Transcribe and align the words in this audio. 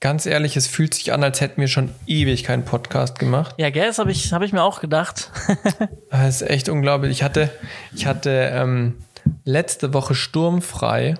ganz 0.00 0.26
ehrlich, 0.26 0.56
es 0.56 0.66
fühlt 0.66 0.94
sich 0.94 1.12
an, 1.12 1.22
als 1.22 1.40
hätten 1.40 1.60
wir 1.60 1.68
schon 1.68 1.90
ewig 2.06 2.44
keinen 2.44 2.64
Podcast 2.64 3.18
gemacht. 3.18 3.54
Ja, 3.58 3.70
gell, 3.70 3.86
das 3.86 3.98
habe 3.98 4.10
ich, 4.10 4.32
hab 4.32 4.42
ich 4.42 4.52
mir 4.52 4.62
auch 4.62 4.80
gedacht. 4.80 5.30
das 6.10 6.40
ist 6.40 6.48
echt 6.48 6.68
unglaublich. 6.68 7.12
Ich 7.12 7.22
hatte, 7.22 7.50
ich 7.94 8.06
hatte 8.06 8.50
ähm, 8.52 8.96
letzte 9.44 9.94
Woche 9.94 10.14
sturmfrei. 10.14 11.14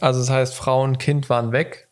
Also 0.00 0.20
das 0.20 0.30
heißt, 0.30 0.54
Frau 0.54 0.82
und 0.82 0.98
Kind 0.98 1.28
waren 1.28 1.52
weg. 1.52 1.88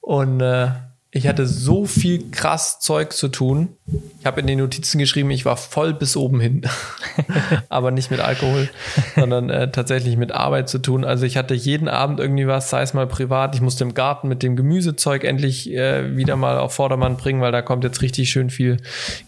Und 0.00 0.40
äh, 0.40 0.68
ich 1.16 1.28
hatte 1.28 1.46
so 1.46 1.86
viel 1.86 2.32
krass 2.32 2.80
Zeug 2.80 3.12
zu 3.12 3.28
tun. 3.28 3.76
Ich 4.18 4.26
habe 4.26 4.40
in 4.40 4.48
den 4.48 4.58
Notizen 4.58 4.98
geschrieben, 4.98 5.30
ich 5.30 5.44
war 5.44 5.56
voll 5.56 5.94
bis 5.94 6.16
oben 6.16 6.40
hin. 6.40 6.62
Aber 7.68 7.92
nicht 7.92 8.10
mit 8.10 8.18
Alkohol, 8.18 8.68
sondern 9.14 9.48
äh, 9.48 9.70
tatsächlich 9.70 10.16
mit 10.16 10.32
Arbeit 10.32 10.68
zu 10.68 10.80
tun. 10.80 11.04
Also 11.04 11.24
ich 11.24 11.36
hatte 11.36 11.54
jeden 11.54 11.86
Abend 11.86 12.18
irgendwie 12.18 12.48
was, 12.48 12.68
sei 12.68 12.82
es 12.82 12.94
mal 12.94 13.06
privat. 13.06 13.54
Ich 13.54 13.60
musste 13.60 13.84
im 13.84 13.94
Garten 13.94 14.26
mit 14.26 14.42
dem 14.42 14.56
Gemüsezeug 14.56 15.22
endlich 15.22 15.70
äh, 15.70 16.16
wieder 16.16 16.34
mal 16.34 16.58
auf 16.58 16.74
Vordermann 16.74 17.16
bringen, 17.16 17.40
weil 17.40 17.52
da 17.52 17.62
kommt 17.62 17.84
jetzt 17.84 18.02
richtig 18.02 18.28
schön 18.30 18.50
viel 18.50 18.78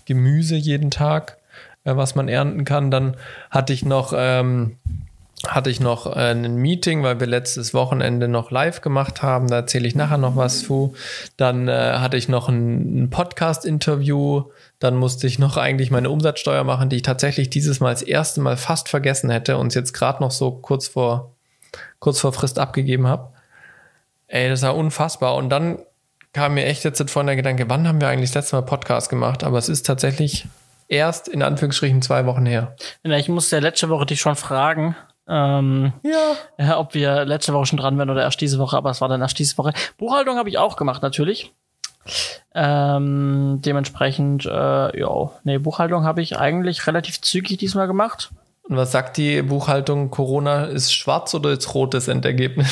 Gemüse 0.06 0.56
jeden 0.56 0.90
Tag, 0.90 1.38
äh, 1.84 1.94
was 1.94 2.16
man 2.16 2.26
ernten 2.26 2.64
kann. 2.64 2.90
Dann 2.90 3.16
hatte 3.48 3.72
ich 3.72 3.84
noch 3.84 4.12
ähm, 4.16 4.76
hatte 5.46 5.68
ich 5.68 5.80
noch 5.80 6.06
äh, 6.06 6.30
ein 6.30 6.56
Meeting, 6.56 7.02
weil 7.02 7.20
wir 7.20 7.26
letztes 7.26 7.74
Wochenende 7.74 8.26
noch 8.26 8.50
live 8.50 8.80
gemacht 8.80 9.22
haben. 9.22 9.48
Da 9.48 9.56
erzähle 9.56 9.86
ich 9.86 9.94
nachher 9.94 10.18
noch 10.18 10.36
was 10.36 10.62
zu. 10.62 10.94
Dann 11.36 11.68
äh, 11.68 11.94
hatte 11.96 12.16
ich 12.16 12.28
noch 12.28 12.48
ein, 12.48 13.04
ein 13.04 13.10
Podcast-Interview. 13.10 14.44
Dann 14.78 14.96
musste 14.96 15.26
ich 15.26 15.38
noch 15.38 15.56
eigentlich 15.56 15.90
meine 15.90 16.10
Umsatzsteuer 16.10 16.64
machen, 16.64 16.88
die 16.88 16.96
ich 16.96 17.02
tatsächlich 17.02 17.50
dieses 17.50 17.80
Mal 17.80 17.90
das 17.90 18.02
erste 18.02 18.40
Mal 18.40 18.56
fast 18.56 18.88
vergessen 18.88 19.30
hätte 19.30 19.58
und 19.58 19.74
jetzt 19.74 19.92
gerade 19.92 20.22
noch 20.22 20.30
so 20.30 20.52
kurz 20.52 20.88
vor, 20.88 21.34
kurz 21.98 22.20
vor 22.20 22.32
Frist 22.32 22.58
abgegeben 22.58 23.06
habe. 23.06 23.30
Ey, 24.28 24.48
das 24.48 24.62
war 24.62 24.74
unfassbar. 24.74 25.34
Und 25.34 25.50
dann 25.50 25.78
kam 26.32 26.54
mir 26.54 26.64
echt 26.64 26.84
jetzt 26.84 27.10
vorhin 27.10 27.26
der 27.26 27.36
Gedanke, 27.36 27.68
wann 27.68 27.86
haben 27.86 28.00
wir 28.00 28.08
eigentlich 28.08 28.30
das 28.30 28.44
letzte 28.44 28.56
Mal 28.56 28.62
Podcast 28.62 29.10
gemacht? 29.10 29.44
Aber 29.44 29.58
es 29.58 29.68
ist 29.68 29.86
tatsächlich 29.86 30.46
erst 30.88 31.28
in 31.28 31.42
Anführungsstrichen 31.42 32.02
zwei 32.02 32.26
Wochen 32.26 32.46
her. 32.46 32.74
Ich 33.02 33.28
musste 33.28 33.56
ja 33.56 33.62
letzte 33.62 33.88
Woche 33.88 34.06
dich 34.06 34.20
schon 34.20 34.36
fragen, 34.36 34.96
ähm, 35.28 35.92
ja. 36.02 36.78
Ob 36.78 36.94
wir 36.94 37.24
letzte 37.24 37.52
Woche 37.52 37.66
schon 37.66 37.78
dran 37.78 37.98
wären 37.98 38.10
oder 38.10 38.22
erst 38.22 38.40
diese 38.40 38.58
Woche, 38.58 38.76
aber 38.76 38.90
es 38.90 39.00
war 39.00 39.08
dann 39.08 39.20
erst 39.20 39.38
diese 39.38 39.58
Woche. 39.58 39.72
Buchhaltung 39.98 40.36
habe 40.38 40.48
ich 40.48 40.58
auch 40.58 40.76
gemacht, 40.76 41.02
natürlich. 41.02 41.52
Ähm, 42.54 43.60
dementsprechend, 43.64 44.46
äh, 44.46 44.98
ja, 45.00 45.30
nee, 45.44 45.58
Buchhaltung 45.58 46.04
habe 46.04 46.22
ich 46.22 46.38
eigentlich 46.38 46.86
relativ 46.86 47.20
zügig 47.20 47.58
diesmal 47.58 47.86
gemacht. 47.86 48.30
Und 48.68 48.76
was 48.76 48.90
sagt 48.90 49.16
die 49.16 49.42
Buchhaltung? 49.42 50.10
Corona 50.10 50.64
ist 50.64 50.92
schwarz 50.92 51.34
oder 51.34 51.50
ist 51.50 51.72
rot 51.74 51.94
das 51.94 52.08
Endergebnis? 52.08 52.68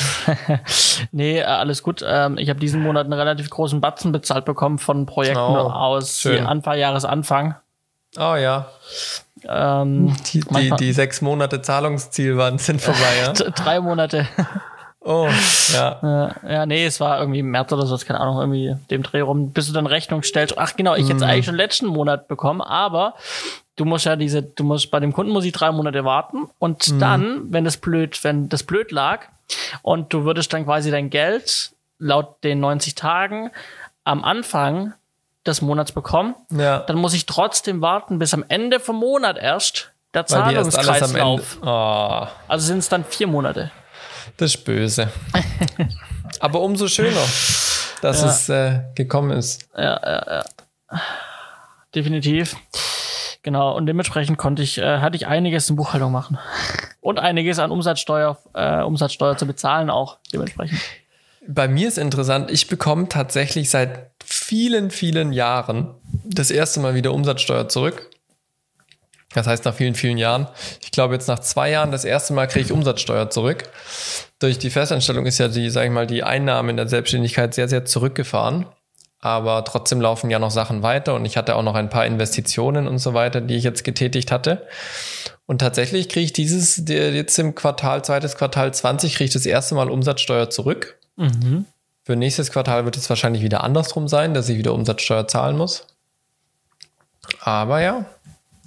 nee, 1.11 1.39
äh, 1.39 1.43
alles 1.43 1.83
gut. 1.83 2.03
Ähm, 2.05 2.37
ich 2.37 2.49
habe 2.49 2.59
diesen 2.59 2.81
Monat 2.81 3.05
einen 3.05 3.13
relativ 3.13 3.49
großen 3.49 3.79
Batzen 3.79 4.11
bezahlt 4.11 4.43
bekommen 4.45 4.77
von 4.77 5.05
Projekten 5.05 5.37
oh, 5.37 5.69
aus 5.69 6.25
Anfang 6.25 6.77
Jahresanfang. 6.77 7.55
Oh 8.17 8.35
ja. 8.35 8.67
Ähm, 9.47 10.15
die, 10.31 10.41
die, 10.41 10.71
die, 10.71 10.93
sechs 10.93 11.21
Monate 11.21 11.61
Zahlungsziel 11.61 12.37
waren, 12.37 12.57
sind 12.57 12.81
vorbei, 12.81 12.99
ja? 13.21 13.33
Drei 13.51 13.79
Monate. 13.79 14.27
Oh, 15.01 15.29
ja. 15.71 16.31
Ja, 16.47 16.65
nee, 16.65 16.85
es 16.85 16.99
war 16.99 17.19
irgendwie 17.19 17.43
März 17.43 17.71
oder 17.71 17.85
so, 17.85 17.95
keine 17.97 18.19
Ahnung, 18.19 18.39
irgendwie 18.39 18.75
dem 18.89 19.03
Dreh 19.03 19.21
rum, 19.21 19.51
bis 19.51 19.67
du 19.67 19.73
dann 19.73 19.85
Rechnung 19.85 20.23
stellst. 20.23 20.57
Ach 20.57 20.75
genau, 20.75 20.95
ich 20.95 21.05
hätte 21.05 21.17
es 21.17 21.21
mhm. 21.21 21.29
eigentlich 21.29 21.45
schon 21.45 21.55
letzten 21.55 21.85
Monat 21.85 22.27
bekommen, 22.27 22.61
aber 22.61 23.13
du 23.75 23.85
musst 23.85 24.05
ja 24.05 24.15
diese, 24.15 24.41
du 24.41 24.63
musst 24.63 24.89
bei 24.89 24.99
dem 24.99 25.13
Kunden 25.13 25.31
muss 25.31 25.45
ich 25.45 25.51
drei 25.51 25.71
Monate 25.71 26.05
warten 26.05 26.49
und 26.57 26.87
mhm. 26.87 26.99
dann, 26.99 27.53
wenn 27.53 27.65
das 27.65 27.77
blöd, 27.77 28.23
wenn 28.23 28.49
das 28.49 28.63
blöd 28.63 28.91
lag 28.91 29.27
und 29.83 30.11
du 30.11 30.25
würdest 30.25 30.51
dann 30.53 30.65
quasi 30.65 30.89
dein 30.89 31.11
Geld 31.11 31.71
laut 31.99 32.43
den 32.43 32.59
90 32.59 32.95
Tagen 32.95 33.51
am 34.03 34.23
Anfang 34.23 34.93
des 35.45 35.61
Monats 35.61 35.91
bekommen, 35.91 36.35
ja. 36.51 36.79
dann 36.79 36.97
muss 36.97 37.13
ich 37.13 37.25
trotzdem 37.25 37.81
warten 37.81 38.19
bis 38.19 38.33
am 38.33 38.43
Ende 38.47 38.79
vom 38.79 38.97
Monat 38.97 39.37
erst 39.37 39.91
der 40.13 40.25
Zahlungskreislauf. 40.25 41.57
Oh. 41.61 42.27
Also 42.47 42.67
sind 42.67 42.79
es 42.79 42.89
dann 42.89 43.03
vier 43.03 43.27
Monate. 43.27 43.71
Das 44.37 44.55
ist 44.55 44.63
böse. 44.63 45.09
Aber 46.39 46.61
umso 46.61 46.87
schöner, 46.87 47.21
dass 48.01 48.21
ja. 48.21 48.27
es 48.27 48.49
äh, 48.49 48.81
gekommen 48.95 49.31
ist. 49.31 49.67
Ja, 49.77 49.99
ja, 50.03 50.23
ja. 50.27 51.01
Definitiv. 51.93 52.55
Genau, 53.43 53.75
und 53.75 53.85
dementsprechend 53.85 54.37
konnte 54.37 54.63
ich, 54.63 54.79
äh, 54.79 54.99
hatte 54.99 55.15
ich 55.15 55.27
einiges 55.27 55.69
in 55.69 55.75
Buchhaltung 55.75 56.11
machen. 56.11 56.39
Und 56.99 57.19
einiges 57.19 57.59
an 57.59 57.69
Umsatzsteuer, 57.69 58.39
äh, 58.55 58.81
Umsatzsteuer 58.81 59.37
zu 59.37 59.45
bezahlen 59.45 59.91
auch 59.91 60.17
dementsprechend. 60.33 60.79
Bei 61.47 61.67
mir 61.67 61.87
ist 61.87 61.99
interessant, 61.99 62.49
ich 62.49 62.67
bekomme 62.67 63.07
tatsächlich 63.07 63.69
seit 63.69 64.14
vielen, 64.25 64.91
vielen 64.91 65.33
Jahren 65.33 65.93
das 66.25 66.51
erste 66.51 66.79
Mal 66.79 66.95
wieder 66.95 67.13
Umsatzsteuer 67.13 67.69
zurück. 67.69 68.09
Das 69.33 69.47
heißt, 69.47 69.65
nach 69.65 69.73
vielen, 69.73 69.95
vielen 69.95 70.17
Jahren. 70.17 70.47
Ich 70.81 70.91
glaube, 70.91 71.13
jetzt 71.13 71.27
nach 71.27 71.39
zwei 71.39 71.69
Jahren 71.69 71.91
das 71.91 72.05
erste 72.05 72.33
Mal 72.33 72.47
kriege 72.47 72.65
ich 72.65 72.71
Umsatzsteuer 72.71 73.29
zurück. 73.29 73.69
Durch 74.39 74.57
die 74.57 74.69
Festanstellung 74.69 75.25
ist 75.25 75.37
ja 75.37 75.49
die, 75.49 75.69
sage 75.69 75.87
ich 75.87 75.93
mal, 75.93 76.07
die 76.07 76.23
Einnahme 76.23 76.71
in 76.71 76.77
der 76.77 76.87
Selbstständigkeit 76.87 77.53
sehr, 77.53 77.67
sehr 77.67 77.85
zurückgefahren. 77.85 78.65
Aber 79.19 79.65
trotzdem 79.65 79.99
laufen 79.99 80.29
ja 80.29 80.39
noch 80.39 80.51
Sachen 80.51 80.83
weiter 80.83 81.15
und 81.15 81.25
ich 81.25 81.35
hatte 81.35 81.55
auch 81.55 81.63
noch 81.63 81.75
ein 81.75 81.89
paar 81.89 82.05
Investitionen 82.05 82.87
und 82.87 82.99
so 82.99 83.13
weiter, 83.13 83.41
die 83.41 83.55
ich 83.55 83.63
jetzt 83.63 83.83
getätigt 83.83 84.31
hatte. 84.31 84.67
Und 85.47 85.59
tatsächlich 85.59 86.09
kriege 86.09 86.25
ich 86.25 86.33
dieses, 86.33 86.83
jetzt 86.87 87.37
im 87.39 87.55
Quartal, 87.55 88.05
zweites 88.05 88.35
Quartal 88.35 88.73
20, 88.73 89.15
kriege 89.15 89.25
ich 89.25 89.33
das 89.33 89.45
erste 89.45 89.75
Mal 89.75 89.89
Umsatzsteuer 89.89 90.49
zurück. 90.49 90.99
Mhm. 91.17 91.65
Für 92.05 92.15
nächstes 92.15 92.51
Quartal 92.51 92.85
wird 92.85 92.97
es 92.97 93.09
wahrscheinlich 93.09 93.41
wieder 93.41 93.63
andersrum 93.63 94.07
sein, 94.07 94.35
dass 94.35 94.47
ich 94.47 94.59
wieder 94.59 94.75
Umsatzsteuer 94.75 95.27
zahlen 95.27 95.57
muss. 95.57 95.87
Aber 97.39 97.81
ja, 97.81 98.05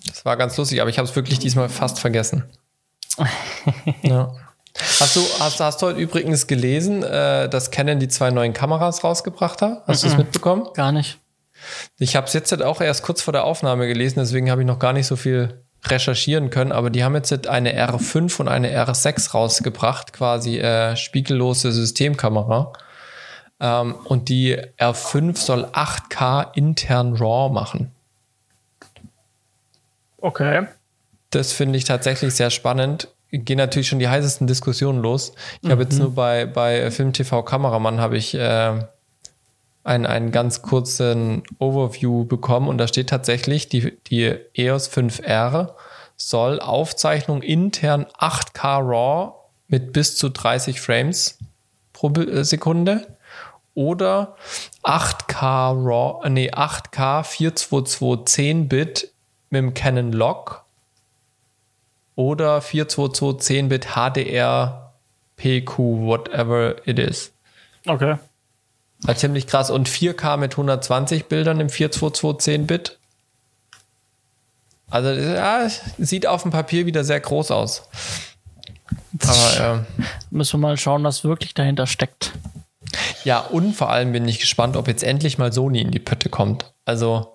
das 0.04 0.24
war 0.24 0.36
ganz 0.36 0.56
lustig, 0.56 0.80
aber 0.80 0.90
ich 0.90 0.98
habe 0.98 1.08
es 1.08 1.14
wirklich 1.14 1.38
diesmal 1.38 1.68
fast 1.68 2.00
vergessen. 2.00 2.44
ja. 4.02 4.34
Hast 4.98 5.14
du, 5.14 5.20
hast, 5.38 5.60
hast 5.60 5.82
du 5.82 5.86
heute 5.86 6.00
übrigens 6.00 6.48
gelesen, 6.48 7.04
äh, 7.04 7.48
dass 7.48 7.70
Canon 7.70 8.00
die 8.00 8.08
zwei 8.08 8.30
neuen 8.32 8.52
Kameras 8.52 9.04
rausgebracht 9.04 9.62
hat? 9.62 9.84
Hast 9.86 10.02
du 10.02 10.08
es 10.08 10.16
mitbekommen? 10.16 10.66
Gar 10.74 10.90
nicht. 10.90 11.18
Ich 11.98 12.16
habe 12.16 12.26
es 12.26 12.32
jetzt 12.32 12.50
halt 12.50 12.62
auch 12.62 12.80
erst 12.80 13.04
kurz 13.04 13.22
vor 13.22 13.32
der 13.32 13.44
Aufnahme 13.44 13.86
gelesen, 13.86 14.18
deswegen 14.18 14.50
habe 14.50 14.62
ich 14.62 14.66
noch 14.66 14.80
gar 14.80 14.92
nicht 14.92 15.06
so 15.06 15.14
viel 15.14 15.62
recherchieren 15.84 16.50
können, 16.50 16.72
aber 16.72 16.90
die 16.90 17.04
haben 17.04 17.14
jetzt 17.14 17.30
halt 17.30 17.46
eine 17.46 17.72
R5 17.72 18.40
und 18.40 18.48
eine 18.48 18.70
R6 18.70 19.30
rausgebracht, 19.30 20.12
quasi 20.12 20.58
äh, 20.58 20.96
spiegellose 20.96 21.70
Systemkamera. 21.70 22.72
Ähm, 23.60 23.94
und 24.04 24.28
die 24.28 24.56
R5 24.78 25.36
soll 25.36 25.64
8K 25.66 26.54
intern 26.54 27.16
RAW 27.16 27.52
machen. 27.52 27.92
Okay. 30.20 30.66
Das 31.30 31.52
finde 31.52 31.78
ich 31.78 31.84
tatsächlich 31.84 32.34
sehr 32.34 32.50
spannend. 32.50 33.08
Gehen 33.30 33.58
natürlich 33.58 33.88
schon 33.88 33.98
die 33.98 34.08
heißesten 34.08 34.46
Diskussionen 34.46 35.02
los. 35.02 35.32
Ich 35.60 35.68
mhm. 35.68 35.72
habe 35.72 35.82
jetzt 35.82 35.98
nur 35.98 36.14
bei, 36.14 36.46
bei 36.46 36.90
Film 36.90 37.12
TV 37.12 37.42
Kameramann 37.42 38.00
habe 38.00 38.16
ich 38.16 38.34
äh, 38.34 38.80
einen, 39.84 40.06
einen 40.06 40.32
ganz 40.32 40.62
kurzen 40.62 41.42
Overview 41.58 42.24
bekommen 42.24 42.68
und 42.68 42.78
da 42.78 42.88
steht 42.88 43.10
tatsächlich, 43.10 43.68
die, 43.68 43.98
die 44.06 44.34
EOS 44.54 44.90
5R 44.90 45.74
soll 46.16 46.60
Aufzeichnung 46.60 47.42
intern 47.42 48.06
8K 48.18 48.78
RAW 48.80 49.34
mit 49.68 49.92
bis 49.92 50.16
zu 50.16 50.30
30 50.30 50.80
Frames 50.80 51.38
pro 51.92 52.10
äh, 52.14 52.44
Sekunde 52.44 53.17
oder 53.78 54.34
8K 54.82 55.70
RAW, 55.86 56.28
nee, 56.28 56.50
8K 56.50 57.22
422 57.22 58.44
10-Bit 58.44 59.12
mit 59.50 59.58
dem 59.62 59.72
Canon 59.72 60.12
Log 60.12 60.64
oder 62.16 62.60
422 62.60 63.56
10-Bit 63.56 63.86
HDR 63.94 64.92
PQ, 65.36 65.78
whatever 65.78 66.74
it 66.88 66.98
is. 66.98 67.30
Okay. 67.86 68.16
War 69.02 69.16
ziemlich 69.16 69.46
krass. 69.46 69.70
Und 69.70 69.88
4K 69.88 70.36
mit 70.38 70.54
120 70.54 71.26
Bildern 71.26 71.60
im 71.60 71.68
422 71.68 72.62
10-Bit. 72.62 72.98
Also, 74.90 75.10
ja, 75.10 75.68
sieht 75.98 76.26
auf 76.26 76.42
dem 76.42 76.50
Papier 76.50 76.84
wieder 76.86 77.04
sehr 77.04 77.20
groß 77.20 77.52
aus. 77.52 77.88
Aber, 79.22 79.84
äh, 79.86 80.02
Müssen 80.30 80.54
wir 80.54 80.66
mal 80.66 80.76
schauen, 80.76 81.04
was 81.04 81.22
wirklich 81.22 81.54
dahinter 81.54 81.86
steckt. 81.86 82.32
Ja, 83.24 83.40
und 83.40 83.74
vor 83.74 83.90
allem 83.90 84.12
bin 84.12 84.26
ich 84.28 84.38
gespannt, 84.38 84.76
ob 84.76 84.88
jetzt 84.88 85.02
endlich 85.02 85.38
mal 85.38 85.52
Sony 85.52 85.80
in 85.80 85.90
die 85.90 85.98
Pötte 85.98 86.28
kommt. 86.28 86.72
Also, 86.84 87.34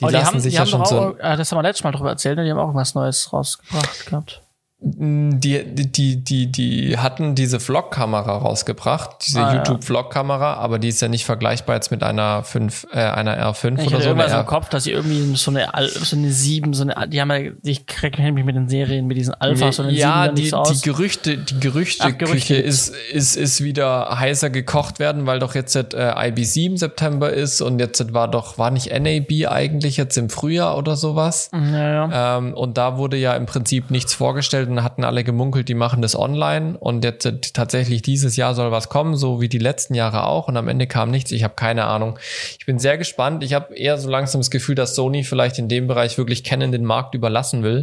die, 0.00 0.04
oh, 0.04 0.08
die 0.08 0.12
lassen 0.12 0.26
haben, 0.26 0.40
sich 0.40 0.52
die 0.52 0.58
ja 0.58 0.66
schon 0.66 0.82
auch, 0.82 0.86
so. 0.86 1.16
Äh, 1.18 1.36
das 1.36 1.50
haben 1.50 1.58
wir 1.58 1.62
letztes 1.62 1.84
Mal 1.84 1.92
drüber 1.92 2.10
erzählt, 2.10 2.36
ne? 2.36 2.44
die 2.44 2.50
haben 2.50 2.58
auch 2.58 2.74
was 2.74 2.94
Neues 2.94 3.32
rausgebracht 3.32 4.06
gehabt. 4.06 4.42
Die, 4.84 5.62
die, 5.64 6.24
die, 6.24 6.50
die 6.50 6.98
hatten 6.98 7.36
diese 7.36 7.60
Vlog-Kamera 7.60 8.38
rausgebracht, 8.38 9.10
diese 9.24 9.40
Ah. 9.40 9.54
YouTube-Vlog-Kamera, 9.54 10.54
aber 10.54 10.80
die 10.80 10.88
ist 10.88 11.00
ja 11.00 11.06
nicht 11.06 11.24
vergleichbar 11.24 11.76
jetzt 11.76 11.92
mit 11.92 12.02
einer 12.02 12.42
5, 12.42 12.88
äh, 12.92 12.98
einer 12.98 13.38
R5 13.38 13.78
Ich 13.80 13.86
oder 13.86 14.00
so. 14.00 14.08
irgendwas 14.08 14.32
im 14.32 14.44
Kopf, 14.46 14.68
dass 14.70 14.82
sie 14.84 14.90
irgendwie 14.90 15.36
so 15.36 15.52
eine, 15.52 15.68
so 15.88 16.16
eine 16.16 16.32
7, 16.32 16.74
so 16.74 16.82
eine, 16.82 17.08
die 17.08 17.20
haben 17.20 17.30
ja, 17.30 17.52
ich 17.62 17.86
kenne 17.86 18.32
mich 18.32 18.44
mit 18.44 18.56
den 18.56 18.68
Serien, 18.68 19.06
mit 19.06 19.16
diesen 19.16 19.34
Alpha, 19.34 19.70
so 19.70 19.82
eine 19.82 19.92
7 19.92 20.00
ja, 20.00 20.26
dann 20.26 20.34
nicht 20.34 20.46
die, 20.46 20.50
so 20.50 20.64
die 20.64 20.80
Gerüchte, 20.80 21.38
die 21.38 21.60
Gerüchteküche 21.60 22.16
Gerüchte 22.16 22.54
ist, 22.56 22.88
ist, 23.12 23.36
ist 23.36 23.62
wieder 23.62 24.18
heißer 24.18 24.50
gekocht 24.50 24.98
werden, 24.98 25.26
weil 25.26 25.38
doch 25.38 25.54
jetzt 25.54 25.76
äh, 25.76 26.28
IBC 26.28 26.56
im 26.66 26.76
September 26.76 27.32
ist 27.32 27.60
und 27.60 27.78
jetzt 27.78 28.12
war 28.14 28.28
doch, 28.28 28.58
war 28.58 28.72
nicht 28.72 28.90
NAB 28.92 29.46
eigentlich 29.48 29.96
jetzt 29.96 30.18
im 30.18 30.28
Frühjahr 30.28 30.76
oder 30.76 30.96
sowas? 30.96 31.50
ja, 31.52 32.08
ja. 32.08 32.38
Ähm, 32.38 32.52
und 32.54 32.76
da 32.78 32.96
wurde 32.96 33.16
ja 33.16 33.36
im 33.36 33.46
Prinzip 33.46 33.92
nichts 33.92 34.12
vorgestellt 34.14 34.71
und 34.72 34.82
hatten 34.82 35.04
alle 35.04 35.24
gemunkelt, 35.24 35.68
die 35.68 35.74
machen 35.74 36.02
das 36.02 36.16
online 36.16 36.76
und 36.78 37.04
jetzt 37.04 37.24
äh, 37.26 37.38
tatsächlich 37.40 38.02
dieses 38.02 38.36
Jahr 38.36 38.54
soll 38.54 38.70
was 38.70 38.88
kommen, 38.88 39.16
so 39.16 39.40
wie 39.40 39.48
die 39.48 39.58
letzten 39.58 39.94
Jahre 39.94 40.26
auch 40.26 40.48
und 40.48 40.56
am 40.56 40.68
Ende 40.68 40.86
kam 40.86 41.10
nichts. 41.10 41.32
Ich 41.32 41.44
habe 41.44 41.54
keine 41.54 41.84
Ahnung. 41.84 42.18
Ich 42.58 42.66
bin 42.66 42.78
sehr 42.78 42.98
gespannt. 42.98 43.42
Ich 43.42 43.54
habe 43.54 43.74
eher 43.74 43.98
so 43.98 44.08
langsam 44.08 44.40
das 44.40 44.50
Gefühl, 44.50 44.74
dass 44.74 44.94
Sony 44.94 45.24
vielleicht 45.24 45.58
in 45.58 45.68
dem 45.68 45.86
Bereich 45.86 46.18
wirklich 46.18 46.44
Canon 46.44 46.72
den 46.72 46.84
Markt 46.84 47.14
überlassen 47.14 47.62
will 47.62 47.82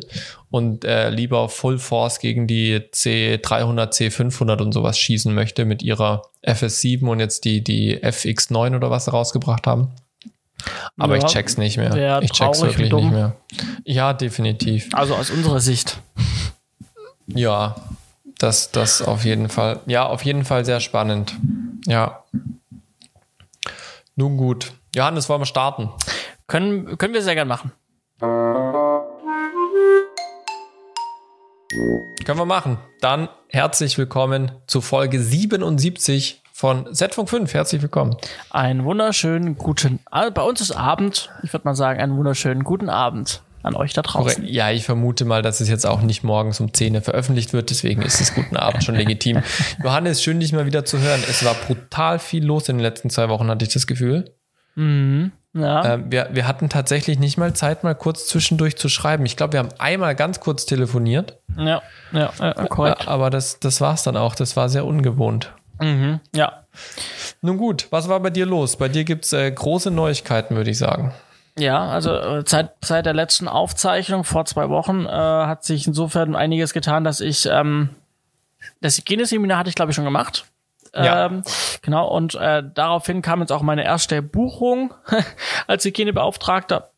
und 0.52 0.86
äh, 0.86 1.10
lieber 1.10 1.50
Full 1.50 1.80
Force 1.80 2.20
gegen 2.20 2.48
die 2.48 2.80
C300, 2.80 3.94
C500 3.94 4.62
und 4.62 4.74
sowas 4.74 4.98
schießen 5.00 5.34
möchte 5.34 5.66
mit 5.66 5.84
ihrer 5.84 6.24
FS7 6.46 7.08
und 7.08 7.20
jetzt 7.20 7.46
die, 7.46 7.64
die 7.64 7.98
FX9 7.98 8.76
oder 8.76 8.90
was 8.90 9.06
sie 9.06 9.12
rausgebracht 9.12 9.68
haben. 9.68 9.92
Aber 10.98 11.18
Ja, 11.18 11.26
ich 11.26 11.32
check's 11.32 11.58
nicht 11.58 11.78
mehr. 11.78 12.22
Ich 12.22 12.32
check's 12.32 12.62
wirklich 12.62 12.92
nicht 12.92 13.12
mehr. 13.12 13.36
Ja, 13.86 14.14
definitiv. 14.14 14.90
Also 14.94 15.16
aus 15.16 15.30
unserer 15.30 15.60
Sicht. 15.60 15.98
Ja, 17.36 17.76
das, 18.38 18.72
das 18.72 19.02
auf 19.02 19.26
jeden 19.26 19.50
Fall. 19.50 19.80
Ja, 19.86 20.06
auf 20.08 20.24
jeden 20.24 20.46
Fall 20.46 20.66
sehr 20.66 20.80
spannend. 20.80 21.36
Ja. 21.86 22.24
Nun 24.16 24.38
gut. 24.38 24.74
Johannes, 24.96 25.30
wollen 25.30 25.42
wir 25.42 25.46
starten? 25.46 25.90
Können, 26.48 26.98
können 26.98 27.14
wir 27.14 27.22
sehr 27.22 27.36
gern 27.36 27.48
machen. 27.48 27.72
Können 32.26 32.40
wir 32.40 32.46
machen. 32.46 32.78
Dann 33.02 33.30
herzlich 33.48 33.98
willkommen 33.98 34.52
zu 34.68 34.81
Folge 34.81 35.22
77 35.22 36.42
von 36.52 36.94
Z-Funk 36.94 37.30
5. 37.30 37.54
Herzlich 37.54 37.81
willkommen. 37.81 38.18
Einen 38.50 38.84
wunderschönen 38.84 39.56
guten, 39.58 40.00
ah, 40.10 40.30
bei 40.30 40.42
uns 40.42 40.62
ist 40.62 40.72
Abend. 40.72 41.30
Ich 41.44 41.54
würde 41.54 41.66
mal 41.68 41.76
sagen, 41.76 42.00
einen 42.02 42.18
wunderschönen 42.18 42.64
guten 42.64 42.90
Abend 42.90 43.44
an 43.64 43.76
euch 43.76 43.94
da 43.94 44.02
draußen. 44.02 44.46
Ja, 44.46 44.72
ich 44.72 44.86
vermute 44.86 45.26
mal, 45.26 45.42
dass 45.42 45.60
es 45.60 45.70
jetzt 45.70 45.86
auch 45.86 46.02
nicht 46.02 46.24
morgens 46.24 46.60
um 46.60 46.74
10 46.74 46.96
Uhr 46.96 47.02
veröffentlicht 47.02 47.54
wird. 47.54 47.70
Deswegen 47.70 48.02
ist 48.02 48.22
es 48.22 48.34
guten 48.34 48.58
Abend 48.58 48.84
schon 48.84 48.96
legitim. 48.96 49.42
Johannes, 49.84 50.24
schön 50.24 50.40
dich 50.40 50.54
mal 50.54 50.66
wieder 50.66 50.86
zu 50.86 51.00
hören. 51.00 51.22
Es 51.30 51.44
war 51.44 51.54
brutal 51.54 52.20
viel 52.20 52.46
los 52.46 52.70
in 52.70 52.78
den 52.78 52.84
letzten 52.84 53.10
zwei 53.10 53.30
Wochen, 53.30 53.50
hatte 53.50 53.66
ich 53.66 53.74
das 53.74 53.88
Gefühl. 53.88 54.34
Ja, 55.54 55.94
Ähm, 55.94 56.12
wir, 56.12 56.30
wir 56.32 56.48
hatten 56.48 56.70
tatsächlich 56.70 57.18
nicht 57.20 57.38
mal 57.38 57.54
Zeit, 57.54 57.84
mal 57.84 57.96
kurz 57.96 58.28
zwischendurch 58.28 58.78
zu 58.78 58.88
schreiben. 58.88 59.26
Ich 59.26 59.36
glaube, 59.36 59.54
wir 59.54 59.60
haben 59.60 59.70
einmal 59.80 60.16
ganz 60.16 60.40
kurz 60.40 60.66
telefoniert, 60.66 61.40
ja, 61.58 61.82
ja, 62.12 62.32
ja, 62.40 62.54
korrekt. 62.68 63.08
aber 63.08 63.30
das, 63.30 63.60
das 63.60 63.82
war 63.82 63.96
es 63.96 64.04
dann 64.04 64.16
auch. 64.16 64.36
Das 64.36 64.56
war 64.56 64.70
sehr 64.70 64.86
ungewohnt. 64.86 65.52
Mhm, 65.82 66.20
ja. 66.36 66.66
Nun 67.42 67.58
gut, 67.58 67.88
was 67.90 68.08
war 68.10 68.20
bei 68.20 68.30
dir 68.30 68.46
los? 68.46 68.76
Bei 68.76 68.90
dir 68.90 69.04
gibt's 69.04 69.34
äh, 69.34 69.50
große 69.52 69.92
Neuigkeiten, 69.92 70.56
würde 70.56 70.70
ich 70.70 70.78
sagen. 70.78 71.14
Ja, 71.60 71.88
also 71.88 72.14
äh, 72.14 72.44
seit, 72.46 72.72
seit 72.82 73.06
der 73.06 73.14
letzten 73.14 73.48
Aufzeichnung 73.48 74.24
vor 74.24 74.46
zwei 74.46 74.70
Wochen 74.70 75.06
äh, 75.06 75.10
hat 75.10 75.64
sich 75.64 75.88
insofern 75.88 76.36
einiges 76.36 76.74
getan, 76.74 77.04
dass 77.04 77.22
ich 77.22 77.46
ähm, 77.46 77.90
das 78.82 78.98
Hygieneseminar 78.98 79.58
hatte 79.60 79.70
ich 79.70 79.76
glaube 79.76 79.92
ich 79.92 79.96
schon 79.96 80.06
gemacht. 80.06 80.46
Ja. 80.96 81.28
Ähm, 81.28 81.44
genau, 81.82 82.08
und 82.08 82.36
äh, 82.36 82.64
daraufhin 82.74 83.22
kam 83.22 83.42
jetzt 83.42 83.52
auch 83.52 83.62
meine 83.62 83.84
erste 83.84 84.22
Buchung 84.22 84.94
als 85.68 85.86
Hygienebeauftragter. 85.86 86.90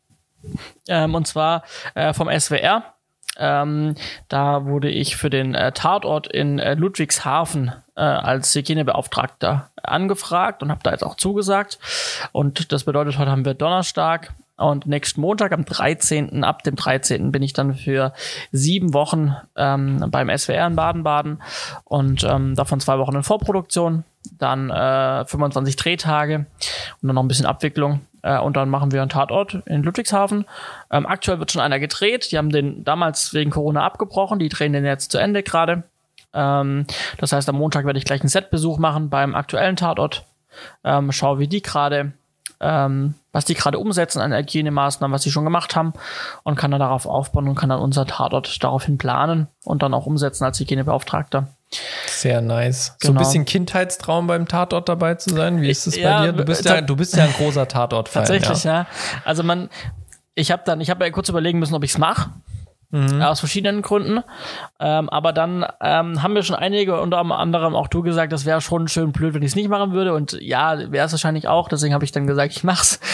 Ähm, 0.87 1.15
und 1.15 1.27
zwar 1.27 1.63
äh, 1.93 2.13
vom 2.13 2.29
SWR. 2.29 2.83
Ähm, 3.37 3.95
da 4.27 4.65
wurde 4.65 4.89
ich 4.89 5.15
für 5.15 5.29
den 5.29 5.55
äh, 5.55 5.71
Tatort 5.71 6.27
in 6.27 6.59
äh, 6.59 6.73
Ludwigshafen 6.73 7.71
äh, 7.95 8.01
als 8.01 8.53
Hygienebeauftragter 8.53 9.71
angefragt 9.81 10.61
und 10.61 10.69
habe 10.69 10.81
da 10.83 10.91
jetzt 10.91 11.03
auch 11.03 11.15
zugesagt. 11.15 11.79
Und 12.33 12.71
das 12.71 12.83
bedeutet, 12.83 13.17
heute 13.17 13.31
haben 13.31 13.45
wir 13.45 13.53
Donnerstag 13.53 14.33
und 14.61 14.85
nächsten 14.85 15.21
Montag 15.21 15.51
am 15.51 15.65
13. 15.65 16.43
ab 16.43 16.63
dem 16.63 16.75
13. 16.75 17.31
bin 17.31 17.43
ich 17.43 17.53
dann 17.53 17.75
für 17.75 18.13
sieben 18.51 18.93
Wochen 18.93 19.35
ähm, 19.55 20.05
beim 20.09 20.35
SWR 20.35 20.67
in 20.67 20.75
Baden-Baden 20.75 21.41
und 21.83 22.23
ähm, 22.23 22.55
davon 22.55 22.79
zwei 22.79 22.97
Wochen 22.99 23.15
in 23.15 23.23
Vorproduktion, 23.23 24.03
dann 24.37 24.69
äh, 24.69 25.25
25 25.25 25.75
Drehtage 25.75 26.45
und 27.01 27.07
dann 27.07 27.15
noch 27.15 27.23
ein 27.23 27.27
bisschen 27.27 27.45
Abwicklung. 27.45 28.01
Äh, 28.21 28.39
und 28.39 28.55
dann 28.55 28.69
machen 28.69 28.91
wir 28.91 29.01
einen 29.01 29.09
Tatort 29.09 29.61
in 29.65 29.83
Ludwigshafen. 29.83 30.45
Ähm, 30.91 31.05
aktuell 31.05 31.39
wird 31.39 31.51
schon 31.51 31.61
einer 31.61 31.79
gedreht. 31.79 32.31
Die 32.31 32.37
haben 32.37 32.51
den 32.51 32.83
damals 32.83 33.33
wegen 33.33 33.51
Corona 33.51 33.83
abgebrochen. 33.83 34.39
Die 34.39 34.49
drehen 34.49 34.73
den 34.73 34.85
jetzt 34.85 35.11
zu 35.11 35.17
Ende 35.17 35.43
gerade. 35.43 35.83
Ähm, 36.33 36.85
das 37.17 37.31
heißt, 37.31 37.49
am 37.49 37.57
Montag 37.57 37.85
werde 37.85 37.99
ich 37.99 38.05
gleich 38.05 38.21
einen 38.21 38.29
Setbesuch 38.29 38.77
machen 38.77 39.09
beim 39.09 39.35
aktuellen 39.35 39.75
Tatort. 39.75 40.25
Ähm, 40.83 41.11
schau, 41.11 41.39
wie 41.39 41.47
die 41.47 41.61
gerade, 41.61 42.13
ähm, 42.61 43.15
was 43.31 43.45
die 43.45 43.53
gerade 43.55 43.79
umsetzen 43.79 44.21
an 44.21 44.33
Hygienemaßnahmen, 44.33 45.13
was 45.13 45.23
sie 45.23 45.31
schon 45.31 45.43
gemacht 45.45 45.75
haben 45.75 45.93
und 46.43 46.55
kann 46.55 46.71
dann 46.71 46.79
darauf 46.79 47.05
aufbauen 47.05 47.47
und 47.47 47.55
kann 47.55 47.69
dann 47.69 47.79
unser 47.79 48.05
Tatort 48.05 48.63
daraufhin 48.63 48.97
planen 48.97 49.47
und 49.63 49.81
dann 49.83 49.93
auch 49.93 50.05
umsetzen 50.05 50.43
als 50.43 50.59
Hygienebeauftragter. 50.59 51.47
Sehr 52.07 52.41
nice. 52.41 52.97
So 53.01 53.09
ein 53.09 53.15
Genau. 53.15 53.19
bisschen 53.19 53.45
Kindheitstraum 53.45 54.27
beim 54.27 54.47
Tatort 54.47 54.89
dabei 54.89 55.15
zu 55.15 55.29
sein. 55.29 55.61
Wie 55.61 55.69
ist 55.69 55.87
es 55.87 55.95
Ja, 55.95 56.19
bei 56.19 56.25
dir? 56.27 56.33
Du 56.33 56.43
bist 56.45 56.65
ja, 56.65 56.81
du 56.81 56.95
bist 56.95 57.15
ja 57.15 57.23
ein 57.23 57.33
großer 57.33 57.67
Tatort-Fan. 57.67 58.25
Tatsächlich, 58.25 58.63
ja. 58.65 58.73
ja. 58.81 58.87
Also 59.23 59.43
man, 59.43 59.69
ich 60.35 60.51
habe 60.51 60.63
dann, 60.65 60.81
ich 60.81 60.89
habe 60.89 61.05
ja 61.05 61.11
kurz 61.11 61.29
überlegen 61.29 61.59
müssen, 61.59 61.73
ob 61.73 61.83
ich 61.83 61.91
es 61.91 61.97
mache. 61.97 62.29
Mhm. 62.91 63.21
Aus 63.21 63.39
verschiedenen 63.39 63.81
Gründen. 63.81 64.21
Ähm, 64.79 65.09
aber 65.09 65.33
dann 65.33 65.65
ähm, 65.81 66.21
haben 66.21 66.33
mir 66.33 66.43
schon 66.43 66.55
einige, 66.57 66.99
unter 67.01 67.17
anderem 67.19 67.75
auch 67.75 67.87
du 67.87 68.01
gesagt, 68.01 68.33
das 68.33 68.45
wäre 68.45 68.61
schon 68.61 68.87
schön 68.87 69.11
blöd, 69.11 69.33
wenn 69.33 69.41
ich 69.43 69.51
es 69.51 69.55
nicht 69.55 69.69
machen 69.69 69.93
würde. 69.93 70.13
Und 70.13 70.33
ja, 70.41 70.91
wäre 70.91 71.05
es 71.05 71.11
wahrscheinlich 71.13 71.47
auch. 71.47 71.69
Deswegen 71.69 71.93
habe 71.93 72.03
ich 72.05 72.11
dann 72.11 72.27
gesagt, 72.27 72.51
ich 72.55 72.63
mach's. 72.63 72.99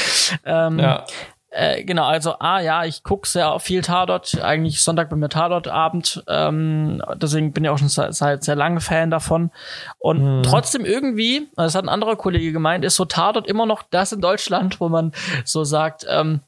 Ähm, 0.46 0.78
Ja. 0.78 1.06
äh, 1.52 1.84
genau, 1.86 2.04
also 2.06 2.34
ah 2.40 2.60
ja, 2.60 2.84
ich 2.84 3.02
gucke 3.04 3.26
sehr 3.28 3.58
viel 3.62 3.82
Tatort, 3.82 4.38
eigentlich 4.42 4.82
Sonntag 4.84 5.10
bei 5.10 5.16
mir 5.16 5.30
Tatortabend, 5.30 6.22
ähm, 6.28 7.02
deswegen 7.16 7.54
bin 7.54 7.64
ich 7.64 7.70
auch 7.70 7.78
schon 7.78 7.88
seit, 7.88 8.14
seit 8.14 8.44
sehr 8.44 8.56
lange 8.58 8.82
Fan 8.82 9.10
davon. 9.10 9.52
Und 10.00 10.44
trotzdem 10.44 10.84
irgendwie, 10.84 11.48
das 11.56 11.76
hat 11.76 11.86
ein 11.86 11.90
anderer 11.90 12.18
Kollege 12.18 12.52
gemeint, 12.52 12.84
ist 12.84 12.96
so 12.98 13.06
Tatort 13.06 13.48
immer 13.48 13.66
noch 13.66 13.84
das 13.90 14.12
in 14.12 14.20
Deutschland, 14.20 14.82
wo 14.82 14.90
man 14.90 15.14
so 15.46 15.64
sagt, 15.64 16.06
ähm, 16.10 16.42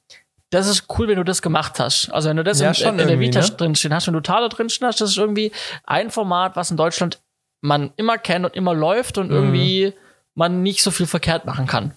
das 0.52 0.68
ist 0.68 0.86
cool, 0.98 1.08
wenn 1.08 1.16
du 1.18 1.24
das 1.24 1.42
gemacht 1.42 1.80
hast. 1.80 2.10
Also 2.12 2.30
wenn 2.30 2.38
du 2.38 2.44
das 2.44 2.60
Ja, 2.60 2.70
in, 2.70 2.74
schon 2.76 3.00
in 3.00 3.08
der 3.08 3.20
Vita 3.20 3.40
ne? 3.42 3.48
drinstehen 3.50 3.94
hast, 3.94 4.08
wenn 4.08 4.14
du 4.16 4.22
Tatort 4.22 4.58
drinstehen 4.58 4.88
hast, 4.88 5.00
das 5.02 5.12
ist 5.12 5.18
irgendwie 5.18 5.52
ein 5.86 6.10
Format, 6.10 6.56
was 6.56 6.72
in 6.72 6.78
Deutschland 6.78 7.20
man 7.62 7.92
immer 7.98 8.18
kennt 8.18 8.46
und 8.46 8.56
immer 8.56 8.74
läuft 8.74 9.18
Mhm. 9.18 9.24
und 9.24 9.32
irgendwie 9.32 9.94
man 10.36 10.64
nicht 10.64 10.82
so 10.82 10.92
viel 10.92 11.06
verkehrt 11.08 11.46
machen 11.46 11.68
kann. 11.68 11.92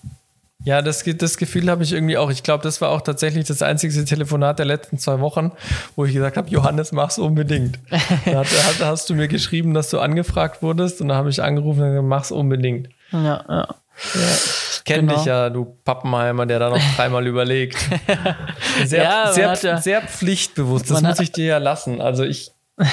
Ja, 0.64 0.80
das, 0.80 1.02
das 1.04 1.38
Gefühl 1.38 1.68
habe 1.70 1.82
ich 1.82 1.92
irgendwie 1.92 2.16
auch. 2.16 2.30
Ich 2.30 2.44
glaube, 2.44 2.62
das 2.62 2.80
war 2.80 2.90
auch 2.90 3.00
tatsächlich 3.00 3.46
das 3.46 3.62
einzige 3.62 4.04
Telefonat 4.04 4.58
der 4.60 4.66
letzten 4.66 4.96
zwei 4.96 5.18
Wochen, 5.18 5.50
wo 5.96 6.04
ich 6.04 6.12
gesagt 6.12 6.36
habe, 6.36 6.48
Johannes, 6.50 6.92
mach's 6.92 7.18
unbedingt. 7.18 7.80
da 7.90 7.98
hat, 8.38 8.46
hat, 8.46 8.80
hast 8.80 9.10
du 9.10 9.14
mir 9.14 9.26
geschrieben, 9.28 9.74
dass 9.74 9.90
du 9.90 9.98
angefragt 9.98 10.62
wurdest 10.62 11.00
und 11.00 11.08
da 11.08 11.16
habe 11.16 11.30
ich 11.30 11.42
angerufen 11.42 11.80
und 11.82 11.88
gesagt, 11.90 12.06
mach's 12.06 12.30
unbedingt. 12.30 12.88
Ja, 13.10 13.44
ja. 13.48 13.68
Ich 14.82 14.86
kenne 14.86 15.02
Genau. 15.02 15.14
dich 15.14 15.26
ja, 15.26 15.48
du 15.48 15.76
Pappenheimer, 15.84 16.44
der 16.44 16.58
da 16.58 16.70
noch 16.70 16.80
dreimal 16.96 17.24
überlegt. 17.26 17.76
Sehr, 18.84 19.04
Ja, 19.04 19.32
sehr, 19.32 19.54
ja- 19.62 19.76
sehr 19.78 20.02
pflichtbewusst. 20.02 20.90
Das 20.90 21.02
muss 21.02 21.20
ich 21.20 21.30
dir 21.30 21.44
ja 21.46 21.58
lassen. 21.58 22.00
Also 22.00 22.24
ich, 22.24 22.50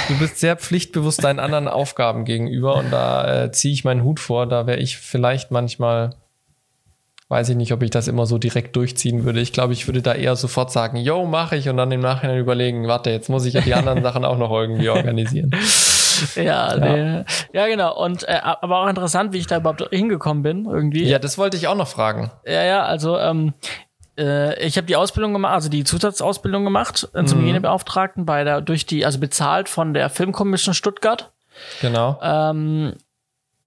du 0.08 0.20
bist 0.20 0.40
sehr 0.40 0.56
pflichtbewusst 0.56 1.24
deinen 1.24 1.40
anderen 1.40 1.68
Aufgaben 1.68 2.26
gegenüber 2.26 2.76
und 2.76 2.92
da 2.92 3.46
äh, 3.46 3.52
ziehe 3.52 3.74
ich 3.74 3.84
meinen 3.86 4.04
Hut 4.04 4.20
vor. 4.20 4.46
Da 4.46 4.68
wäre 4.68 4.78
ich 4.78 4.98
vielleicht 4.98 5.50
manchmal, 5.52 6.12
weiß 7.30 7.50
ich 7.50 7.56
nicht, 7.56 7.72
ob 7.72 7.82
ich 7.82 7.90
das 7.90 8.08
immer 8.08 8.26
so 8.28 8.38
direkt 8.38 8.76
durchziehen 8.76 9.24
würde. 9.24 9.40
Ich 9.40 9.52
glaube, 9.54 9.74
ich 9.74 9.88
würde 9.88 10.02
da 10.04 10.14
eher 10.14 10.36
sofort 10.36 10.72
sagen, 10.72 10.98
yo, 10.98 11.26
mache 11.26 11.56
ich 11.56 11.70
und 11.70 11.78
dann 11.78 11.92
im 11.92 12.02
Nachhinein 12.02 12.38
überlegen, 12.38 12.88
warte, 12.88 13.10
jetzt 13.10 13.30
muss 13.30 13.46
ich 13.46 13.54
ja 13.56 13.62
die 13.62 13.74
anderen 13.74 14.04
Sachen 14.04 14.26
auch 14.26 14.38
noch 14.38 14.52
irgendwie 14.52 14.90
organisieren. 14.90 15.50
Ja, 16.36 16.76
nee. 16.78 17.24
ja, 17.54 17.68
genau. 17.68 17.96
Und 18.02 18.28
äh, 18.28 18.40
aber 18.42 18.80
auch 18.80 18.88
interessant, 18.88 19.34
wie 19.34 19.38
ich 19.38 19.48
da 19.48 19.58
überhaupt 19.58 19.88
hingekommen 19.92 20.44
bin, 20.44 20.66
irgendwie. 20.66 21.06
Ja, 21.06 21.20
das 21.20 21.38
wollte 21.38 21.58
ich 21.58 21.68
auch 21.68 21.76
noch 21.76 21.88
fragen. 21.88 22.32
ja, 22.46 22.64
ja 22.64 22.84
also 22.84 23.18
ähm, 23.18 23.54
äh, 24.20 24.62
ich 24.66 24.78
habe 24.78 24.88
die 24.88 24.96
Ausbildung 24.96 25.34
gemacht, 25.34 25.54
also 25.54 25.70
die 25.70 25.84
Zusatzausbildung 25.84 26.64
gemacht 26.64 27.08
äh, 27.14 27.24
zum 27.24 27.40
Hygienebeauftragten 27.40 28.26
bei 28.26 28.44
der 28.44 28.62
durch 28.62 28.86
die, 28.86 29.06
also 29.06 29.20
bezahlt 29.20 29.70
von 29.70 29.94
der 29.94 30.10
Filmkommission 30.10 30.74
Stuttgart. 30.74 31.32
Genau. 31.82 32.20
Ähm, 32.22 32.94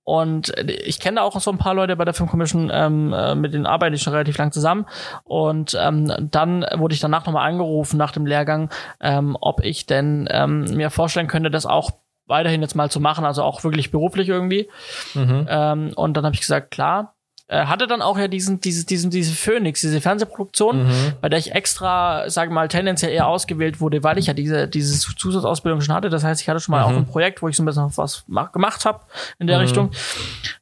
und 0.04 0.52
ich 0.68 0.98
kenne 0.98 1.22
auch 1.22 1.38
so 1.40 1.52
ein 1.52 1.58
paar 1.58 1.74
Leute 1.74 1.94
bei 1.94 2.04
der 2.04 2.14
Filmkommission, 2.14 2.70
ähm, 2.72 3.12
äh, 3.12 3.36
mit 3.36 3.54
denen 3.54 3.66
arbeite 3.66 3.94
ich 3.94 4.02
schon 4.02 4.12
relativ 4.12 4.36
lang 4.36 4.50
zusammen. 4.50 4.86
Und 5.22 5.78
ähm, 5.80 6.12
dann 6.30 6.66
wurde 6.74 6.94
ich 6.94 7.00
danach 7.00 7.24
nochmal 7.24 7.48
angerufen 7.48 7.98
nach 7.98 8.10
dem 8.10 8.26
Lehrgang, 8.26 8.68
ähm, 9.00 9.36
ob 9.40 9.62
ich 9.64 9.86
denn 9.86 10.28
ähm, 10.30 10.64
mir 10.74 10.90
vorstellen 10.90 11.28
könnte, 11.28 11.50
das 11.50 11.66
auch 11.66 11.92
weiterhin 12.32 12.62
jetzt 12.62 12.74
mal 12.74 12.90
zu 12.90 12.98
machen, 12.98 13.24
also 13.24 13.42
auch 13.42 13.62
wirklich 13.62 13.92
beruflich 13.92 14.28
irgendwie. 14.28 14.68
Mhm. 15.14 15.46
Ähm, 15.48 15.92
und 15.94 16.16
dann 16.16 16.24
habe 16.24 16.34
ich 16.34 16.40
gesagt, 16.40 16.72
klar, 16.72 17.14
äh, 17.52 17.66
hatte 17.66 17.86
dann 17.86 18.00
auch 18.00 18.18
ja 18.18 18.28
diesen, 18.28 18.62
diese, 18.62 18.86
diesen, 18.86 19.10
diese 19.10 19.34
Phoenix, 19.34 19.82
diese 19.82 20.00
Fernsehproduktion, 20.00 20.84
mhm. 20.84 21.12
bei 21.20 21.28
der 21.28 21.38
ich 21.38 21.54
extra, 21.54 22.30
sage 22.30 22.50
mal, 22.50 22.68
tendenziell 22.68 23.12
eher 23.12 23.26
ausgewählt 23.26 23.78
wurde, 23.78 24.02
weil 24.02 24.16
ich 24.16 24.26
ja 24.26 24.32
diese, 24.32 24.68
diese 24.68 24.98
Zusatzausbildung 25.16 25.82
schon 25.82 25.94
hatte. 25.94 26.08
Das 26.08 26.24
heißt, 26.24 26.40
ich 26.40 26.48
hatte 26.48 26.60
schon 26.60 26.72
mal 26.72 26.86
mhm. 26.86 26.94
auch 26.94 26.96
ein 26.96 27.06
Projekt, 27.06 27.42
wo 27.42 27.48
ich 27.48 27.56
so 27.56 27.62
ein 27.62 27.66
bisschen 27.66 27.94
was 27.94 28.24
gemacht 28.52 28.86
habe 28.86 29.00
in 29.38 29.48
der 29.48 29.58
mhm. 29.58 29.62
Richtung. 29.64 29.90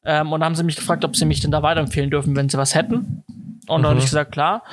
Ähm, 0.04 0.32
und 0.32 0.40
dann 0.40 0.46
haben 0.46 0.56
sie 0.56 0.64
mich 0.64 0.74
gefragt, 0.74 1.04
ob 1.04 1.14
sie 1.14 1.26
mich 1.26 1.38
denn 1.38 1.52
da 1.52 1.62
weiterempfehlen 1.62 2.10
dürfen, 2.10 2.34
wenn 2.34 2.48
sie 2.48 2.58
was 2.58 2.74
hätten. 2.74 3.22
Und 3.68 3.82
dann 3.82 3.90
habe 3.90 3.98
ich 3.98 4.06
mhm. 4.06 4.08
gesagt, 4.08 4.32
klar. 4.32 4.64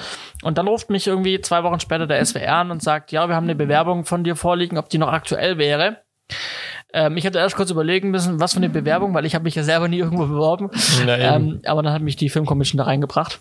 Und 0.41 0.57
dann 0.57 0.67
ruft 0.67 0.89
mich 0.89 1.05
irgendwie 1.05 1.39
zwei 1.41 1.63
Wochen 1.63 1.79
später 1.79 2.07
der 2.07 2.25
SWR 2.25 2.55
an 2.55 2.71
und 2.71 2.81
sagt, 2.81 3.11
ja, 3.11 3.27
wir 3.27 3.35
haben 3.35 3.43
eine 3.43 3.53
Bewerbung 3.53 4.05
von 4.05 4.23
dir 4.23 4.35
vorliegen, 4.35 4.79
ob 4.79 4.89
die 4.89 4.97
noch 4.97 5.11
aktuell 5.11 5.59
wäre. 5.59 5.97
Ähm, 6.93 7.17
ich 7.17 7.25
hatte 7.25 7.39
erst 7.39 7.55
kurz 7.55 7.69
überlegen 7.69 8.11
müssen, 8.11 8.39
was 8.39 8.53
für 8.53 8.57
eine 8.57 8.69
Bewerbung, 8.69 9.13
weil 9.13 9.25
ich 9.25 9.35
habe 9.35 9.43
mich 9.43 9.55
ja 9.55 9.63
selber 9.63 9.87
nie 9.87 9.99
irgendwo 9.99 10.25
beworben. 10.25 10.71
Ähm, 11.07 11.61
aber 11.65 11.83
dann 11.83 11.93
hat 11.93 12.01
mich 12.01 12.15
die 12.15 12.29
Filmkommission 12.29 12.77
da 12.77 12.85
reingebracht. 12.85 13.39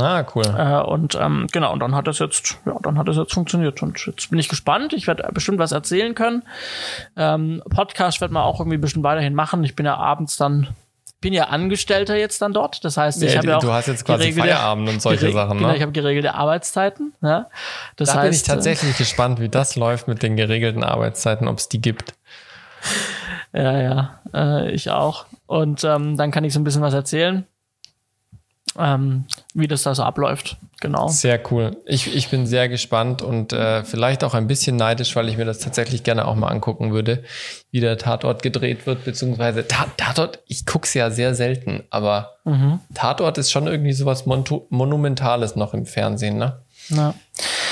Ah, 0.00 0.24
cool. 0.34 0.44
Äh, 0.44 0.80
und 0.80 1.14
ähm, 1.20 1.46
genau, 1.52 1.72
und 1.72 1.80
dann 1.80 1.94
hat 1.94 2.06
das 2.06 2.18
jetzt, 2.18 2.58
ja, 2.64 2.76
dann 2.82 2.98
hat 2.98 3.08
das 3.08 3.16
jetzt 3.16 3.34
funktioniert. 3.34 3.82
Und 3.82 4.04
jetzt 4.06 4.30
bin 4.30 4.38
ich 4.38 4.48
gespannt. 4.48 4.92
Ich 4.94 5.06
werde 5.06 5.28
bestimmt 5.32 5.58
was 5.58 5.72
erzählen 5.72 6.14
können. 6.14 6.42
Ähm, 7.16 7.62
Podcast 7.68 8.20
wird 8.20 8.32
man 8.32 8.42
auch 8.42 8.60
irgendwie 8.60 8.78
bestimmt 8.78 9.04
weiterhin 9.04 9.34
machen. 9.34 9.62
Ich 9.64 9.76
bin 9.76 9.84
ja 9.84 9.96
abends 9.96 10.36
dann, 10.36 10.68
bin 11.20 11.34
ja 11.34 11.44
Angestellter 11.44 12.16
jetzt 12.16 12.40
dann 12.40 12.54
dort. 12.54 12.84
Das 12.84 12.96
heißt, 12.96 13.22
ich 13.22 13.32
ja, 13.32 13.38
habe 13.38 13.48
ja 13.48 13.56
auch. 13.58 13.62
Du 13.62 13.70
hast 13.70 13.86
jetzt 13.86 14.04
quasi 14.04 14.32
Feierabend 14.32 14.88
und 14.88 15.02
solche 15.02 15.30
Sachen, 15.30 15.58
ne? 15.58 15.62
Genau, 15.62 15.74
ich 15.74 15.82
habe 15.82 15.92
geregelte 15.92 16.34
Arbeitszeiten. 16.34 17.12
Ja. 17.20 17.48
Das 17.96 18.08
da 18.08 18.14
heißt, 18.14 18.22
bin 18.22 18.32
ich 18.32 18.42
tatsächlich 18.44 18.94
äh, 18.94 18.98
gespannt, 18.98 19.40
wie 19.40 19.50
das 19.50 19.76
läuft 19.76 20.08
mit 20.08 20.22
den 20.22 20.36
geregelten 20.36 20.84
Arbeitszeiten, 20.84 21.48
ob 21.48 21.58
es 21.58 21.68
die 21.68 21.80
gibt. 21.80 22.14
Ja, 23.54 23.82
ja, 23.82 24.20
äh, 24.32 24.70
ich 24.70 24.88
auch. 24.88 25.26
Und 25.46 25.84
ähm, 25.84 26.16
dann 26.16 26.30
kann 26.30 26.42
ich 26.42 26.54
so 26.54 26.58
ein 26.58 26.64
bisschen 26.64 26.80
was 26.80 26.94
erzählen, 26.94 27.46
ähm, 28.78 29.26
wie 29.52 29.68
das 29.68 29.82
da 29.82 29.94
so 29.94 30.02
abläuft. 30.02 30.56
Genau. 30.80 31.08
Sehr 31.08 31.40
cool. 31.52 31.76
Ich, 31.86 32.14
ich 32.14 32.28
bin 32.28 32.46
sehr 32.46 32.68
gespannt 32.68 33.22
und 33.22 33.52
äh, 33.52 33.84
vielleicht 33.84 34.24
auch 34.24 34.34
ein 34.34 34.48
bisschen 34.48 34.76
neidisch, 34.76 35.14
weil 35.14 35.28
ich 35.28 35.36
mir 35.36 35.44
das 35.44 35.60
tatsächlich 35.60 36.02
gerne 36.02 36.26
auch 36.26 36.34
mal 36.34 36.48
angucken 36.48 36.92
würde, 36.92 37.22
wie 37.70 37.80
der 37.80 37.98
Tatort 37.98 38.42
gedreht 38.42 38.86
wird, 38.86 39.04
beziehungsweise 39.04 39.68
Ta 39.68 39.86
Tatort, 39.96 40.40
ich 40.48 40.66
gucke 40.66 40.86
es 40.86 40.94
ja 40.94 41.10
sehr 41.10 41.34
selten, 41.34 41.84
aber 41.90 42.36
mhm. 42.44 42.80
Tatort 42.94 43.38
ist 43.38 43.52
schon 43.52 43.66
irgendwie 43.68 43.92
sowas 43.92 44.26
Monumentales 44.26 45.54
noch 45.54 45.74
im 45.74 45.86
Fernsehen, 45.86 46.38
ne? 46.38 46.62
Ja. 46.94 47.14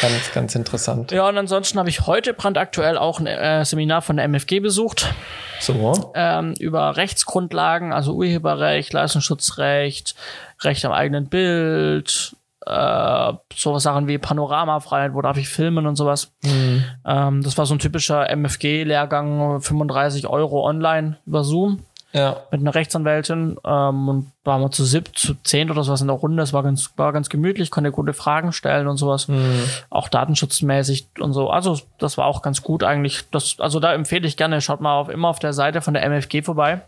Ganz, 0.00 0.32
ganz 0.32 0.54
interessant. 0.54 1.12
Ja, 1.12 1.28
und 1.28 1.36
ansonsten 1.36 1.78
habe 1.78 1.90
ich 1.90 2.06
heute 2.06 2.32
brandaktuell 2.32 2.96
auch 2.96 3.20
ein 3.20 3.26
äh, 3.26 3.64
Seminar 3.64 4.00
von 4.02 4.16
der 4.16 4.24
MFG 4.24 4.60
besucht. 4.60 5.12
So. 5.60 6.12
Ähm, 6.14 6.54
über 6.58 6.96
Rechtsgrundlagen, 6.96 7.92
also 7.92 8.14
Urheberrecht, 8.14 8.92
Leistungsschutzrecht, 8.92 10.14
Recht 10.62 10.84
am 10.86 10.92
eigenen 10.92 11.26
Bild, 11.26 12.34
äh, 12.66 13.32
so 13.54 13.78
Sachen 13.78 14.08
wie 14.08 14.16
Panoramafreiheit, 14.16 15.12
wo 15.12 15.20
darf 15.20 15.36
ich 15.36 15.48
filmen 15.48 15.86
und 15.86 15.96
sowas. 15.96 16.32
Mhm. 16.42 16.84
Ähm, 17.04 17.42
das 17.42 17.58
war 17.58 17.66
so 17.66 17.74
ein 17.74 17.78
typischer 17.78 18.30
MFG-Lehrgang, 18.30 19.60
35 19.60 20.26
Euro 20.28 20.66
online 20.66 21.18
über 21.26 21.44
Zoom 21.44 21.80
ja. 22.12 22.36
mit 22.50 22.60
einer 22.60 22.74
Rechtsanwältin 22.74 23.58
ähm, 23.64 24.08
und 24.08 24.32
da 24.44 24.52
waren 24.52 24.62
wir 24.62 24.70
zu 24.70 24.84
sieb, 24.84 25.16
zu 25.16 25.34
zehn 25.42 25.70
oder 25.70 25.84
sowas 25.84 26.00
in 26.00 26.08
der 26.08 26.16
Runde. 26.16 26.42
Es 26.42 26.52
war 26.52 26.62
ganz, 26.62 26.92
war 26.96 27.12
ganz 27.12 27.28
gemütlich, 27.28 27.70
konnte 27.70 27.92
gute 27.92 28.12
Fragen 28.12 28.52
stellen 28.52 28.88
und 28.88 28.96
sowas. 28.96 29.28
Mhm. 29.28 29.64
Auch 29.90 30.08
datenschutzmäßig 30.08 31.08
und 31.20 31.32
so. 31.32 31.50
Also 31.50 31.78
das 31.98 32.18
war 32.18 32.26
auch 32.26 32.42
ganz 32.42 32.62
gut 32.62 32.82
eigentlich. 32.82 33.30
Das, 33.30 33.56
also 33.60 33.80
da 33.80 33.92
empfehle 33.94 34.26
ich 34.26 34.36
gerne, 34.36 34.60
schaut 34.60 34.80
mal 34.80 34.94
auf, 34.94 35.08
immer 35.08 35.28
auf 35.28 35.38
der 35.38 35.52
Seite 35.52 35.80
von 35.82 35.94
der 35.94 36.04
MFG 36.04 36.42
vorbei. 36.42 36.82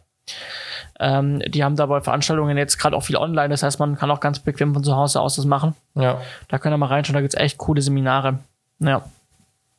Ähm, 1.01 1.41
die 1.41 1.65
haben 1.65 1.77
dabei 1.77 2.01
Veranstaltungen 2.01 2.57
jetzt 2.57 2.79
gerade 2.79 2.97
auch 2.97 3.03
viel 3.03 3.17
online, 3.17 3.49
das 3.49 3.63
heißt, 3.63 3.81
man 3.81 3.97
kann 3.97 4.11
auch 4.11 4.21
ganz 4.21 4.39
bequem 4.39 4.75
von 4.75 4.85
zu 4.85 4.95
Hause 4.95 5.21
aus 5.21 5.37
das 5.37 5.47
machen. 5.47 5.75
Ja. 5.95 6.21
Da 6.49 6.59
könnt 6.59 6.75
ihr 6.75 6.79
mal 6.79 6.87
reinschauen, 6.87 7.15
da 7.15 7.21
gibt's 7.21 7.35
echt 7.35 7.59
coole 7.59 7.83
Seminare. 7.83 8.39
Ja. 8.79 9.05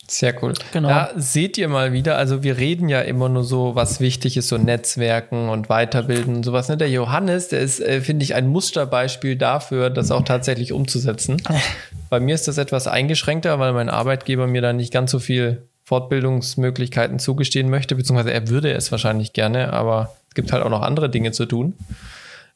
Sehr 0.07 0.43
cool. 0.43 0.53
Genau. 0.73 0.89
Da 0.89 1.11
seht 1.15 1.57
ihr 1.57 1.69
mal 1.69 1.93
wieder, 1.93 2.17
also 2.17 2.43
wir 2.43 2.57
reden 2.57 2.89
ja 2.89 3.01
immer 3.01 3.29
nur 3.29 3.43
so, 3.43 3.75
was 3.75 4.01
wichtig 4.01 4.35
ist, 4.35 4.49
so 4.49 4.57
Netzwerken 4.57 5.49
und 5.49 5.69
Weiterbilden 5.69 6.35
und 6.35 6.43
sowas. 6.43 6.67
Ne? 6.67 6.75
Der 6.75 6.89
Johannes, 6.89 7.47
der 7.47 7.61
ist, 7.61 7.79
äh, 7.79 8.01
finde 8.01 8.23
ich, 8.23 8.35
ein 8.35 8.47
Musterbeispiel 8.47 9.37
dafür, 9.37 9.89
das 9.89 10.11
auch 10.11 10.23
tatsächlich 10.23 10.73
umzusetzen. 10.73 11.41
Bei 12.09 12.19
mir 12.19 12.35
ist 12.35 12.47
das 12.47 12.57
etwas 12.57 12.87
eingeschränkter, 12.87 13.59
weil 13.59 13.71
mein 13.73 13.89
Arbeitgeber 13.89 14.45
mir 14.45 14.61
da 14.61 14.73
nicht 14.73 14.91
ganz 14.91 15.09
so 15.09 15.19
viel 15.19 15.63
Fortbildungsmöglichkeiten 15.85 17.19
zugestehen 17.19 17.69
möchte, 17.69 17.95
beziehungsweise 17.95 18.33
er 18.33 18.49
würde 18.49 18.73
es 18.73 18.91
wahrscheinlich 18.91 19.33
gerne, 19.33 19.73
aber 19.73 20.15
es 20.29 20.35
gibt 20.35 20.51
halt 20.51 20.63
auch 20.63 20.69
noch 20.69 20.81
andere 20.81 21.09
Dinge 21.09 21.31
zu 21.31 21.45
tun. 21.45 21.75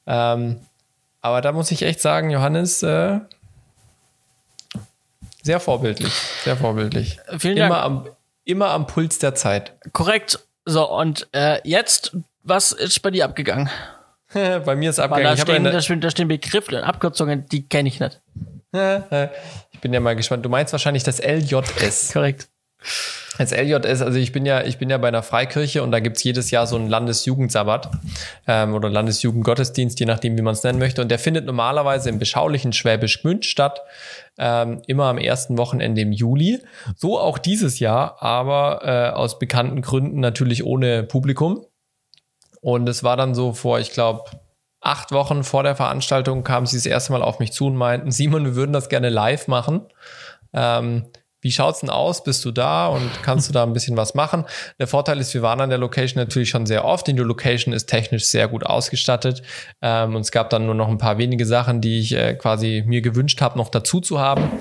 Ähm, 0.06 0.58
aber 1.22 1.42
da 1.42 1.51
muss 1.51 1.72
ich 1.72 1.82
echt 1.82 2.01
sagen, 2.01 2.30
Johannes, 2.30 2.84
äh, 2.84 3.20
sehr 5.48 5.60
vorbildlich, 5.62 6.13
sehr 6.44 6.58
vorbildlich. 6.58 7.20
Vielen 7.39 7.56
immer 7.56 7.82
Dank. 7.82 7.84
Am, 7.84 8.10
immer 8.44 8.70
am 8.72 8.86
Puls 8.86 9.18
der 9.18 9.34
Zeit. 9.34 9.74
Korrekt. 9.94 10.39
So, 10.66 10.92
und 10.92 11.27
äh, 11.32 11.62
jetzt, 11.63 12.18
was 12.44 12.74
ist 12.74 13.00
bei 13.01 13.12
dir 13.12 13.24
abgegangen? 13.24 13.70
bei 14.34 14.75
mir 14.75 14.89
ist 14.89 15.00
abgegangen. 15.00 15.38
Da 15.38 15.42
stehen, 15.42 15.63
da, 15.63 15.82
stehen, 15.82 16.01
da 16.01 16.12
stehen 16.12 16.27
Begriffe 16.27 16.75
und 16.75 16.84
Abkürzungen, 16.84 17.46
die 17.48 17.68
kenne 17.68 17.88
ich 17.88 18.01
nicht. 18.01 18.20
ich 19.72 19.80
bin 19.80 19.94
ja 19.94 20.01
mal 20.01 20.18
gespannt. 20.18 20.44
Du 20.44 20.50
meinst 20.50 20.74
wahrscheinlich 20.74 21.04
das 21.04 21.20
LJS. 21.24 22.12
Korrekt. 22.12 22.50
Als 23.38 23.51
LJS, 23.51 24.01
also 24.01 24.17
ich 24.17 24.32
bin 24.32 24.46
ja, 24.46 24.63
ich 24.63 24.79
bin 24.79 24.89
ja 24.89 24.98
bei 24.98 25.08
einer 25.08 25.22
Freikirche 25.22 25.84
und 25.84 25.91
da 25.91 26.00
gibt's 26.00 26.24
jedes 26.24 26.50
Jahr 26.50 26.65
so 26.65 26.75
einen 26.75 26.89
Landesjugendsabbat 26.89 27.91
ähm, 28.48 28.74
oder 28.74 28.89
Landesjugendgottesdienst, 28.89 30.00
je 30.00 30.08
nachdem, 30.08 30.38
wie 30.38 30.41
man 30.41 30.53
es 30.53 30.63
nennen 30.63 30.79
möchte. 30.79 31.01
Und 31.01 31.10
der 31.10 31.20
findet 31.20 31.46
normalerweise 31.46 32.10
im 32.10 32.17
beschaulichen 32.17 32.74
Schwäbisch 32.74 33.22
Gmünd 33.22 33.46
statt, 33.46 33.82
ähm, 34.39 34.82
immer 34.88 35.06
am 35.06 35.20
ersten 35.20 35.58
Wochenende 35.58 36.01
im 36.01 36.12
Juli. 36.12 36.60
So 36.96 37.20
auch 37.20 37.38
dieses 37.38 37.79
Jahr, 37.79 38.22
aber 38.24 38.82
äh, 38.84 39.15
aus 39.15 39.38
bekannten 39.38 39.82
Gründen 39.82 40.20
natürlich 40.20 40.63
ohne 40.63 41.03
Publikum. 41.03 41.63
Und 42.62 42.89
es 42.89 43.03
war 43.03 43.17
dann 43.17 43.36
so 43.36 43.53
vor, 43.53 43.79
ich 43.79 43.91
glaube, 43.91 44.32
acht 44.82 45.12
Wochen 45.12 45.44
vor 45.44 45.63
der 45.63 45.75
Veranstaltung 45.75 46.44
kamen 46.44 46.65
sie 46.65 46.77
das 46.77 46.86
erste 46.86 47.12
Mal 47.12 47.22
auf 47.22 47.39
mich 47.39 47.51
zu 47.51 47.67
und 47.67 47.75
meinten, 47.75 48.12
Simon, 48.12 48.46
wir 48.46 48.56
würden 48.56 48.74
das 48.74 48.89
gerne 48.89 49.10
live 49.10 49.48
machen. 49.48 49.82
Ähm, 50.53 51.06
wie 51.48 51.51
schaut's 51.54 51.80
denn 51.80 51.89
aus? 51.89 52.25
Bist 52.25 52.44
du 52.44 52.51
da 52.51 52.88
und 52.88 53.10
kannst 53.24 53.48
du 53.48 53.54
da 53.54 53.63
ein 53.63 53.72
bisschen 53.72 53.96
was 53.96 54.16
machen? 54.16 54.44
Der 54.80 54.88
Vorteil 54.88 55.18
ist, 55.18 55.34
wir 55.34 55.42
waren 55.42 55.62
an 55.62 55.70
der 55.70 55.77
Location 55.77 56.22
natürlich 56.22 56.50
schon 56.50 56.66
sehr 56.66 56.84
oft. 56.84 57.08
Die 57.08 57.13
Location 57.13 57.74
ist 57.74 57.86
technisch 57.86 58.25
sehr 58.25 58.50
gut 58.50 58.66
ausgestattet. 58.66 59.44
Ähm, 59.82 60.13
und 60.13 60.22
es 60.24 60.32
gab 60.32 60.50
dann 60.50 60.66
nur 60.66 60.75
noch 60.75 60.89
ein 60.89 60.98
paar 60.98 61.18
wenige 61.18 61.46
Sachen, 61.46 61.80
die 61.80 62.01
ich 62.01 62.13
äh, 62.13 62.34
quasi 62.34 62.84
mir 62.86 63.01
gewünscht 63.01 63.39
habe, 63.39 63.58
noch 63.58 63.70
dazu 63.70 64.01
zu 64.01 64.20
haben. 64.20 64.51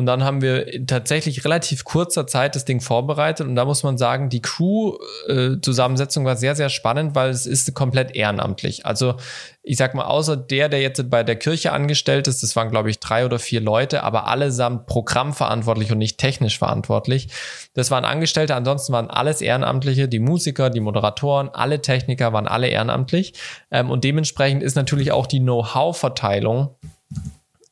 Und 0.00 0.06
dann 0.06 0.24
haben 0.24 0.40
wir 0.40 0.86
tatsächlich 0.86 1.44
relativ 1.44 1.84
kurzer 1.84 2.26
Zeit 2.26 2.56
das 2.56 2.64
Ding 2.64 2.80
vorbereitet. 2.80 3.46
Und 3.46 3.54
da 3.54 3.66
muss 3.66 3.82
man 3.82 3.98
sagen, 3.98 4.30
die 4.30 4.40
Crew-Zusammensetzung 4.40 6.24
äh, 6.24 6.26
war 6.26 6.36
sehr, 6.36 6.56
sehr 6.56 6.70
spannend, 6.70 7.14
weil 7.14 7.28
es 7.28 7.44
ist 7.44 7.74
komplett 7.74 8.16
ehrenamtlich. 8.16 8.86
Also 8.86 9.16
ich 9.62 9.76
sag 9.76 9.94
mal, 9.94 10.06
außer 10.06 10.38
der, 10.38 10.70
der 10.70 10.80
jetzt 10.80 11.10
bei 11.10 11.22
der 11.22 11.36
Kirche 11.36 11.72
angestellt 11.72 12.28
ist, 12.28 12.42
das 12.42 12.56
waren, 12.56 12.70
glaube 12.70 12.88
ich, 12.88 12.98
drei 12.98 13.26
oder 13.26 13.38
vier 13.38 13.60
Leute, 13.60 14.02
aber 14.02 14.26
allesamt 14.26 14.86
programmverantwortlich 14.86 15.92
und 15.92 15.98
nicht 15.98 16.16
technisch 16.16 16.58
verantwortlich. 16.58 17.28
Das 17.74 17.90
waren 17.90 18.06
Angestellte, 18.06 18.54
ansonsten 18.54 18.94
waren 18.94 19.10
alles 19.10 19.42
Ehrenamtliche, 19.42 20.08
die 20.08 20.18
Musiker, 20.18 20.70
die 20.70 20.80
Moderatoren, 20.80 21.50
alle 21.50 21.82
Techniker 21.82 22.32
waren 22.32 22.48
alle 22.48 22.68
ehrenamtlich. 22.68 23.34
Ähm, 23.70 23.90
und 23.90 24.02
dementsprechend 24.02 24.62
ist 24.62 24.76
natürlich 24.76 25.12
auch 25.12 25.26
die 25.26 25.40
Know-how-Verteilung 25.40 26.74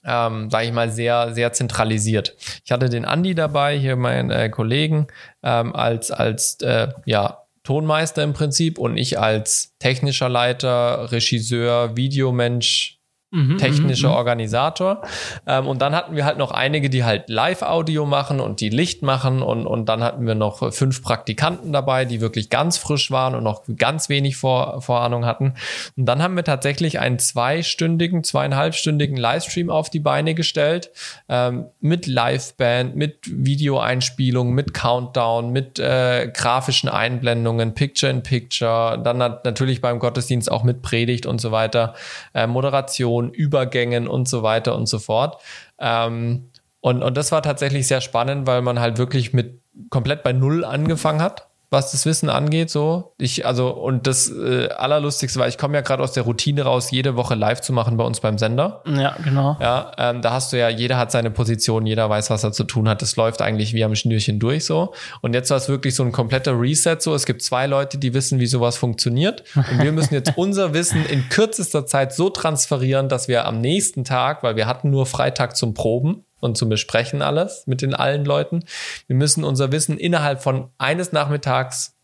ähm, 0.09 0.51
sage 0.51 0.67
ich 0.67 0.73
mal, 0.73 0.91
sehr, 0.91 1.35
sehr 1.35 1.53
zentralisiert. 1.53 2.35
Ich 2.65 2.73
hatte 2.73 2.89
den 2.89 3.05
Andi 3.05 3.35
dabei, 3.35 3.79
hier 3.79 3.97
meinen 3.97 4.31
äh, 4.31 4.49
Kollegen, 4.49 5.07
ähm, 5.43 5.75
als, 5.75 6.11
als 6.11 6.61
äh, 6.63 6.89
ja, 7.05 7.43
Tonmeister 7.63 8.23
im 8.23 8.33
Prinzip 8.33 8.79
und 8.79 8.97
ich 8.97 9.19
als 9.19 9.75
technischer 9.79 10.31
Leiter, 10.31 11.13
Regisseur, 11.13 11.97
Videomensch, 11.97 12.98
Mhm, 13.31 13.59
technischer 13.59 14.15
Organisator. 14.15 15.03
Ähm, 15.47 15.67
und 15.67 15.83
dann 15.83 15.95
hatten 15.95 16.17
wir 16.17 16.25
halt 16.25 16.39
noch 16.39 16.51
einige, 16.51 16.89
die 16.89 17.05
halt 17.05 17.29
Live-Audio 17.29 18.07
machen 18.07 18.41
und 18.41 18.61
die 18.61 18.71
Licht 18.71 19.03
machen. 19.03 19.43
Und, 19.43 19.67
und 19.67 19.87
dann 19.91 20.03
hatten 20.03 20.27
wir 20.27 20.35
noch 20.35 20.73
fünf 20.73 21.03
Praktikanten 21.03 21.71
dabei, 21.71 22.07
die 22.07 22.23
wirklich 22.23 22.49
ganz 22.49 22.79
frisch 22.79 23.11
waren 23.11 23.35
und 23.35 23.45
noch 23.45 23.65
ganz 23.77 24.09
wenig 24.09 24.39
Vor 24.39 24.81
Vorahnung 24.81 25.27
hatten. 25.27 25.53
Und 25.95 26.07
dann 26.07 26.23
haben 26.23 26.37
wir 26.37 26.45
tatsächlich 26.45 27.01
einen 27.01 27.19
zweistündigen, 27.19 28.25
zweieinhalbstündigen 28.25 29.19
Livestream 29.19 29.69
auf 29.69 29.91
die 29.91 30.01
Beine 30.01 30.35
gestellt. 30.35 30.91
Ähm, 31.29 31.67
mit 31.81 32.07
Live-Band, 32.07 32.97
mit 32.97 33.19
Videoeinspielungen, 33.27 34.55
mit 34.55 34.73
Countdown, 34.73 35.53
mit 35.53 35.79
äh, 35.79 36.31
grafischen 36.33 36.89
Einblendungen, 36.89 37.75
Picture-in-Picture, 37.75 39.03
dann 39.05 39.19
natürlich 39.19 39.83
beim 39.83 39.99
Gottesdienst 39.99 40.51
auch 40.51 40.63
mit 40.63 40.81
Predigt 40.81 41.27
und 41.27 41.43
so 41.43 41.53
weiter, 41.53 41.95
äh, 42.33 42.47
Moderation 42.47 43.18
Animationen, 43.19 43.33
Übergängen 43.33 44.09
und 44.09 44.29
so 44.29 44.43
weiter 44.43 44.77
und 44.77 44.87
so 44.87 44.99
fort. 44.99 45.41
Ähm, 45.79 46.51
und, 46.81 47.03
und 47.03 47.17
das 47.17 47.33
war 47.33 47.43
tatsächlich 47.43 47.87
sehr 47.87 48.01
spannend, 48.01 48.47
weil 48.47 48.63
man 48.63 48.81
halt 48.81 48.99
wirklich 48.99 49.33
mit 49.33 49.61
komplett 49.91 50.23
bei 50.23 50.33
Null 50.33 50.65
angefangen 50.65 51.23
hat 51.23 51.48
was 51.71 51.93
das 51.93 52.07
Wissen 52.07 52.31
angeht, 52.31 52.71
so. 52.71 53.13
Ich, 53.19 53.45
also, 53.45 53.69
und 53.69 54.07
das 54.07 54.31
äh, 54.31 54.69
Allerlustigste 54.69 55.39
war, 55.39 55.49
ich 55.49 55.59
komme 55.59 55.75
ja 55.75 55.83
gerade 55.83 56.03
aus 56.03 56.13
der 56.13 56.23
Routine 56.23 56.63
raus, 56.63 56.91
jede 56.91 57.15
Woche 57.15 57.35
live 57.35 57.61
zu 57.61 57.75
machen 57.75 57.99
bei 57.99 58.05
uns 58.05 58.21
beim 58.21 58.39
Sender. 58.39 58.83
Ja, 58.87 59.17
genau. 59.23 59.57
Ja, 59.61 59.93
ähm, 59.99 60.23
da 60.23 60.33
hast 60.33 60.53
du 60.53 60.59
ja, 60.59 60.71
jeder 60.71 60.97
hat 60.97 61.13
seine 61.13 61.31
Position, 61.31 61.85
jeder 61.85 62.09
weiß, 62.09 62.31
was 62.31 62.43
er 62.43 62.53
zu 62.53 62.65
tun 62.65 62.89
hat. 62.89 63.03
Das 63.03 63.17
läuft 63.17 63.43
eigentlich 63.43 63.75
wie 63.75 63.85
am 63.85 63.95
Schnürchen 63.95 64.39
durch 64.39 64.65
so. 64.65 64.95
Und 65.21 65.35
jetzt 65.35 65.51
war 65.51 65.59
es 65.59 65.69
wirklich 65.69 65.95
so 65.95 66.03
ein 66.05 66.13
kompletter 66.13 66.59
Reset 66.59 66.97
so. 67.01 67.15
Es 67.15 67.27
gibt 67.27 67.43
zwei 67.43 67.67
Leute, 67.67 67.99
die 67.99 68.15
wissen, 68.15 68.41
wie 68.41 68.47
sowas 68.47 68.79
funktioniert. 68.79 69.45
Und 69.55 69.83
wir 69.83 69.93
müssen 69.93 70.15
jetzt 70.15 70.33
unser 70.37 70.73
Wissen 70.73 71.05
in 71.05 71.29
kürzester 71.29 71.85
Zeit 71.85 72.15
so 72.15 72.31
transferieren, 72.31 73.11
dass 73.11 73.29
wir 73.29 73.45
am 73.45 73.61
nächsten 73.61 74.05
Tag, 74.05 74.43
weil 74.43 74.57
wir 74.57 74.67
hatten 74.67 74.89
nur 74.89 75.05
Freitag 75.05 75.55
zum 75.55 75.75
Proben, 75.75 76.25
und 76.41 76.57
zum 76.57 76.69
Besprechen 76.69 77.23
alles 77.23 77.67
mit 77.67 77.83
den 77.83 77.95
allen 77.95 78.25
Leuten. 78.25 78.65
Wir 79.07 79.17
müssen 79.17 79.45
unser 79.45 79.73
Wissen 79.73 79.99
innerhalb 79.99 80.43
von 80.43 80.71
eines 80.79 81.13
Nachmittags 81.13 81.97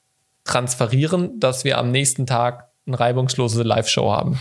transferieren, 0.45 1.41
dass 1.41 1.65
wir 1.65 1.79
am 1.79 1.91
nächsten 1.91 2.27
Tag 2.27 2.69
eine 2.87 3.01
reibungslose 3.01 3.63
Live-Show 3.63 4.13
haben. 4.13 4.39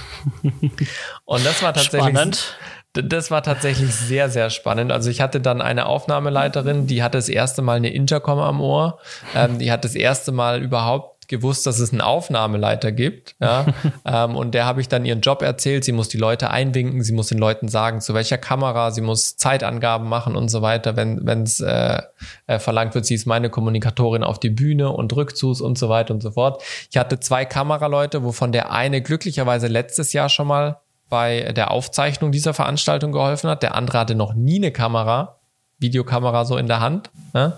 und 1.25 1.45
das 1.45 1.63
war 1.63 1.73
tatsächlich. 1.73 2.11
Spannend. 2.11 2.57
Das 2.95 3.31
war 3.31 3.41
tatsächlich 3.41 3.91
sehr, 3.95 4.29
sehr 4.29 4.51
spannend. 4.51 4.91
Also 4.91 5.09
ich 5.09 5.19
hatte 5.19 5.41
dann 5.41 5.63
eine 5.63 5.87
Aufnahmeleiterin, 5.87 6.85
die 6.85 7.01
hatte 7.01 7.17
das 7.17 7.27
erste 7.27 7.63
Mal 7.63 7.77
eine 7.77 7.91
Intercom 7.91 8.37
am 8.37 8.61
Ohr. 8.61 8.99
Ähm, 9.33 9.57
die 9.57 9.71
hat 9.71 9.83
das 9.83 9.95
erste 9.95 10.31
Mal 10.31 10.61
überhaupt 10.61 11.12
gewusst, 11.27 11.65
dass 11.65 11.79
es 11.79 11.91
einen 11.91 12.01
Aufnahmeleiter 12.01 12.91
gibt. 12.91 13.35
Ja? 13.39 13.65
ähm, 14.05 14.35
und 14.35 14.53
der 14.53 14.65
habe 14.65 14.81
ich 14.81 14.87
dann 14.87 15.05
ihren 15.05 15.21
Job 15.21 15.41
erzählt. 15.41 15.83
Sie 15.83 15.91
muss 15.91 16.09
die 16.09 16.17
Leute 16.17 16.49
einwinken, 16.49 17.03
sie 17.03 17.13
muss 17.13 17.27
den 17.27 17.37
Leuten 17.37 17.67
sagen, 17.67 18.01
zu 18.01 18.13
welcher 18.13 18.37
Kamera, 18.37 18.91
sie 18.91 19.01
muss 19.01 19.37
Zeitangaben 19.37 20.07
machen 20.07 20.35
und 20.35 20.49
so 20.49 20.61
weiter, 20.61 20.95
wenn 20.95 21.43
es 21.43 21.59
äh, 21.59 22.01
äh, 22.47 22.59
verlangt 22.59 22.95
wird. 22.95 23.05
Sie 23.05 23.15
ist 23.15 23.25
meine 23.25 23.49
Kommunikatorin 23.49 24.23
auf 24.23 24.39
die 24.39 24.49
Bühne 24.49 24.89
und 24.89 25.13
Rückzugs 25.15 25.61
und 25.61 25.77
so 25.77 25.89
weiter 25.89 26.13
und 26.13 26.21
so 26.21 26.31
fort. 26.31 26.63
Ich 26.89 26.97
hatte 26.97 27.19
zwei 27.19 27.45
Kameraleute, 27.45 28.23
wovon 28.23 28.51
der 28.51 28.71
eine 28.71 29.01
glücklicherweise 29.01 29.67
letztes 29.67 30.13
Jahr 30.13 30.29
schon 30.29 30.47
mal 30.47 30.79
bei 31.09 31.51
der 31.53 31.69
Aufzeichnung 31.69 32.31
dieser 32.31 32.55
Veranstaltung 32.55 33.11
geholfen 33.11 33.49
hat. 33.49 33.61
Der 33.61 33.75
andere 33.75 33.99
hatte 33.99 34.15
noch 34.15 34.33
nie 34.33 34.55
eine 34.55 34.71
Kamera, 34.71 35.37
Videokamera 35.77 36.45
so 36.45 36.57
in 36.57 36.67
der 36.67 36.79
Hand. 36.79 37.11
Ne? 37.33 37.55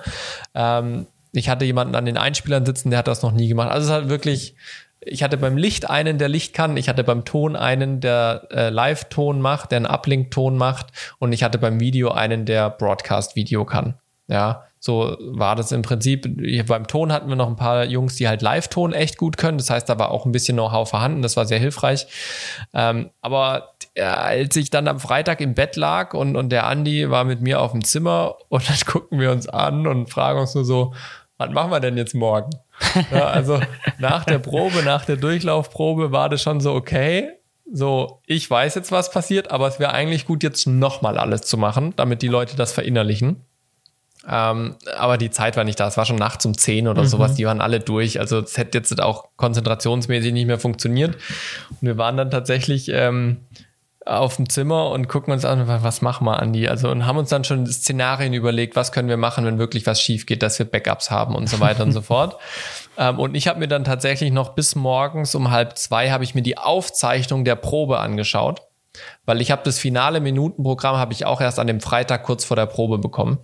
Ähm, 0.54 1.08
ich 1.36 1.50
hatte 1.50 1.66
jemanden 1.66 1.96
an 1.96 2.06
den 2.06 2.18
Einspielern 2.18 2.66
sitzen, 2.66 2.90
der 2.90 3.00
hat 3.00 3.08
das 3.08 3.22
noch 3.22 3.32
nie 3.32 3.48
gemacht. 3.48 3.70
Also 3.70 3.86
es 3.86 3.90
ist 3.90 3.94
halt 3.94 4.10
wirklich, 4.10 4.56
ich 5.02 5.24
hatte 5.24 5.38
beim 5.38 5.58
Licht 5.58 5.90
einen, 5.90 6.18
der 6.18 6.30
Licht 6.30 6.54
kann, 6.54 6.78
ich 6.78 6.90
hatte 6.90 7.04
beim 7.04 7.26
Ton 7.26 7.56
einen, 7.56 8.00
der 8.00 8.48
äh, 8.52 8.70
Live-Ton 8.70 9.42
macht, 9.42 9.72
der 9.72 9.78
einen 9.78 9.86
Uplink-Ton 9.86 10.58
macht 10.58 10.88
und 11.20 11.34
ich 11.34 11.44
hatte 11.44 11.58
beim 11.58 11.80
Video 11.80 12.12
einen, 12.12 12.46
der 12.46 12.70
Broadcast-Video 12.70 13.66
kann. 13.66 13.96
Ja, 14.28 14.64
so 14.80 15.18
war 15.20 15.56
das 15.56 15.72
im 15.72 15.82
Prinzip. 15.82 16.28
Beim 16.68 16.88
Ton 16.88 17.12
hatten 17.12 17.30
wir 17.30 17.36
noch 17.36 17.48
ein 17.48 17.56
paar 17.56 17.86
Jungs, 17.86 18.16
die 18.16 18.28
halt 18.28 18.42
Live-Ton 18.42 18.94
echt 18.94 19.18
gut 19.18 19.38
können. 19.38 19.58
Das 19.58 19.70
heißt, 19.70 19.88
da 19.90 20.00
war 20.00 20.12
auch 20.12 20.26
ein 20.26 20.32
bisschen 20.32 20.58
Know-how 20.58 20.90
vorhanden. 20.90 21.22
Das 21.22 21.38
war 21.38 21.46
sehr 21.46 21.60
hilfreich. 21.60 22.08
Ähm, 22.74 23.10
aber 23.22 23.76
als 24.00 24.56
ich 24.56 24.70
dann 24.70 24.88
am 24.88 25.00
Freitag 25.00 25.42
im 25.42 25.54
Bett 25.54 25.76
lag 25.76 26.14
und, 26.14 26.36
und 26.36 26.50
der 26.50 26.68
Andi 26.68 27.10
war 27.10 27.24
mit 27.24 27.42
mir 27.42 27.62
auf 27.62 27.72
dem 27.72 27.84
Zimmer 27.84 28.36
und 28.50 28.70
dann 28.70 28.78
gucken 28.86 29.20
wir 29.20 29.32
uns 29.32 29.48
an 29.48 29.88
und 29.88 30.10
fragen 30.10 30.40
uns 30.40 30.54
nur 30.54 30.66
so, 30.66 30.94
was 31.38 31.50
machen 31.52 31.72
wir 31.72 31.80
denn 31.80 31.98
jetzt 31.98 32.16
morgen? 32.16 32.50
Ja, 33.12 33.28
also 33.28 33.60
nach 34.00 34.24
der 34.26 34.40
Probe, 34.40 34.84
nach 34.84 35.06
der 35.06 35.18
Durchlaufprobe 35.18 36.12
war 36.12 36.30
das 36.30 36.42
schon 36.42 36.60
so, 36.60 36.74
okay, 36.74 37.30
so, 37.72 38.22
ich 38.28 38.50
weiß 38.50 38.76
jetzt, 38.76 38.92
was 38.92 39.12
passiert, 39.12 39.52
aber 39.52 39.68
es 39.68 39.80
wäre 39.80 39.92
eigentlich 39.92 40.26
gut, 40.26 40.44
jetzt 40.44 40.68
nochmal 40.68 41.18
alles 41.18 41.42
zu 41.42 41.58
machen, 41.58 41.94
damit 41.96 42.22
die 42.22 42.28
Leute 42.28 42.56
das 42.56 42.74
verinnerlichen. 42.74 43.42
Ähm, 44.28 44.76
aber 44.98 45.18
die 45.18 45.30
Zeit 45.30 45.56
war 45.58 45.64
nicht 45.64 45.80
da. 45.80 45.88
Es 45.88 45.98
war 45.98 46.06
schon 46.06 46.16
nachts 46.16 46.46
um 46.46 46.58
10 46.58 46.88
oder 46.88 47.04
mhm. 47.04 47.08
sowas. 47.08 47.36
Die 47.36 47.46
waren 47.46 47.62
alle 47.62 47.80
durch. 47.80 48.20
Also 48.20 48.40
es 48.40 48.58
hätte 48.58 48.78
jetzt 48.78 49.00
auch 49.02 49.30
konzentrationsmäßig 49.36 50.34
nicht 50.34 50.48
mehr 50.48 50.60
funktioniert. 50.60 51.16
Und 51.70 51.82
wir 51.82 51.98
waren 51.98 52.18
dann 52.18 52.32
tatsächlich 52.32 52.90
ähm, 52.90 53.42
auf 54.06 54.36
dem 54.36 54.50
Zimmer 54.50 54.92
und 54.92 55.08
gucken 55.08 55.34
uns 55.34 55.46
an, 55.46 55.68
was 55.68 56.02
machen 56.02 56.26
wir, 56.26 56.40
Andi? 56.40 56.68
Also, 56.68 56.90
und 56.90 57.08
haben 57.08 57.18
uns 57.18 57.30
dann 57.30 57.44
schon 57.44 57.66
Szenarien 57.66 58.34
überlegt, 58.34 58.76
was 58.76 58.92
können 58.92 59.10
wir 59.10 59.18
machen, 59.18 59.46
wenn 59.46 59.58
wirklich 59.58 59.88
was 59.88 60.00
schief 60.00 60.28
geht, 60.28 60.44
dass 60.44 60.60
wir 60.60 60.66
Backups 60.66 61.10
haben 61.10 61.36
und 61.36 61.50
so 61.50 61.60
weiter 61.60 61.84
und 61.84 61.92
so 61.92 62.02
fort. 62.04 62.38
Ähm, 62.98 63.20
und 63.20 63.36
ich 63.36 63.48
habe 63.48 63.60
mir 63.60 63.68
dann 63.68 63.84
tatsächlich 63.84 64.32
noch 64.32 64.50
bis 64.50 64.76
morgens 64.76 65.34
um 65.34 65.50
halb 65.50 65.78
zwei 65.78 66.12
habe 66.12 66.24
ich 66.24 66.36
mir 66.36 66.44
die 66.44 66.58
Aufzeichnung 66.58 67.46
der 67.46 67.56
Probe 67.56 68.00
angeschaut, 68.00 68.62
weil 69.26 69.42
ich 69.42 69.50
habe 69.50 69.64
das 69.66 69.80
finale 69.80 70.20
Minutenprogramm 70.20 70.98
habe 70.98 71.14
ich 71.14 71.26
auch 71.26 71.42
erst 71.42 71.60
an 71.60 71.68
dem 71.68 71.82
Freitag 71.82 72.24
kurz 72.24 72.46
vor 72.46 72.56
der 72.56 72.68
Probe 72.68 73.00
bekommen. 73.00 73.40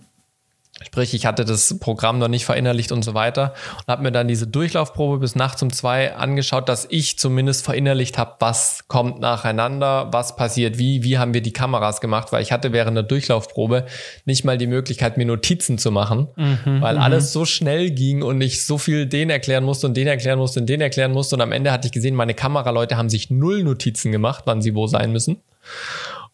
Sprich, 0.80 1.12
ich 1.12 1.26
hatte 1.26 1.44
das 1.44 1.78
Programm 1.78 2.18
noch 2.18 2.28
nicht 2.28 2.46
verinnerlicht 2.46 2.92
und 2.92 3.04
so 3.04 3.12
weiter 3.12 3.52
und 3.80 3.88
habe 3.88 4.02
mir 4.02 4.10
dann 4.10 4.26
diese 4.26 4.46
Durchlaufprobe 4.46 5.18
bis 5.18 5.34
nachts 5.34 5.62
um 5.62 5.70
zwei 5.70 6.14
angeschaut, 6.14 6.66
dass 6.66 6.86
ich 6.88 7.18
zumindest 7.18 7.62
verinnerlicht 7.62 8.16
habe, 8.16 8.36
was 8.38 8.84
kommt 8.88 9.20
nacheinander, 9.20 10.08
was 10.12 10.34
passiert 10.34 10.78
wie, 10.78 11.04
wie 11.04 11.18
haben 11.18 11.34
wir 11.34 11.42
die 11.42 11.52
Kameras 11.52 12.00
gemacht, 12.00 12.32
weil 12.32 12.42
ich 12.42 12.52
hatte 12.52 12.72
während 12.72 12.96
der 12.96 13.04
Durchlaufprobe 13.04 13.84
nicht 14.24 14.44
mal 14.44 14.56
die 14.56 14.66
Möglichkeit, 14.66 15.18
mir 15.18 15.26
Notizen 15.26 15.76
zu 15.76 15.90
machen, 15.90 16.28
mhm, 16.36 16.80
weil 16.80 16.94
mhm. 16.96 17.02
alles 17.02 17.34
so 17.34 17.44
schnell 17.44 17.90
ging 17.90 18.22
und 18.22 18.40
ich 18.40 18.64
so 18.64 18.78
viel 18.78 19.04
den 19.04 19.28
erklären 19.28 19.64
musste 19.64 19.86
und 19.86 19.94
den 19.94 20.06
erklären 20.06 20.38
musste 20.38 20.60
und 20.60 20.66
den 20.66 20.80
erklären 20.80 21.12
musste 21.12 21.36
und 21.36 21.42
am 21.42 21.52
Ende 21.52 21.70
hatte 21.70 21.86
ich 21.86 21.92
gesehen, 21.92 22.14
meine 22.14 22.34
Kameraleute 22.34 22.96
haben 22.96 23.10
sich 23.10 23.30
null 23.30 23.62
Notizen 23.62 24.10
gemacht, 24.10 24.44
wann 24.46 24.62
sie 24.62 24.74
wo 24.74 24.86
sein 24.86 25.12
müssen. 25.12 25.42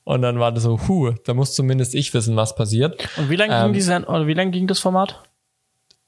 Und 0.08 0.22
dann 0.22 0.38
war 0.38 0.52
das 0.52 0.62
so, 0.62 0.80
huh, 0.88 1.12
da 1.26 1.34
muss 1.34 1.54
zumindest 1.54 1.94
ich 1.94 2.14
wissen, 2.14 2.34
was 2.34 2.54
passiert. 2.54 3.06
Und 3.18 3.28
wie 3.28 3.36
lange 3.36 3.54
ähm, 3.54 3.64
ging, 3.64 3.72
diese, 3.74 4.06
oder 4.06 4.26
wie 4.26 4.32
lang 4.32 4.52
ging 4.52 4.66
das 4.66 4.78
Format? 4.78 5.20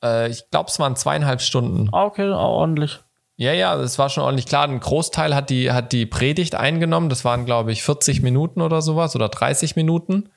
Äh, 0.02 0.30
ich 0.30 0.48
glaube, 0.50 0.70
es 0.70 0.78
waren 0.78 0.96
zweieinhalb 0.96 1.42
Stunden. 1.42 1.90
Ah, 1.92 2.06
okay, 2.06 2.30
ordentlich. 2.30 3.00
Ja, 3.36 3.52
ja, 3.52 3.76
das 3.76 3.98
war 3.98 4.08
schon 4.08 4.24
ordentlich 4.24 4.46
klar. 4.46 4.64
Ein 4.64 4.80
Großteil 4.80 5.34
hat 5.34 5.50
die, 5.50 5.70
hat 5.70 5.92
die 5.92 6.06
Predigt 6.06 6.54
eingenommen. 6.54 7.10
Das 7.10 7.26
waren, 7.26 7.44
glaube 7.44 7.72
ich, 7.72 7.82
40 7.82 8.22
Minuten 8.22 8.62
oder 8.62 8.80
sowas 8.80 9.14
oder 9.14 9.28
30 9.28 9.76
Minuten. 9.76 10.30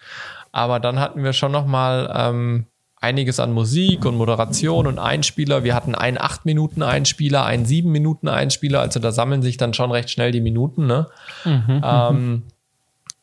Aber 0.51 0.81
dann 0.81 0.99
hatten 0.99 1.23
wir 1.23 1.31
schon 1.31 1.53
noch 1.53 1.65
mal 1.65 2.13
ähm, 2.13 2.65
einiges 2.99 3.39
an 3.39 3.53
Musik 3.53 4.05
und 4.05 4.17
Moderation 4.17 4.87
und 4.87 4.99
Einspieler. 4.99 5.63
Wir 5.63 5.73
hatten 5.73 5.95
einen 5.95 6.17
8 6.17 6.43
Minuten 6.43 6.83
Einspieler, 6.83 7.45
einen 7.45 7.63
7 7.63 7.89
Minuten 7.89 8.27
Einspieler. 8.27 8.81
Also 8.81 8.99
da 8.99 9.13
sammeln 9.13 9.41
sich 9.41 9.55
dann 9.55 9.73
schon 9.73 9.89
recht 9.89 10.09
schnell 10.09 10.33
die 10.33 10.41
Minuten. 10.41 10.85
Ne? 10.85 11.07
Mhm, 11.45 11.81
ähm, 11.81 12.43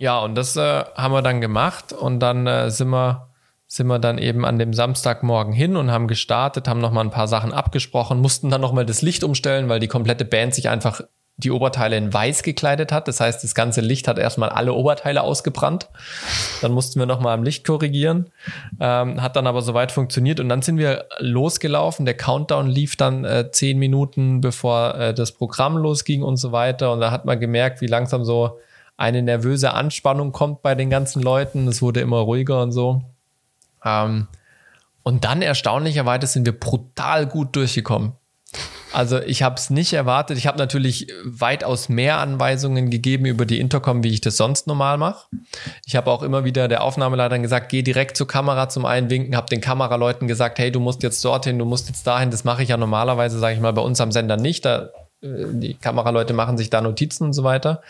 ja, 0.01 0.19
und 0.19 0.35
das 0.35 0.57
äh, 0.57 0.85
haben 0.95 1.13
wir 1.13 1.21
dann 1.21 1.43
gemacht 1.43 1.93
und 1.93 2.21
dann 2.21 2.47
äh, 2.47 2.71
sind 2.71 2.89
wir 2.89 3.29
sind 3.67 3.87
wir 3.87 4.01
dann 4.01 4.19
eben 4.19 4.45
an 4.45 4.59
dem 4.59 4.73
Samstagmorgen 4.73 5.53
hin 5.53 5.77
und 5.77 5.93
haben 5.93 6.09
gestartet, 6.09 6.67
haben 6.67 6.81
noch 6.81 6.91
mal 6.91 7.03
ein 7.03 7.11
paar 7.11 7.29
Sachen 7.29 7.53
abgesprochen, 7.53 8.19
mussten 8.19 8.51
dann 8.51 8.63
noch 8.63 8.73
mal 8.73 8.85
das 8.85 9.01
Licht 9.01 9.23
umstellen, 9.23 9.69
weil 9.69 9.79
die 9.79 9.87
komplette 9.87 10.25
Band 10.25 10.55
sich 10.55 10.69
einfach 10.69 11.03
die 11.37 11.51
Oberteile 11.51 11.97
in 11.97 12.13
weiß 12.13 12.43
gekleidet 12.43 12.93
hat. 12.93 13.09
Das 13.09 13.21
heißt, 13.21 13.45
das 13.45 13.55
ganze 13.55 13.83
Licht 13.83 14.09
hat 14.09 14.19
erstmal 14.19 14.49
alle 14.49 14.73
Oberteile 14.73 15.23
ausgebrannt. 15.23 15.89
Dann 16.63 16.73
mussten 16.73 16.99
wir 16.99 17.07
noch 17.07 17.21
mal 17.21 17.35
am 17.35 17.43
Licht 17.43 17.67
korrigieren. 17.67 18.31
Ähm, 18.81 19.23
hat 19.23 19.37
dann 19.37 19.47
aber 19.47 19.63
soweit 19.63 19.93
funktioniert 19.93 20.41
und 20.41 20.49
dann 20.49 20.63
sind 20.63 20.79
wir 20.79 21.07
losgelaufen. 21.19 22.07
Der 22.07 22.17
Countdown 22.17 22.69
lief 22.69 22.97
dann 22.97 23.25
äh, 23.25 23.51
zehn 23.53 23.79
Minuten, 23.79 24.41
bevor 24.41 24.95
äh, 24.97 25.15
das 25.15 25.33
Programm 25.33 25.77
losging 25.77 26.23
und 26.23 26.39
so 26.39 26.53
weiter. 26.53 26.91
Und 26.93 27.01
da 27.01 27.11
hat 27.11 27.25
man 27.25 27.39
gemerkt, 27.39 27.83
wie 27.83 27.87
langsam 27.87 28.25
so 28.25 28.59
eine 29.01 29.23
nervöse 29.23 29.73
Anspannung 29.73 30.31
kommt 30.31 30.61
bei 30.63 30.75
den 30.75 30.91
ganzen 30.91 31.23
Leuten. 31.23 31.67
Es 31.67 31.81
wurde 31.81 32.01
immer 32.01 32.19
ruhiger 32.19 32.63
und 32.63 32.73
so. 32.73 33.03
Ähm, 33.83 34.29
und 35.03 35.25
dann 35.25 35.41
erstaunlicherweise 35.41 36.27
sind 36.27 36.45
wir 36.45 36.59
brutal 36.59 37.27
gut 37.27 37.57
durchgekommen. 37.57 38.13
Also 38.93 39.19
ich 39.21 39.43
habe 39.43 39.55
es 39.55 39.71
nicht 39.71 39.95
erwartet. 39.95 40.37
Ich 40.37 40.47
habe 40.47 40.59
natürlich 40.59 41.07
weitaus 41.25 41.89
mehr 41.89 42.19
Anweisungen 42.19 42.91
gegeben 42.91 43.25
über 43.25 43.47
die 43.47 43.59
Intercom, 43.59 44.05
wie 44.05 44.11
ich 44.11 44.21
das 44.21 44.37
sonst 44.37 44.67
normal 44.67 44.99
mache. 44.99 45.29
Ich 45.87 45.97
habe 45.97 46.11
auch 46.11 46.23
immer 46.23 46.45
wieder 46.45 46.69
der 46.69 46.83
Aufnahmeleiterin 46.83 47.43
gesagt, 47.43 47.71
geh 47.71 47.83
direkt 47.83 48.19
zur 48.19 48.27
Kamera 48.27 48.69
zum 48.69 48.85
Einwinken, 48.85 49.35
habe 49.35 49.47
den 49.47 49.63
Kameraleuten 49.63 50.29
gesagt, 50.29 50.59
hey, 50.59 50.71
du 50.71 50.81
musst 50.81 51.03
jetzt 51.03 51.25
dorthin, 51.25 51.59
du 51.59 51.65
musst 51.65 51.89
jetzt 51.89 52.07
dahin. 52.07 52.31
Das 52.31 52.45
mache 52.45 52.65
ich 52.65 52.69
ja 52.69 52.77
normalerweise, 52.77 53.39
sage 53.39 53.55
ich 53.55 53.61
mal, 53.61 53.73
bei 53.73 53.83
uns 53.83 54.01
am 54.01 54.13
Sender 54.13 54.37
nicht. 54.37 54.65
Da 54.67 54.91
die 55.23 55.75
Kameraleute 55.75 56.33
machen 56.33 56.57
sich 56.57 56.71
da 56.71 56.81
Notizen 56.81 57.25
und 57.25 57.33
so 57.33 57.45
weiter. 57.45 57.83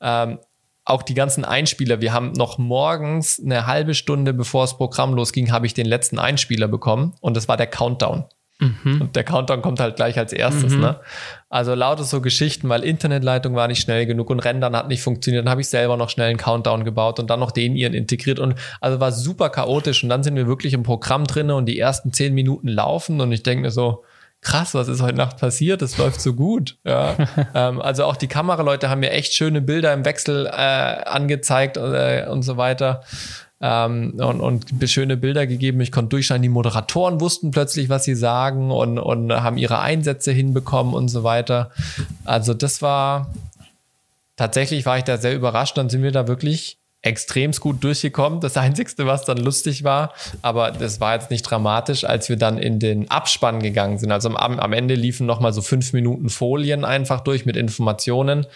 Ähm, 0.00 0.38
auch 0.84 1.02
die 1.02 1.14
ganzen 1.14 1.44
Einspieler. 1.44 2.00
Wir 2.00 2.12
haben 2.12 2.32
noch 2.32 2.58
morgens 2.58 3.40
eine 3.42 3.66
halbe 3.66 3.94
Stunde, 3.94 4.34
bevor 4.34 4.64
das 4.64 4.76
Programm 4.76 5.14
losging, 5.14 5.50
habe 5.50 5.66
ich 5.66 5.74
den 5.74 5.86
letzten 5.86 6.18
Einspieler 6.18 6.68
bekommen 6.68 7.14
und 7.20 7.36
das 7.36 7.48
war 7.48 7.56
der 7.56 7.68
Countdown. 7.68 8.24
Mhm. 8.60 9.00
Und 9.00 9.16
der 9.16 9.24
Countdown 9.24 9.62
kommt 9.62 9.80
halt 9.80 9.96
gleich 9.96 10.16
als 10.18 10.32
erstes, 10.32 10.74
mhm. 10.74 10.80
ne? 10.80 11.00
Also 11.48 11.74
lauter 11.74 12.04
so 12.04 12.20
Geschichten, 12.20 12.68
weil 12.68 12.84
Internetleitung 12.84 13.54
war 13.54 13.66
nicht 13.66 13.80
schnell 13.80 14.06
genug 14.06 14.30
und 14.30 14.40
Rendern 14.40 14.76
hat 14.76 14.88
nicht 14.88 15.02
funktioniert. 15.02 15.44
Dann 15.44 15.50
habe 15.50 15.60
ich 15.60 15.68
selber 15.68 15.96
noch 15.96 16.08
schnell 16.08 16.28
einen 16.28 16.38
Countdown 16.38 16.84
gebaut 16.84 17.18
und 17.18 17.30
dann 17.30 17.40
noch 17.40 17.50
den 17.50 17.74
ihren 17.74 17.94
integriert 17.94 18.38
und 18.38 18.54
also 18.80 19.00
war 19.00 19.10
super 19.10 19.50
chaotisch 19.50 20.02
und 20.02 20.08
dann 20.08 20.22
sind 20.22 20.36
wir 20.36 20.46
wirklich 20.46 20.72
im 20.72 20.82
Programm 20.82 21.24
drin 21.24 21.50
und 21.50 21.66
die 21.66 21.78
ersten 21.78 22.12
zehn 22.12 22.34
Minuten 22.34 22.68
laufen 22.68 23.20
und 23.20 23.32
ich 23.32 23.42
denke 23.42 23.62
mir 23.62 23.70
so, 23.70 24.04
krass, 24.44 24.74
was 24.74 24.86
ist 24.86 25.02
heute 25.02 25.16
Nacht 25.16 25.38
passiert? 25.38 25.82
Es 25.82 25.98
läuft 25.98 26.20
so 26.20 26.34
gut. 26.34 26.78
Ja. 26.84 27.16
ähm, 27.54 27.80
also 27.80 28.04
auch 28.04 28.16
die 28.16 28.28
Kameraleute 28.28 28.88
haben 28.88 29.00
mir 29.00 29.10
echt 29.10 29.34
schöne 29.34 29.60
Bilder 29.60 29.92
im 29.92 30.04
Wechsel 30.04 30.46
äh, 30.46 30.50
angezeigt 30.50 31.76
äh, 31.76 32.26
und 32.30 32.42
so 32.42 32.56
weiter 32.56 33.02
ähm, 33.60 34.14
und, 34.18 34.40
und 34.40 34.66
schöne 34.88 35.16
Bilder 35.16 35.46
gegeben. 35.46 35.80
Ich 35.80 35.90
konnte 35.90 36.10
durchschauen. 36.10 36.42
Die 36.42 36.48
Moderatoren 36.48 37.20
wussten 37.20 37.50
plötzlich, 37.50 37.88
was 37.88 38.04
sie 38.04 38.14
sagen 38.14 38.70
und, 38.70 38.98
und 38.98 39.32
haben 39.32 39.56
ihre 39.56 39.80
Einsätze 39.80 40.30
hinbekommen 40.30 40.94
und 40.94 41.08
so 41.08 41.24
weiter. 41.24 41.70
Also 42.24 42.54
das 42.54 42.82
war 42.82 43.32
tatsächlich 44.36 44.84
war 44.86 44.98
ich 44.98 45.04
da 45.04 45.16
sehr 45.16 45.34
überrascht. 45.34 45.78
Dann 45.78 45.88
sind 45.88 46.02
wir 46.02 46.12
da 46.12 46.28
wirklich 46.28 46.78
extremst 47.04 47.60
gut 47.60 47.84
durchgekommen. 47.84 48.40
Das 48.40 48.56
Einzige, 48.56 49.06
was 49.06 49.24
dann 49.24 49.36
lustig 49.36 49.84
war, 49.84 50.14
aber 50.42 50.70
das 50.70 51.00
war 51.00 51.14
jetzt 51.14 51.30
nicht 51.30 51.42
dramatisch, 51.42 52.04
als 52.04 52.28
wir 52.28 52.36
dann 52.36 52.56
in 52.56 52.78
den 52.78 53.10
Abspann 53.10 53.60
gegangen 53.62 53.98
sind. 53.98 54.10
Also 54.10 54.30
am, 54.30 54.58
am 54.58 54.72
Ende 54.72 54.94
liefen 54.94 55.26
nochmal 55.26 55.52
so 55.52 55.60
fünf 55.60 55.92
Minuten 55.92 56.30
Folien 56.30 56.84
einfach 56.84 57.20
durch 57.20 57.44
mit 57.44 57.56
Informationen. 57.56 58.46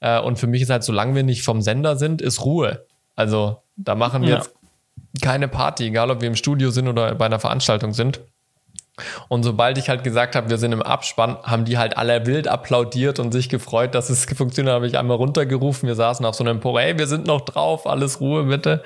Äh, 0.00 0.20
und 0.20 0.38
für 0.38 0.46
mich 0.46 0.62
ist 0.62 0.70
halt, 0.70 0.84
solange 0.84 1.14
wir 1.14 1.22
nicht 1.22 1.42
vom 1.42 1.62
Sender 1.62 1.96
sind, 1.96 2.20
ist 2.20 2.44
Ruhe. 2.44 2.84
Also 3.16 3.62
da 3.76 3.94
machen 3.94 4.22
wir 4.22 4.28
ja. 4.28 4.36
jetzt 4.36 4.52
keine 5.22 5.48
Party, 5.48 5.86
egal 5.86 6.10
ob 6.10 6.20
wir 6.20 6.28
im 6.28 6.36
Studio 6.36 6.70
sind 6.70 6.88
oder 6.88 7.14
bei 7.14 7.26
einer 7.26 7.38
Veranstaltung 7.38 7.94
sind. 7.94 8.20
Und 9.28 9.42
sobald 9.42 9.76
ich 9.76 9.88
halt 9.88 10.04
gesagt 10.04 10.36
habe, 10.36 10.50
wir 10.50 10.58
sind 10.58 10.72
im 10.72 10.82
Abspann, 10.82 11.36
haben 11.42 11.64
die 11.64 11.78
halt 11.78 11.98
alle 11.98 12.26
wild 12.26 12.46
applaudiert 12.46 13.18
und 13.18 13.32
sich 13.32 13.48
gefreut, 13.48 13.94
dass 13.94 14.08
es 14.08 14.24
funktioniert. 14.36 14.74
habe 14.74 14.86
ich 14.86 14.96
einmal 14.96 15.16
runtergerufen. 15.16 15.88
Wir 15.88 15.96
saßen 15.96 16.24
auf 16.24 16.36
so 16.36 16.44
einem 16.44 16.60
Po, 16.60 16.78
hey, 16.78 16.96
wir 16.96 17.06
sind 17.06 17.26
noch 17.26 17.40
drauf, 17.40 17.86
alles 17.86 18.20
Ruhe 18.20 18.44
bitte. 18.44 18.82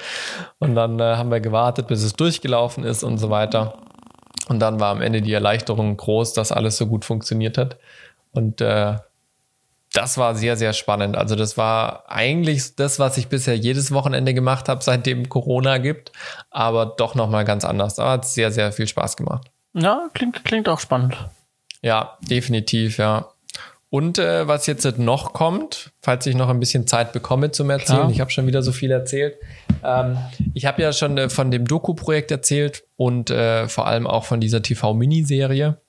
Und 0.58 0.74
dann 0.74 0.98
äh, 0.98 1.16
haben 1.16 1.30
wir 1.30 1.40
gewartet, 1.40 1.88
bis 1.88 2.02
es 2.02 2.14
durchgelaufen 2.14 2.84
ist 2.84 3.02
und 3.02 3.18
so 3.18 3.28
weiter. 3.28 3.74
Und 4.48 4.60
dann 4.60 4.80
war 4.80 4.92
am 4.92 5.02
Ende 5.02 5.20
die 5.20 5.32
Erleichterung 5.32 5.96
groß, 5.96 6.32
dass 6.32 6.52
alles 6.52 6.78
so 6.78 6.86
gut 6.86 7.04
funktioniert 7.04 7.58
hat. 7.58 7.76
Und 8.32 8.62
äh, 8.62 8.96
das 9.92 10.16
war 10.16 10.34
sehr, 10.34 10.56
sehr 10.56 10.72
spannend. 10.72 11.16
Also 11.16 11.34
das 11.36 11.56
war 11.58 12.04
eigentlich 12.08 12.76
das, 12.76 12.98
was 12.98 13.18
ich 13.18 13.28
bisher 13.28 13.56
jedes 13.56 13.92
Wochenende 13.92 14.32
gemacht 14.32 14.68
habe, 14.68 14.82
seitdem 14.82 15.28
Corona 15.28 15.78
gibt, 15.78 16.12
aber 16.50 16.86
doch 16.86 17.14
nochmal 17.14 17.44
ganz 17.44 17.64
anders. 17.64 17.98
Aber 17.98 18.12
hat 18.12 18.26
sehr, 18.26 18.50
sehr 18.50 18.72
viel 18.72 18.86
Spaß 18.86 19.16
gemacht. 19.16 19.50
Ja, 19.74 20.08
klingt, 20.14 20.44
klingt 20.44 20.68
auch 20.68 20.80
spannend. 20.80 21.16
Ja, 21.82 22.18
definitiv, 22.28 22.98
ja. 22.98 23.28
Und 23.90 24.18
äh, 24.18 24.46
was 24.46 24.66
jetzt 24.66 24.98
noch 24.98 25.32
kommt, 25.32 25.92
falls 26.02 26.26
ich 26.26 26.34
noch 26.34 26.50
ein 26.50 26.60
bisschen 26.60 26.86
Zeit 26.86 27.12
bekomme 27.12 27.52
zum 27.52 27.70
Erzählen, 27.70 28.00
Klar. 28.00 28.10
ich 28.10 28.20
habe 28.20 28.30
schon 28.30 28.46
wieder 28.46 28.62
so 28.62 28.70
viel 28.72 28.90
erzählt. 28.90 29.36
Ähm, 29.82 30.18
ich 30.52 30.66
habe 30.66 30.82
ja 30.82 30.92
schon 30.92 31.16
äh, 31.16 31.30
von 31.30 31.50
dem 31.50 31.66
Doku-Projekt 31.66 32.30
erzählt 32.30 32.84
und 32.96 33.30
äh, 33.30 33.66
vor 33.66 33.86
allem 33.86 34.06
auch 34.06 34.24
von 34.24 34.40
dieser 34.40 34.62
TV-Miniserie. 34.62 35.80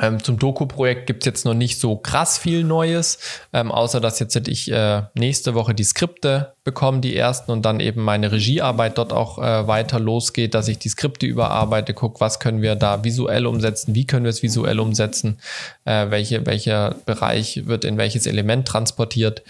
Ähm, 0.00 0.24
zum 0.24 0.38
Doku-Projekt 0.38 1.06
gibt's 1.06 1.26
jetzt 1.26 1.44
noch 1.44 1.52
nicht 1.52 1.78
so 1.78 1.96
krass 1.96 2.38
viel 2.38 2.64
Neues, 2.64 3.18
ähm, 3.52 3.70
außer 3.70 4.00
dass 4.00 4.18
jetzt 4.20 4.36
ich 4.48 4.72
äh, 4.72 5.02
nächste 5.14 5.54
Woche 5.54 5.74
die 5.74 5.84
Skripte 5.84 6.54
bekomme, 6.64 7.00
die 7.00 7.14
ersten, 7.14 7.52
und 7.52 7.62
dann 7.62 7.78
eben 7.78 8.02
meine 8.02 8.32
Regiearbeit 8.32 8.96
dort 8.96 9.12
auch 9.12 9.38
äh, 9.38 9.66
weiter 9.66 10.00
losgeht, 10.00 10.54
dass 10.54 10.68
ich 10.68 10.78
die 10.78 10.88
Skripte 10.88 11.26
überarbeite, 11.26 11.92
gucke, 11.92 12.20
was 12.20 12.40
können 12.40 12.62
wir 12.62 12.74
da 12.74 13.04
visuell 13.04 13.46
umsetzen, 13.46 13.94
wie 13.94 14.06
können 14.06 14.24
wir 14.24 14.30
es 14.30 14.42
visuell 14.42 14.80
umsetzen, 14.80 15.38
äh, 15.84 16.08
welche, 16.08 16.46
welcher 16.46 16.94
Bereich 17.04 17.66
wird 17.66 17.84
in 17.84 17.98
welches 17.98 18.26
Element 18.26 18.66
transportiert. 18.66 19.42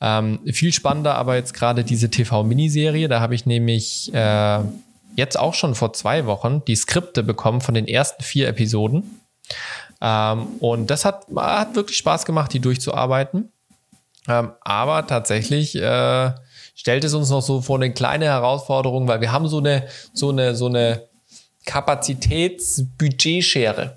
Ähm, 0.00 0.40
viel 0.46 0.72
spannender 0.72 1.16
aber 1.16 1.36
jetzt 1.36 1.52
gerade 1.52 1.84
diese 1.84 2.08
TV-Miniserie, 2.08 3.08
da 3.08 3.20
habe 3.20 3.34
ich 3.34 3.44
nämlich 3.44 4.14
äh, 4.14 4.60
jetzt 5.14 5.38
auch 5.38 5.52
schon 5.52 5.74
vor 5.74 5.92
zwei 5.92 6.24
Wochen 6.24 6.64
die 6.66 6.76
Skripte 6.76 7.22
bekommen 7.22 7.60
von 7.60 7.74
den 7.74 7.86
ersten 7.86 8.22
vier 8.22 8.48
Episoden. 8.48 9.20
Ähm, 10.00 10.46
und 10.60 10.90
das 10.90 11.04
hat, 11.04 11.26
hat 11.36 11.74
wirklich 11.74 11.98
Spaß 11.98 12.24
gemacht, 12.24 12.52
die 12.52 12.60
durchzuarbeiten. 12.60 13.50
Ähm, 14.28 14.52
aber 14.60 15.04
tatsächlich 15.06 15.76
äh, 15.76 16.32
stellt 16.74 17.04
es 17.04 17.14
uns 17.14 17.30
noch 17.30 17.42
so 17.42 17.60
vor 17.60 17.76
eine 17.76 17.92
kleine 17.92 18.24
Herausforderung, 18.26 19.06
weil 19.08 19.20
wir 19.20 19.32
haben 19.32 19.48
so 19.48 19.58
eine, 19.58 19.86
so 20.12 20.30
eine, 20.30 20.54
so 20.54 20.66
eine 20.66 21.02
Kapazitätsbudgetschere. 21.66 23.96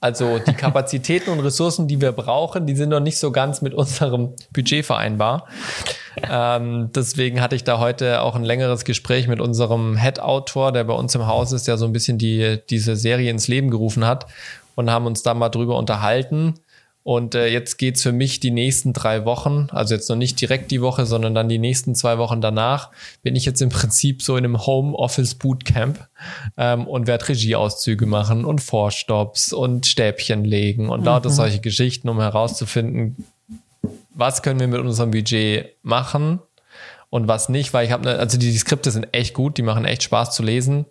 Also 0.00 0.38
die 0.38 0.52
Kapazitäten 0.52 1.30
und 1.30 1.40
Ressourcen, 1.40 1.88
die 1.88 2.00
wir 2.00 2.12
brauchen, 2.12 2.66
die 2.66 2.76
sind 2.76 2.90
noch 2.90 3.00
nicht 3.00 3.18
so 3.18 3.32
ganz 3.32 3.62
mit 3.62 3.72
unserem 3.72 4.34
Budget 4.52 4.84
vereinbar. 4.84 5.46
Ähm, 6.30 6.90
deswegen 6.94 7.40
hatte 7.40 7.56
ich 7.56 7.64
da 7.64 7.78
heute 7.78 8.20
auch 8.20 8.36
ein 8.36 8.44
längeres 8.44 8.84
Gespräch 8.84 9.28
mit 9.28 9.40
unserem 9.40 9.96
Head-Autor, 9.96 10.72
der 10.72 10.84
bei 10.84 10.92
uns 10.92 11.14
im 11.14 11.26
Haus 11.26 11.52
ist, 11.52 11.66
der 11.66 11.78
so 11.78 11.86
ein 11.86 11.92
bisschen 11.92 12.18
die, 12.18 12.60
diese 12.68 12.96
Serie 12.96 13.30
ins 13.30 13.48
Leben 13.48 13.70
gerufen 13.70 14.06
hat 14.06 14.26
und 14.74 14.90
haben 14.90 15.06
uns 15.06 15.22
da 15.22 15.34
mal 15.34 15.48
drüber 15.48 15.76
unterhalten. 15.78 16.54
Und 17.02 17.34
äh, 17.34 17.48
jetzt 17.48 17.76
geht's 17.76 18.02
für 18.02 18.12
mich 18.12 18.40
die 18.40 18.50
nächsten 18.50 18.94
drei 18.94 19.26
Wochen, 19.26 19.68
also 19.70 19.94
jetzt 19.94 20.08
noch 20.08 20.16
nicht 20.16 20.40
direkt 20.40 20.70
die 20.70 20.80
Woche, 20.80 21.04
sondern 21.04 21.34
dann 21.34 21.50
die 21.50 21.58
nächsten 21.58 21.94
zwei 21.94 22.16
Wochen 22.16 22.40
danach, 22.40 22.90
bin 23.22 23.36
ich 23.36 23.44
jetzt 23.44 23.60
im 23.60 23.68
Prinzip 23.68 24.22
so 24.22 24.38
in 24.38 24.44
einem 24.44 24.66
Homeoffice 24.66 25.34
Bootcamp 25.34 26.08
ähm, 26.56 26.86
und 26.86 27.06
werde 27.06 27.28
Regieauszüge 27.28 28.06
machen 28.06 28.46
und 28.46 28.62
Vorstops 28.62 29.52
und 29.52 29.84
Stäbchen 29.84 30.46
legen 30.46 30.88
und 30.88 31.00
mhm. 31.00 31.06
lauter 31.06 31.28
solche 31.28 31.60
Geschichten, 31.60 32.08
um 32.08 32.20
herauszufinden, 32.20 33.26
was 34.14 34.42
können 34.42 34.60
wir 34.60 34.68
mit 34.68 34.80
unserem 34.80 35.10
Budget 35.10 35.76
machen 35.82 36.40
und 37.14 37.28
was 37.28 37.48
nicht, 37.48 37.72
weil 37.72 37.86
ich 37.86 37.92
habe, 37.92 38.02
ne, 38.02 38.18
also 38.18 38.36
die, 38.38 38.50
die, 38.50 38.58
Skripte 38.58 38.90
sind 38.90 39.06
echt 39.12 39.34
gut, 39.34 39.56
die 39.56 39.62
machen 39.62 39.84
echt 39.84 40.02
Spaß 40.02 40.34
zu 40.34 40.42
lesen. 40.42 40.84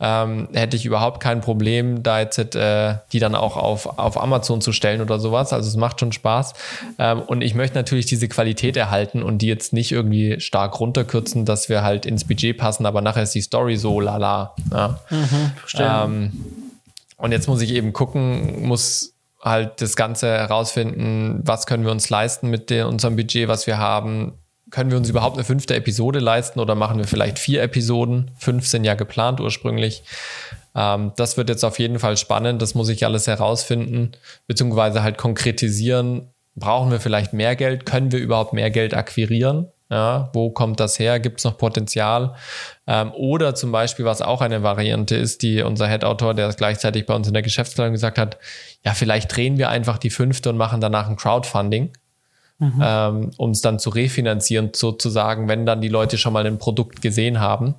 Ähm, 0.00 0.48
hätte 0.52 0.74
ich 0.74 0.84
überhaupt 0.84 1.20
kein 1.22 1.40
Problem, 1.40 2.02
da 2.02 2.18
jetzt 2.18 2.36
äh, 2.56 2.96
die 3.12 3.20
dann 3.20 3.36
auch 3.36 3.56
auf, 3.56 3.86
auf 3.96 4.20
Amazon 4.20 4.60
zu 4.60 4.72
stellen 4.72 5.00
oder 5.00 5.20
sowas. 5.20 5.52
Also 5.52 5.68
es 5.68 5.76
macht 5.76 6.00
schon 6.00 6.10
Spaß. 6.10 6.54
Ähm, 6.98 7.20
und 7.20 7.42
ich 7.42 7.54
möchte 7.54 7.76
natürlich 7.76 8.06
diese 8.06 8.26
Qualität 8.26 8.76
erhalten 8.76 9.22
und 9.22 9.38
die 9.38 9.46
jetzt 9.46 9.72
nicht 9.72 9.92
irgendwie 9.92 10.40
stark 10.40 10.80
runterkürzen, 10.80 11.44
dass 11.44 11.68
wir 11.68 11.84
halt 11.84 12.06
ins 12.06 12.24
Budget 12.24 12.58
passen, 12.58 12.84
aber 12.84 13.00
nachher 13.00 13.22
ist 13.22 13.36
die 13.36 13.40
Story 13.40 13.76
so 13.76 14.00
lala. 14.00 14.56
Ja. 14.72 14.98
Mhm, 15.10 15.52
ähm, 15.78 16.32
und 17.18 17.30
jetzt 17.30 17.46
muss 17.46 17.62
ich 17.62 17.70
eben 17.70 17.92
gucken, 17.92 18.66
muss 18.66 19.14
halt 19.40 19.80
das 19.80 19.94
Ganze 19.94 20.26
herausfinden, 20.26 21.40
was 21.44 21.66
können 21.66 21.84
wir 21.84 21.92
uns 21.92 22.10
leisten 22.10 22.50
mit 22.50 22.72
unserem 22.72 23.14
Budget, 23.14 23.46
was 23.46 23.68
wir 23.68 23.78
haben, 23.78 24.32
können 24.70 24.90
wir 24.90 24.98
uns 24.98 25.08
überhaupt 25.08 25.36
eine 25.36 25.44
fünfte 25.44 25.74
Episode 25.74 26.18
leisten 26.18 26.60
oder 26.60 26.74
machen 26.74 26.98
wir 26.98 27.06
vielleicht 27.06 27.38
vier 27.38 27.62
Episoden? 27.62 28.30
Fünf 28.36 28.66
sind 28.66 28.84
ja 28.84 28.94
geplant 28.94 29.40
ursprünglich. 29.40 30.02
Ähm, 30.74 31.12
das 31.16 31.36
wird 31.36 31.48
jetzt 31.48 31.64
auf 31.64 31.78
jeden 31.78 31.98
Fall 31.98 32.16
spannend. 32.16 32.60
Das 32.62 32.74
muss 32.74 32.88
ich 32.88 33.04
alles 33.04 33.26
herausfinden, 33.26 34.12
beziehungsweise 34.46 35.02
halt 35.02 35.18
konkretisieren. 35.18 36.30
Brauchen 36.54 36.90
wir 36.90 37.00
vielleicht 37.00 37.32
mehr 37.32 37.56
Geld? 37.56 37.86
Können 37.86 38.12
wir 38.12 38.18
überhaupt 38.18 38.52
mehr 38.52 38.70
Geld 38.70 38.94
akquirieren? 38.94 39.68
Ja, 39.90 40.28
wo 40.34 40.50
kommt 40.50 40.80
das 40.80 40.98
her? 40.98 41.18
Gibt 41.18 41.38
es 41.38 41.44
noch 41.44 41.56
Potenzial? 41.56 42.34
Ähm, 42.86 43.10
oder 43.14 43.54
zum 43.54 43.72
Beispiel, 43.72 44.04
was 44.04 44.20
auch 44.20 44.42
eine 44.42 44.62
Variante 44.62 45.16
ist, 45.16 45.42
die 45.42 45.62
unser 45.62 45.88
Head-Autor, 45.88 46.34
der 46.34 46.50
gleichzeitig 46.50 47.06
bei 47.06 47.14
uns 47.14 47.26
in 47.26 47.32
der 47.32 47.42
Geschäftsleitung 47.42 47.94
gesagt 47.94 48.18
hat, 48.18 48.36
ja, 48.84 48.92
vielleicht 48.92 49.34
drehen 49.34 49.56
wir 49.56 49.70
einfach 49.70 49.96
die 49.96 50.10
fünfte 50.10 50.50
und 50.50 50.58
machen 50.58 50.82
danach 50.82 51.08
ein 51.08 51.16
Crowdfunding 51.16 51.92
mhm. 52.58 52.82
ähm, 52.82 53.30
um 53.36 53.50
es 53.50 53.60
dann 53.60 53.78
zu 53.78 53.90
refinanzieren, 53.90 54.70
sozusagen, 54.74 55.48
wenn 55.48 55.66
dann 55.66 55.80
die 55.80 55.88
Leute 55.88 56.18
schon 56.18 56.32
mal 56.32 56.46
ein 56.46 56.58
Produkt 56.58 57.02
gesehen 57.02 57.40
haben. 57.40 57.74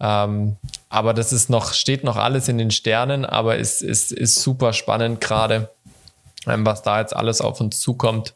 Ähm, 0.00 0.56
aber 0.88 1.14
das 1.14 1.32
ist 1.32 1.50
noch, 1.50 1.72
steht 1.72 2.04
noch 2.04 2.16
alles 2.16 2.48
in 2.48 2.58
den 2.58 2.70
Sternen, 2.70 3.24
aber 3.24 3.58
es 3.58 3.82
ist, 3.82 4.12
ist 4.12 4.36
super 4.36 4.72
spannend 4.72 5.20
gerade, 5.20 5.70
ähm, 6.46 6.64
was 6.64 6.82
da 6.82 7.00
jetzt 7.00 7.14
alles 7.14 7.40
auf 7.40 7.60
uns 7.60 7.80
zukommt. 7.80 8.34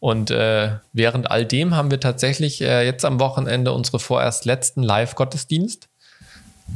Und 0.00 0.30
äh, 0.30 0.78
während 0.92 1.30
all 1.30 1.44
dem 1.44 1.76
haben 1.76 1.90
wir 1.90 2.00
tatsächlich 2.00 2.60
äh, 2.60 2.84
jetzt 2.84 3.04
am 3.04 3.20
Wochenende 3.20 3.72
unsere 3.72 4.00
vorerst 4.00 4.44
letzten 4.46 4.82
Live-Gottesdienst. 4.82 5.88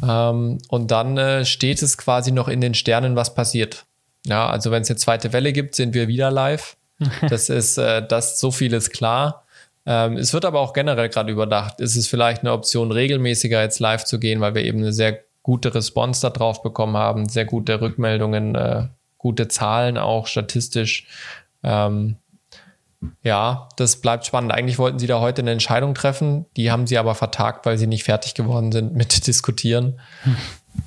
Ähm, 0.06 0.58
und 0.68 0.90
dann 0.90 1.16
äh, 1.18 1.44
steht 1.44 1.82
es 1.82 1.98
quasi 1.98 2.30
noch 2.30 2.46
in 2.48 2.60
den 2.60 2.74
Sternen, 2.74 3.16
was 3.16 3.34
passiert. 3.34 3.86
Ja, 4.26 4.48
also 4.48 4.70
wenn 4.70 4.82
es 4.82 4.90
eine 4.90 4.96
zweite 4.96 5.32
Welle 5.32 5.52
gibt, 5.52 5.74
sind 5.74 5.94
wir 5.94 6.08
wieder 6.08 6.30
live. 6.30 6.76
Das 7.28 7.48
ist, 7.50 7.78
äh, 7.78 8.06
das 8.06 8.40
so 8.40 8.50
viel 8.50 8.72
ist 8.72 8.90
klar. 8.90 9.44
Ähm, 9.84 10.16
es 10.16 10.32
wird 10.32 10.44
aber 10.44 10.60
auch 10.60 10.72
generell 10.72 11.08
gerade 11.08 11.30
überdacht. 11.30 11.80
Ist 11.80 11.96
es 11.96 12.08
vielleicht 12.08 12.40
eine 12.40 12.52
Option, 12.52 12.90
regelmäßiger 12.90 13.60
jetzt 13.60 13.78
live 13.80 14.04
zu 14.04 14.18
gehen, 14.18 14.40
weil 14.40 14.54
wir 14.54 14.64
eben 14.64 14.78
eine 14.78 14.92
sehr 14.92 15.20
gute 15.42 15.74
Response 15.74 16.28
darauf 16.28 16.62
bekommen 16.62 16.96
haben, 16.96 17.28
sehr 17.28 17.44
gute 17.44 17.80
Rückmeldungen, 17.80 18.54
äh, 18.54 18.88
gute 19.18 19.48
Zahlen 19.48 19.98
auch 19.98 20.26
statistisch. 20.26 21.06
Ähm, 21.62 22.16
Ja, 23.22 23.68
das 23.76 24.00
bleibt 24.00 24.26
spannend. 24.26 24.52
Eigentlich 24.52 24.78
wollten 24.78 24.98
sie 24.98 25.06
da 25.06 25.20
heute 25.20 25.42
eine 25.42 25.52
Entscheidung 25.52 25.94
treffen, 25.94 26.46
die 26.56 26.70
haben 26.70 26.86
sie 26.86 26.98
aber 26.98 27.14
vertagt, 27.14 27.66
weil 27.66 27.78
sie 27.78 27.86
nicht 27.86 28.04
fertig 28.04 28.34
geworden 28.34 28.72
sind 28.72 28.94
mit 28.94 29.26
Diskutieren. 29.26 30.00
Hm. 30.22 30.36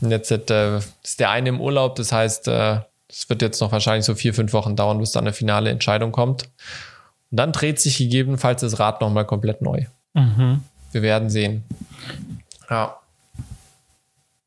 Und 0.01 0.11
jetzt 0.11 0.31
äh, 0.31 0.77
ist 1.03 1.19
der 1.19 1.29
eine 1.29 1.49
im 1.49 1.61
Urlaub, 1.61 1.95
das 1.95 2.11
heißt, 2.11 2.47
äh, 2.47 2.79
es 3.09 3.27
wird 3.29 3.41
jetzt 3.41 3.59
noch 3.59 3.71
wahrscheinlich 3.71 4.05
so 4.05 4.15
vier, 4.15 4.33
fünf 4.33 4.53
Wochen 4.53 4.75
dauern, 4.75 4.99
bis 4.99 5.11
dann 5.11 5.23
eine 5.23 5.33
finale 5.33 5.71
Entscheidung 5.71 6.11
kommt. 6.11 6.43
Und 7.31 7.39
dann 7.39 7.51
dreht 7.51 7.79
sich 7.79 7.97
gegebenenfalls 7.97 8.61
das 8.61 8.79
Rad 8.79 9.01
nochmal 9.01 9.25
komplett 9.25 9.61
neu. 9.61 9.85
Mhm. 10.13 10.63
Wir 10.91 11.01
werden 11.01 11.29
sehen. 11.29 11.63
Ja. 12.69 12.97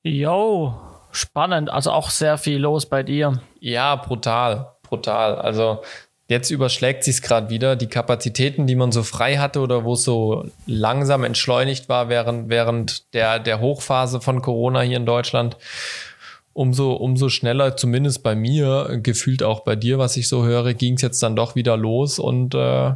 Jo, 0.04 0.74
spannend. 1.10 1.70
Also 1.70 1.90
auch 1.90 2.10
sehr 2.10 2.38
viel 2.38 2.58
los 2.58 2.86
bei 2.86 3.02
dir. 3.02 3.40
Ja, 3.60 3.96
brutal. 3.96 4.72
Brutal. 4.82 5.36
Also 5.36 5.82
jetzt 6.28 6.50
überschlägt 6.50 7.04
sich 7.04 7.16
es 7.16 7.22
gerade 7.22 7.50
wieder. 7.50 7.76
Die 7.76 7.86
Kapazitäten, 7.88 8.66
die 8.66 8.74
man 8.74 8.92
so 8.92 9.02
frei 9.02 9.38
hatte 9.38 9.60
oder 9.60 9.84
wo 9.84 9.94
es 9.94 10.04
so 10.04 10.44
langsam 10.66 11.24
entschleunigt 11.24 11.88
war 11.88 12.08
während, 12.08 12.48
während 12.48 13.12
der, 13.14 13.38
der 13.38 13.60
Hochphase 13.60 14.20
von 14.20 14.42
Corona 14.42 14.80
hier 14.80 14.96
in 14.96 15.06
Deutschland, 15.06 15.56
umso, 16.52 16.92
umso 16.92 17.28
schneller, 17.28 17.76
zumindest 17.76 18.22
bei 18.22 18.34
mir, 18.34 19.00
gefühlt 19.02 19.42
auch 19.42 19.60
bei 19.60 19.76
dir, 19.76 19.98
was 19.98 20.16
ich 20.16 20.28
so 20.28 20.44
höre, 20.44 20.74
ging 20.74 20.94
es 20.94 21.02
jetzt 21.02 21.22
dann 21.22 21.36
doch 21.36 21.54
wieder 21.54 21.76
los 21.76 22.18
und 22.18 22.54
äh, 22.54 22.94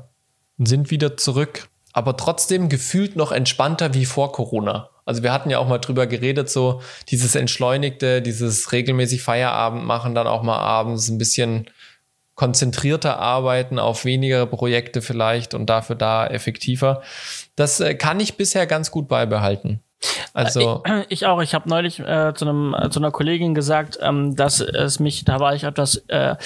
sind 0.59 0.91
wieder 0.91 1.17
zurück. 1.17 1.69
Aber 1.93 2.17
trotzdem 2.17 2.69
gefühlt 2.69 3.17
noch 3.17 3.33
entspannter 3.33 3.95
wie 3.95 4.05
vor 4.05 4.33
Corona. 4.33 4.91
Also 5.07 5.23
wir 5.23 5.33
hatten 5.33 5.51
ja 5.51 5.59
auch 5.59 5.69
mal 5.69 5.79
drüber 5.79 6.07
geredet, 6.07 6.51
so 6.51 6.83
dieses 7.09 7.35
entschleunigte, 7.37 8.21
dieses 8.21 8.73
regelmäßig 8.73 9.23
Feierabend 9.23 9.85
machen, 9.85 10.15
dann 10.15 10.27
auch 10.27 10.43
mal 10.43 10.59
abends 10.59 11.09
ein 11.09 11.17
bisschen 11.17 11.71
konzentrierter 12.35 13.19
arbeiten 13.19 13.79
auf 13.79 14.05
weniger 14.05 14.45
Projekte 14.47 15.01
vielleicht 15.01 15.55
und 15.55 15.67
dafür 15.67 15.97
da 15.97 16.27
effektiver. 16.27 17.03
Das 17.55 17.81
äh, 17.81 17.95
kann 17.95 18.21
ich 18.21 18.37
bisher 18.37 18.67
ganz 18.67 18.91
gut 18.91 19.09
beibehalten. 19.09 19.81
Also 20.35 20.83
ich, 20.85 20.93
ich 21.09 21.27
auch. 21.27 21.41
Ich 21.41 21.55
habe 21.55 21.69
neulich 21.69 21.99
äh, 22.01 22.35
zu 22.35 22.45
einem 22.45 22.75
äh, 22.75 22.91
zu 22.91 23.01
einer 23.01 23.11
Kollegin 23.11 23.55
gesagt, 23.55 23.99
ähm, 24.01 24.37
dass 24.37 24.61
es 24.61 25.01
mich, 25.01 25.25
da 25.25 25.41
war 25.41 25.55
ich 25.55 25.65
etwas 25.65 25.97
äh, 26.09 26.37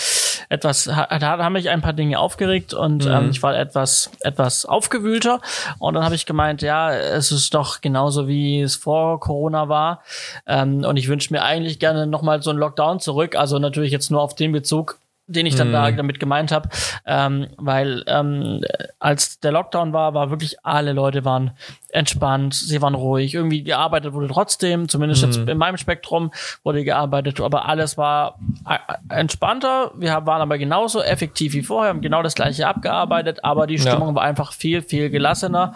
etwas, 0.48 0.84
da 0.84 1.20
haben 1.20 1.52
mich 1.52 1.70
ein 1.70 1.80
paar 1.80 1.92
Dinge 1.92 2.18
aufgeregt 2.18 2.74
und 2.74 3.04
mhm. 3.04 3.10
ähm, 3.10 3.30
ich 3.30 3.42
war 3.42 3.56
etwas 3.56 4.10
etwas 4.20 4.64
aufgewühlter 4.64 5.40
und 5.78 5.94
dann 5.94 6.04
habe 6.04 6.14
ich 6.14 6.26
gemeint, 6.26 6.62
ja, 6.62 6.92
es 6.92 7.32
ist 7.32 7.54
doch 7.54 7.80
genauso 7.80 8.28
wie 8.28 8.60
es 8.60 8.76
vor 8.76 9.20
Corona 9.20 9.68
war 9.68 10.02
ähm, 10.46 10.84
und 10.84 10.96
ich 10.96 11.08
wünsche 11.08 11.32
mir 11.32 11.42
eigentlich 11.42 11.78
gerne 11.78 12.06
nochmal 12.06 12.42
so 12.42 12.50
einen 12.50 12.58
Lockdown 12.58 13.00
zurück. 13.00 13.36
Also 13.36 13.58
natürlich 13.58 13.92
jetzt 13.92 14.10
nur 14.10 14.20
auf 14.20 14.34
den 14.34 14.52
Bezug 14.52 14.98
den 15.30 15.46
ich 15.46 15.54
dann 15.54 15.68
mhm. 15.68 15.72
da 15.72 15.90
damit 15.92 16.20
gemeint 16.20 16.52
habe, 16.52 16.68
ähm, 17.06 17.46
weil 17.56 18.02
ähm, 18.06 18.62
als 18.98 19.40
der 19.40 19.52
Lockdown 19.52 19.92
war, 19.92 20.14
war 20.14 20.30
wirklich 20.30 20.64
alle 20.64 20.92
Leute 20.92 21.24
waren 21.24 21.52
entspannt, 21.88 22.54
sie 22.54 22.82
waren 22.82 22.94
ruhig, 22.94 23.34
irgendwie 23.34 23.62
gearbeitet 23.62 24.12
wurde 24.12 24.28
trotzdem, 24.28 24.88
zumindest 24.88 25.22
mhm. 25.22 25.32
jetzt 25.32 25.48
in 25.48 25.58
meinem 25.58 25.76
Spektrum 25.76 26.32
wurde 26.62 26.84
gearbeitet, 26.84 27.40
aber 27.40 27.66
alles 27.68 27.96
war 27.96 28.38
äh, 28.68 28.78
entspannter, 29.14 29.92
wir 29.96 30.10
waren 30.26 30.42
aber 30.42 30.58
genauso 30.58 31.02
effektiv 31.02 31.54
wie 31.54 31.62
vorher, 31.62 31.90
haben 31.90 32.00
genau 32.00 32.22
das 32.22 32.34
gleiche 32.34 32.66
abgearbeitet, 32.66 33.44
aber 33.44 33.66
die 33.66 33.78
Stimmung 33.78 34.08
ja. 34.10 34.14
war 34.16 34.22
einfach 34.22 34.52
viel, 34.52 34.82
viel 34.82 35.10
gelassener 35.10 35.74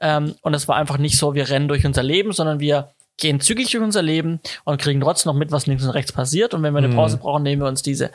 ähm, 0.00 0.34
und 0.42 0.54
es 0.54 0.68
war 0.68 0.76
einfach 0.76 0.98
nicht 0.98 1.16
so, 1.16 1.34
wir 1.34 1.48
rennen 1.48 1.68
durch 1.68 1.86
unser 1.86 2.02
Leben, 2.02 2.32
sondern 2.32 2.60
wir 2.60 2.90
gehen 3.18 3.40
zügig 3.40 3.70
durch 3.70 3.82
unser 3.82 4.02
Leben 4.02 4.40
und 4.64 4.80
kriegen 4.80 5.00
trotzdem 5.00 5.32
noch 5.32 5.38
mit, 5.38 5.50
was 5.50 5.66
links 5.66 5.84
und 5.84 5.90
rechts 5.90 6.12
passiert. 6.12 6.54
Und 6.54 6.62
wenn 6.62 6.74
wir 6.74 6.78
eine 6.78 6.88
mhm. 6.88 6.96
Pause 6.96 7.16
brauchen, 7.16 7.42
nehmen 7.42 7.62
wir 7.62 7.68
uns 7.68 7.82
diese. 7.82 8.10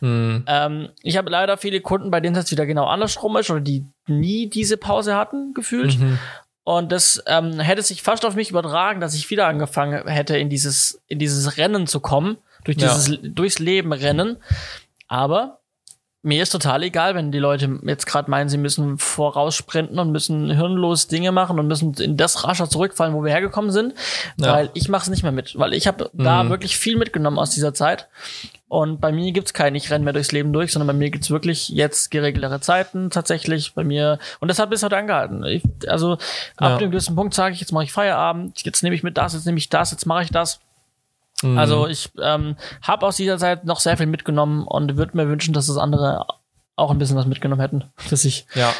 Mm. 0.00 0.38
Ähm, 0.46 0.88
ich 1.02 1.16
habe 1.16 1.30
leider 1.30 1.56
viele 1.58 1.80
Kunden, 1.80 2.10
bei 2.10 2.20
denen 2.20 2.36
es 2.36 2.50
wieder 2.50 2.66
genau 2.66 2.86
andersrum 2.86 3.36
ist 3.36 3.50
oder 3.50 3.60
die 3.60 3.84
nie 4.06 4.48
diese 4.48 4.76
Pause 4.76 5.14
hatten, 5.14 5.52
gefühlt. 5.52 5.98
Mhm. 5.98 6.18
Und 6.64 6.90
das 6.90 7.22
ähm, 7.26 7.60
hätte 7.60 7.82
sich 7.82 8.02
fast 8.02 8.24
auf 8.24 8.34
mich 8.34 8.50
übertragen, 8.50 9.00
dass 9.00 9.14
ich 9.14 9.30
wieder 9.30 9.46
angefangen 9.46 10.08
hätte, 10.08 10.36
in 10.36 10.50
dieses, 10.50 11.00
in 11.06 11.18
dieses 11.18 11.58
Rennen 11.58 11.86
zu 11.86 12.00
kommen, 12.00 12.38
durch 12.64 12.76
dieses, 12.76 13.08
ja. 13.08 13.16
durchs 13.22 13.60
Leben 13.60 13.92
rennen. 13.92 14.38
Aber 15.06 15.60
mir 16.26 16.42
ist 16.42 16.50
total 16.50 16.82
egal, 16.82 17.14
wenn 17.14 17.30
die 17.30 17.38
Leute 17.38 17.78
jetzt 17.84 18.04
gerade 18.04 18.28
meinen, 18.28 18.48
sie 18.48 18.58
müssen 18.58 18.98
voraussprinten 18.98 19.96
und 20.00 20.10
müssen 20.10 20.50
hirnlos 20.50 21.06
Dinge 21.06 21.30
machen 21.30 21.60
und 21.60 21.68
müssen 21.68 21.94
in 21.94 22.16
das 22.16 22.42
rascher 22.42 22.68
zurückfallen, 22.68 23.14
wo 23.14 23.22
wir 23.22 23.30
hergekommen 23.30 23.70
sind, 23.70 23.94
ja. 24.36 24.52
weil 24.52 24.70
ich 24.74 24.88
mache 24.88 25.04
es 25.04 25.08
nicht 25.08 25.22
mehr 25.22 25.30
mit, 25.30 25.56
weil 25.56 25.72
ich 25.72 25.86
habe 25.86 26.10
mhm. 26.12 26.24
da 26.24 26.48
wirklich 26.48 26.76
viel 26.76 26.96
mitgenommen 26.96 27.38
aus 27.38 27.50
dieser 27.50 27.74
Zeit. 27.74 28.08
Und 28.66 29.00
bei 29.00 29.12
mir 29.12 29.30
gibt's 29.30 29.54
kein, 29.54 29.76
ich 29.76 29.88
renne 29.92 30.04
mehr 30.04 30.12
durchs 30.12 30.32
Leben 30.32 30.52
durch, 30.52 30.72
sondern 30.72 30.88
bei 30.88 30.92
mir 30.94 31.10
gibt's 31.10 31.30
wirklich 31.30 31.68
jetzt 31.68 32.10
geregeltere 32.10 32.58
Zeiten 32.58 33.10
tatsächlich 33.10 33.74
bei 33.74 33.84
mir. 33.84 34.18
Und 34.40 34.48
das 34.48 34.58
hat 34.58 34.70
bis 34.70 34.82
heute 34.82 34.96
angehalten. 34.96 35.44
Ich, 35.44 35.62
also 35.86 36.14
ab 36.56 36.70
ja. 36.72 36.78
dem 36.78 36.90
gewissen 36.90 37.14
Punkt 37.14 37.34
sage 37.34 37.54
ich, 37.54 37.60
jetzt 37.60 37.70
mache 37.70 37.84
ich 37.84 37.92
Feierabend, 37.92 38.60
jetzt 38.64 38.82
nehme 38.82 38.96
ich 38.96 39.04
mit 39.04 39.16
das, 39.16 39.34
jetzt 39.34 39.46
nehme 39.46 39.58
ich 39.58 39.68
das, 39.68 39.92
jetzt 39.92 40.06
mache 40.06 40.24
ich 40.24 40.30
das. 40.30 40.58
Mhm. 41.42 41.58
Also 41.58 41.86
ich 41.86 42.10
ähm, 42.20 42.56
habe 42.82 43.06
aus 43.06 43.16
dieser 43.16 43.38
Zeit 43.38 43.64
noch 43.64 43.80
sehr 43.80 43.96
viel 43.96 44.06
mitgenommen 44.06 44.66
und 44.66 44.96
würde 44.96 45.16
mir 45.16 45.28
wünschen, 45.28 45.52
dass 45.52 45.66
das 45.66 45.76
andere 45.76 46.26
auch 46.76 46.90
ein 46.90 46.98
bisschen 46.98 47.16
was 47.16 47.26
mitgenommen 47.26 47.60
hätten 47.60 47.84
für 47.96 48.16
sich. 48.16 48.46
Ja. 48.54 48.72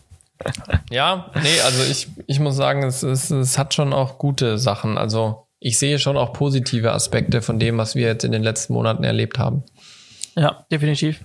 ja, 0.90 1.30
nee, 1.42 1.60
also 1.64 1.82
ich, 1.84 2.08
ich 2.26 2.40
muss 2.40 2.56
sagen, 2.56 2.82
es, 2.82 3.02
es, 3.02 3.30
es 3.30 3.58
hat 3.58 3.74
schon 3.74 3.92
auch 3.92 4.18
gute 4.18 4.58
Sachen. 4.58 4.98
Also 4.98 5.46
ich 5.58 5.78
sehe 5.78 5.98
schon 5.98 6.16
auch 6.16 6.32
positive 6.32 6.92
Aspekte 6.92 7.42
von 7.42 7.58
dem, 7.58 7.78
was 7.78 7.94
wir 7.94 8.06
jetzt 8.06 8.24
in 8.24 8.32
den 8.32 8.42
letzten 8.42 8.72
Monaten 8.72 9.04
erlebt 9.04 9.38
haben. 9.38 9.64
Ja, 10.36 10.64
definitiv. 10.70 11.20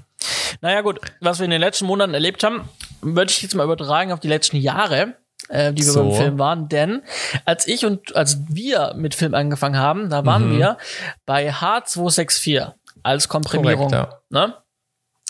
Naja, 0.62 0.82
gut, 0.82 1.00
was 1.22 1.40
wir 1.40 1.46
in 1.46 1.52
den 1.52 1.62
letzten 1.62 1.86
Monaten 1.86 2.14
erlebt 2.14 2.44
haben, 2.44 2.68
würde 3.02 3.32
ich 3.32 3.42
jetzt 3.42 3.56
mal 3.56 3.64
übertragen 3.64 4.12
auf 4.12 4.20
die 4.20 4.28
letzten 4.28 4.58
Jahre 4.58 5.16
äh, 5.50 5.74
die 5.74 5.86
wir 5.86 5.92
so. 5.92 6.04
beim 6.04 6.16
Film 6.16 6.40
waren. 6.40 6.70
Denn 6.70 7.04
als 7.46 7.68
ich 7.68 7.86
und 7.86 8.16
als 8.16 8.40
wir 8.48 8.94
mit 8.96 9.16
Film 9.16 9.34
angefangen 9.34 9.78
haben, 9.78 10.10
da 10.10 10.26
waren 10.26 10.54
mhm. 10.54 10.58
wir 10.58 10.78
bei 11.26 11.52
H264 11.52 12.74
als 13.04 13.28
Komprimierung. 13.28 13.90
Korrekt, 13.90 14.14
ja. 14.32 14.46
ne? 14.46 14.56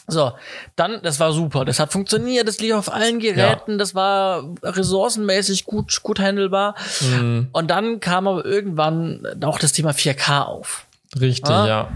So, 0.07 0.33
dann, 0.75 1.01
das 1.01 1.19
war 1.19 1.31
super. 1.31 1.65
Das 1.65 1.79
hat 1.79 1.91
funktioniert, 1.91 2.47
das 2.47 2.59
lief 2.59 2.75
auf 2.75 2.93
allen 2.93 3.19
Geräten, 3.19 3.71
ja. 3.71 3.77
das 3.77 3.95
war 3.95 4.53
ressourcenmäßig 4.61 5.65
gut, 5.65 6.03
gut 6.03 6.19
handelbar. 6.19 6.75
Mhm. 7.01 7.49
Und 7.51 7.71
dann 7.71 7.99
kam 7.99 8.27
aber 8.27 8.45
irgendwann 8.45 9.25
auch 9.43 9.57
das 9.57 9.71
Thema 9.73 9.91
4K 9.91 10.43
auf. 10.43 10.85
Richtig, 11.19 11.49
ja? 11.49 11.67
ja. 11.67 11.91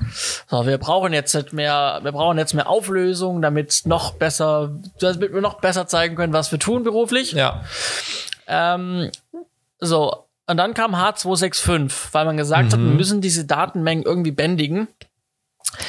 So, 0.47 0.65
wir 0.65 0.77
brauchen 0.77 1.13
jetzt 1.13 1.53
mehr, 1.53 1.99
wir 2.03 2.11
brauchen 2.11 2.37
jetzt 2.37 2.53
mehr 2.53 2.69
Auflösung, 2.69 3.41
damit 3.41 3.81
noch 3.85 4.13
besser, 4.13 4.71
damit 4.99 5.33
wir 5.33 5.41
noch 5.41 5.59
besser 5.59 5.87
zeigen 5.87 6.15
können, 6.15 6.33
was 6.33 6.51
wir 6.51 6.59
tun 6.59 6.83
beruflich. 6.83 7.33
Ja. 7.33 7.63
Ähm, 8.47 9.11
so. 9.79 10.25
Und 10.47 10.57
dann 10.57 10.73
kam 10.73 10.95
H265, 10.95 11.91
weil 12.11 12.25
man 12.25 12.37
gesagt 12.37 12.69
mhm. 12.69 12.71
hat, 12.71 12.79
wir 12.79 12.85
mhm. 12.87 12.97
müssen 12.97 13.21
diese 13.21 13.45
Datenmengen 13.45 14.03
irgendwie 14.03 14.31
bändigen. 14.31 14.87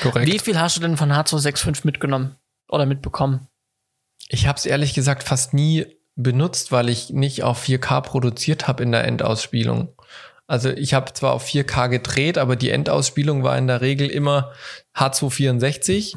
Korrekt. 0.03 0.27
Wie 0.27 0.39
viel 0.39 0.61
hast 0.61 0.77
du 0.77 0.81
denn 0.81 0.99
von 0.99 1.11
H265 1.11 1.81
mitgenommen 1.85 2.37
oder 2.69 2.85
mitbekommen? 2.85 3.49
Ich 4.29 4.47
habe 4.47 4.59
es 4.59 4.67
ehrlich 4.67 4.93
gesagt 4.93 5.23
fast 5.23 5.55
nie 5.55 5.87
benutzt, 6.15 6.73
weil 6.73 6.89
ich 6.89 7.11
nicht 7.11 7.43
auf 7.43 7.65
4K 7.65 8.03
produziert 8.03 8.69
habe 8.69 8.83
in 8.83 8.93
der 8.93 9.05
Endausspielung. 9.05 9.95
Also 10.51 10.71
ich 10.71 10.95
habe 10.95 11.13
zwar 11.13 11.33
auf 11.33 11.47
4K 11.47 11.89
gedreht, 11.89 12.37
aber 12.37 12.57
die 12.57 12.71
Endausspielung 12.71 13.45
war 13.45 13.57
in 13.57 13.69
der 13.69 13.83
Regel 13.83 14.09
immer 14.09 14.51
H264. 14.97 16.17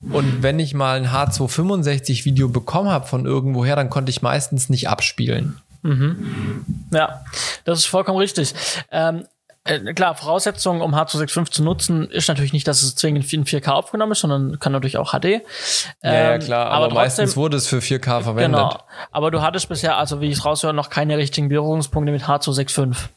Und 0.00 0.42
wenn 0.42 0.58
ich 0.58 0.72
mal 0.72 0.96
ein 0.96 1.08
H265 1.08 2.24
Video 2.24 2.48
bekommen 2.48 2.88
habe 2.88 3.06
von 3.06 3.26
irgendwoher, 3.26 3.76
dann 3.76 3.90
konnte 3.90 4.08
ich 4.08 4.22
meistens 4.22 4.70
nicht 4.70 4.88
abspielen. 4.88 5.60
Mhm. 5.82 6.64
Ja, 6.90 7.22
das 7.66 7.80
ist 7.80 7.84
vollkommen 7.84 8.16
richtig. 8.16 8.54
Ähm, 8.90 9.26
äh, 9.64 9.92
klar, 9.92 10.14
Voraussetzung, 10.14 10.80
um 10.80 10.94
H265 10.94 11.50
zu 11.50 11.62
nutzen, 11.62 12.08
ist 12.08 12.28
natürlich 12.28 12.54
nicht, 12.54 12.66
dass 12.66 12.82
es 12.82 12.94
zwingend 12.94 13.30
in 13.30 13.44
4K 13.44 13.68
aufgenommen 13.72 14.12
ist, 14.12 14.20
sondern 14.20 14.58
kann 14.58 14.72
natürlich 14.72 14.96
auch 14.96 15.12
HD. 15.12 15.24
Ähm, 15.26 15.42
ja, 16.02 16.12
ja, 16.12 16.34
ähm, 16.34 16.40
klar, 16.40 16.66
aber, 16.68 16.76
aber 16.76 16.84
trotzdem, 16.84 16.96
meistens 17.02 17.36
wurde 17.36 17.58
es 17.58 17.66
für 17.66 17.80
4K 17.80 18.22
verwendet. 18.22 18.58
Genau. 18.58 18.82
Aber 19.12 19.30
du 19.30 19.42
hattest 19.42 19.68
bisher, 19.68 19.98
also 19.98 20.22
wie 20.22 20.28
ich 20.28 20.38
es 20.38 20.46
raushöre, 20.46 20.72
noch 20.72 20.88
keine 20.88 21.18
richtigen 21.18 21.50
Berührungspunkte 21.50 22.10
mit 22.10 22.22
H265. 22.22 23.10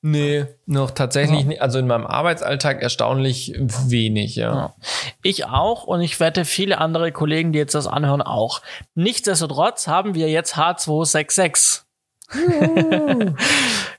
Nee, 0.00 0.46
noch 0.66 0.92
tatsächlich 0.92 1.40
ja. 1.40 1.46
nicht. 1.46 1.62
Also 1.62 1.80
in 1.80 1.88
meinem 1.88 2.06
Arbeitsalltag 2.06 2.82
erstaunlich 2.82 3.52
wenig, 3.56 4.36
ja. 4.36 4.54
ja. 4.54 4.74
Ich 5.22 5.46
auch 5.46 5.84
und 5.84 6.00
ich 6.02 6.20
wette 6.20 6.44
viele 6.44 6.78
andere 6.78 7.10
Kollegen, 7.10 7.52
die 7.52 7.58
jetzt 7.58 7.74
das 7.74 7.88
anhören, 7.88 8.22
auch. 8.22 8.62
Nichtsdestotrotz 8.94 9.88
haben 9.88 10.14
wir 10.14 10.28
jetzt 10.30 10.54
H266. 10.54 11.87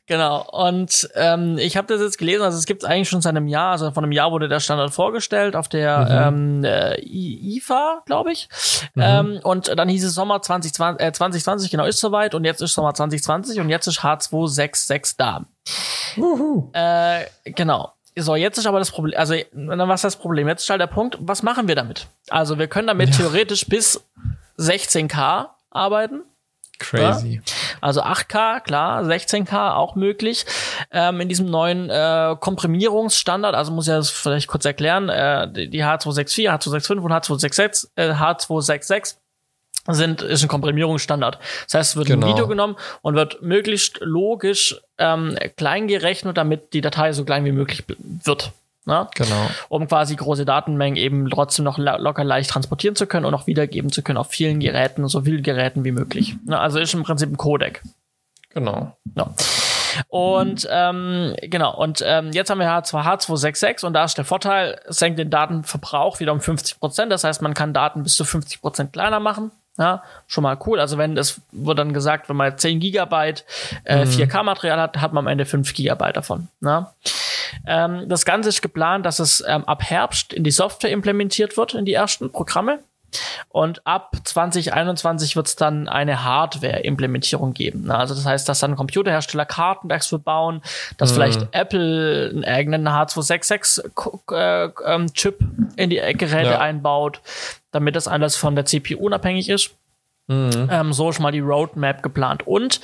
genau. 0.05 0.45
Und 0.51 1.09
ähm, 1.15 1.57
ich 1.57 1.77
habe 1.77 1.87
das 1.87 2.01
jetzt 2.01 2.17
gelesen, 2.17 2.43
also 2.43 2.57
es 2.57 2.65
gibt 2.65 2.83
es 2.83 2.89
eigentlich 2.89 3.09
schon 3.09 3.21
seit 3.21 3.35
einem 3.35 3.47
Jahr, 3.47 3.71
also 3.71 3.91
von 3.91 4.03
einem 4.03 4.11
Jahr 4.11 4.31
wurde 4.31 4.47
der 4.47 4.59
Standard 4.59 4.93
vorgestellt 4.93 5.55
auf 5.55 5.67
der 5.67 6.29
mhm. 6.31 6.63
ähm, 6.63 6.63
äh, 6.63 7.01
IFA, 7.01 8.03
glaube 8.05 8.31
ich. 8.31 8.49
Mhm. 8.93 9.01
Ähm, 9.03 9.39
und 9.43 9.67
dann 9.77 9.89
hieß 9.89 10.03
es 10.03 10.13
Sommer 10.13 10.41
2020, 10.41 11.05
äh, 11.05 11.11
2020, 11.11 11.71
genau, 11.71 11.85
ist 11.85 11.99
soweit 11.99 12.35
und 12.35 12.43
jetzt 12.45 12.61
ist 12.61 12.73
Sommer 12.73 12.93
2020 12.93 13.59
und 13.59 13.69
jetzt 13.69 13.87
ist 13.87 13.99
H266 13.99 15.15
da. 15.17 15.45
Äh, 16.73 17.25
genau. 17.51 17.93
So, 18.15 18.35
jetzt 18.35 18.57
ist 18.57 18.67
aber 18.67 18.79
das 18.79 18.91
Problem, 18.91 19.17
also 19.17 19.35
was 19.53 19.99
ist 19.99 20.03
das 20.03 20.15
Problem? 20.17 20.47
Jetzt 20.47 20.63
ist 20.63 20.69
halt 20.69 20.81
der 20.81 20.87
Punkt, 20.87 21.17
was 21.21 21.41
machen 21.41 21.67
wir 21.67 21.75
damit? 21.75 22.07
Also 22.29 22.59
wir 22.59 22.67
können 22.67 22.87
damit 22.87 23.09
ja. 23.09 23.17
theoretisch 23.17 23.65
bis 23.67 24.03
16K 24.57 25.47
arbeiten. 25.69 26.23
Crazy. 26.79 27.41
Also 27.81 28.01
8K, 28.01 28.61
klar, 28.61 29.03
16K 29.03 29.73
auch 29.73 29.95
möglich. 29.95 30.45
Ähm, 30.91 31.21
in 31.21 31.29
diesem 31.29 31.49
neuen 31.49 31.89
äh, 31.89 32.35
Komprimierungsstandard, 32.39 33.55
also 33.55 33.71
muss 33.71 33.87
ich 33.87 33.93
das 33.93 34.09
vielleicht 34.09 34.47
kurz 34.47 34.65
erklären, 34.65 35.09
äh, 35.09 35.67
die 35.67 35.83
H264, 35.83 36.49
H265 36.49 36.99
und 36.99 37.11
H266, 37.11 37.87
äh, 37.95 38.11
H266 38.11 39.15
sind, 39.87 40.21
ist 40.21 40.43
ein 40.43 40.47
Komprimierungsstandard. 40.47 41.39
Das 41.65 41.73
heißt, 41.73 41.91
es 41.91 41.95
wird 41.95 42.07
genau. 42.07 42.27
ein 42.27 42.33
Video 42.33 42.47
genommen 42.47 42.75
und 43.01 43.15
wird 43.15 43.41
möglichst 43.41 43.99
logisch 44.01 44.79
ähm, 44.97 45.37
klein 45.57 45.87
gerechnet, 45.87 46.37
damit 46.37 46.73
die 46.73 46.81
Datei 46.81 47.11
so 47.13 47.25
klein 47.25 47.45
wie 47.45 47.51
möglich 47.51 47.83
wird. 47.87 48.51
Ne? 48.89 49.07
Genau. 49.13 49.49
Um 49.69 49.87
quasi 49.87 50.15
große 50.15 50.45
Datenmengen 50.45 50.97
eben 50.97 51.29
trotzdem 51.29 51.63
noch 51.63 51.77
locker 51.77 52.23
leicht 52.23 52.49
transportieren 52.49 52.95
zu 52.95 53.05
können 53.05 53.25
und 53.25 53.35
auch 53.35 53.45
wiedergeben 53.45 53.91
zu 53.91 54.01
können 54.01 54.17
auf 54.17 54.29
vielen 54.31 54.59
Geräten, 54.59 55.07
so 55.07 55.21
vielen 55.21 55.43
Geräten 55.43 55.85
wie 55.85 55.91
möglich. 55.91 56.35
Ne? 56.45 56.59
Also 56.59 56.79
ist 56.79 56.95
im 56.95 57.03
Prinzip 57.03 57.29
ein 57.29 57.37
Codec. 57.37 57.83
Genau. 58.49 58.97
Ja. 59.15 59.31
Und 60.07 60.67
ähm, 60.71 61.35
genau, 61.39 61.75
und 61.75 62.03
ähm, 62.03 62.31
jetzt 62.31 62.49
haben 62.49 62.59
wir 62.59 62.67
H2, 62.67 63.03
H266 63.03 63.85
und 63.85 63.93
da 63.93 64.05
ist 64.05 64.17
der 64.17 64.25
Vorteil, 64.25 64.79
es 64.87 64.97
senkt 64.97 65.19
den 65.19 65.29
Datenverbrauch 65.29 66.19
wieder 66.19 66.31
um 66.31 66.41
50 66.41 66.79
Prozent. 66.79 67.11
Das 67.11 67.23
heißt, 67.23 67.43
man 67.43 67.53
kann 67.53 67.73
Daten 67.73 68.01
bis 68.01 68.15
zu 68.15 68.25
50 68.25 68.61
Prozent 68.61 68.93
kleiner 68.93 69.19
machen. 69.19 69.51
Ja, 69.77 70.03
schon 70.27 70.41
mal 70.41 70.57
cool. 70.65 70.79
Also 70.79 70.97
wenn 70.97 71.13
das 71.13 71.41
wird 71.51 71.77
dann 71.77 71.93
gesagt, 71.93 72.27
wenn 72.27 72.35
man 72.35 72.57
10 72.57 72.79
Gigabyte 72.79 73.45
äh, 73.85 74.03
mhm. 74.03 74.09
4K-Material 74.09 74.79
hat, 74.79 74.97
hat 74.97 75.13
man 75.13 75.25
am 75.25 75.27
Ende 75.27 75.45
5 75.45 75.73
Gigabyte 75.73 76.17
davon. 76.17 76.47
Ja? 76.61 76.93
Ähm, 77.65 78.07
das 78.07 78.25
Ganze 78.25 78.49
ist 78.49 78.61
geplant, 78.61 79.05
dass 79.05 79.19
es 79.19 79.43
ähm, 79.47 79.63
ab 79.65 79.83
Herbst 79.83 80.33
in 80.33 80.43
die 80.43 80.51
Software 80.51 80.91
implementiert 80.91 81.57
wird, 81.57 81.73
in 81.73 81.85
die 81.85 81.93
ersten 81.93 82.31
Programme. 82.31 82.79
Und 83.49 83.85
ab 83.87 84.15
2021 84.23 85.35
wird 85.35 85.47
es 85.47 85.55
dann 85.55 85.87
eine 85.87 86.23
Hardware-Implementierung 86.23 87.53
geben. 87.53 87.89
Also 87.89 88.13
das 88.13 88.25
heißt, 88.25 88.47
dass 88.47 88.59
dann 88.59 88.75
Computerhersteller 88.75 89.45
Kartenwerks 89.45 90.05
für 90.07 90.19
bauen, 90.19 90.61
dass 90.97 91.09
mhm. 91.11 91.15
vielleicht 91.15 91.47
Apple 91.51 92.29
einen 92.29 92.45
eigenen 92.45 92.87
H266-Chip 92.87 95.41
äh, 95.41 95.43
ähm, 95.43 95.73
in 95.75 95.89
die 95.89 96.01
Geräte 96.13 96.51
ja. 96.51 96.59
einbaut, 96.59 97.21
damit 97.71 97.95
das 97.95 98.07
alles 98.07 98.35
von 98.35 98.55
der 98.55 98.65
CPU 98.65 98.99
unabhängig 98.99 99.49
ist. 99.49 99.71
Mhm. 100.29 100.69
Ähm, 100.71 100.93
so 100.93 101.09
ist 101.09 101.19
mal 101.19 101.31
die 101.31 101.39
Roadmap 101.39 102.03
geplant. 102.03 102.45
Und 102.45 102.79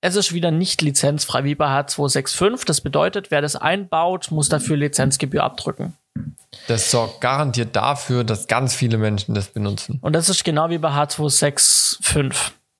es 0.00 0.16
ist 0.16 0.34
wieder 0.34 0.50
nicht 0.50 0.82
lizenzfrei 0.82 1.44
wie 1.44 1.54
bei 1.54 1.66
H265. 1.66 2.66
Das 2.66 2.80
bedeutet, 2.80 3.30
wer 3.30 3.40
das 3.40 3.56
einbaut, 3.56 4.30
muss 4.30 4.48
dafür 4.48 4.76
Lizenzgebühr 4.76 5.44
abdrücken. 5.44 5.94
Das 6.66 6.90
sorgt 6.90 7.20
garantiert 7.20 7.76
dafür, 7.76 8.24
dass 8.24 8.48
ganz 8.48 8.74
viele 8.74 8.98
Menschen 8.98 9.34
das 9.34 9.48
benutzen. 9.48 9.98
Und 10.02 10.14
das 10.14 10.28
ist 10.28 10.44
genau 10.44 10.70
wie 10.70 10.78
bei 10.78 10.90
H265 10.90 12.02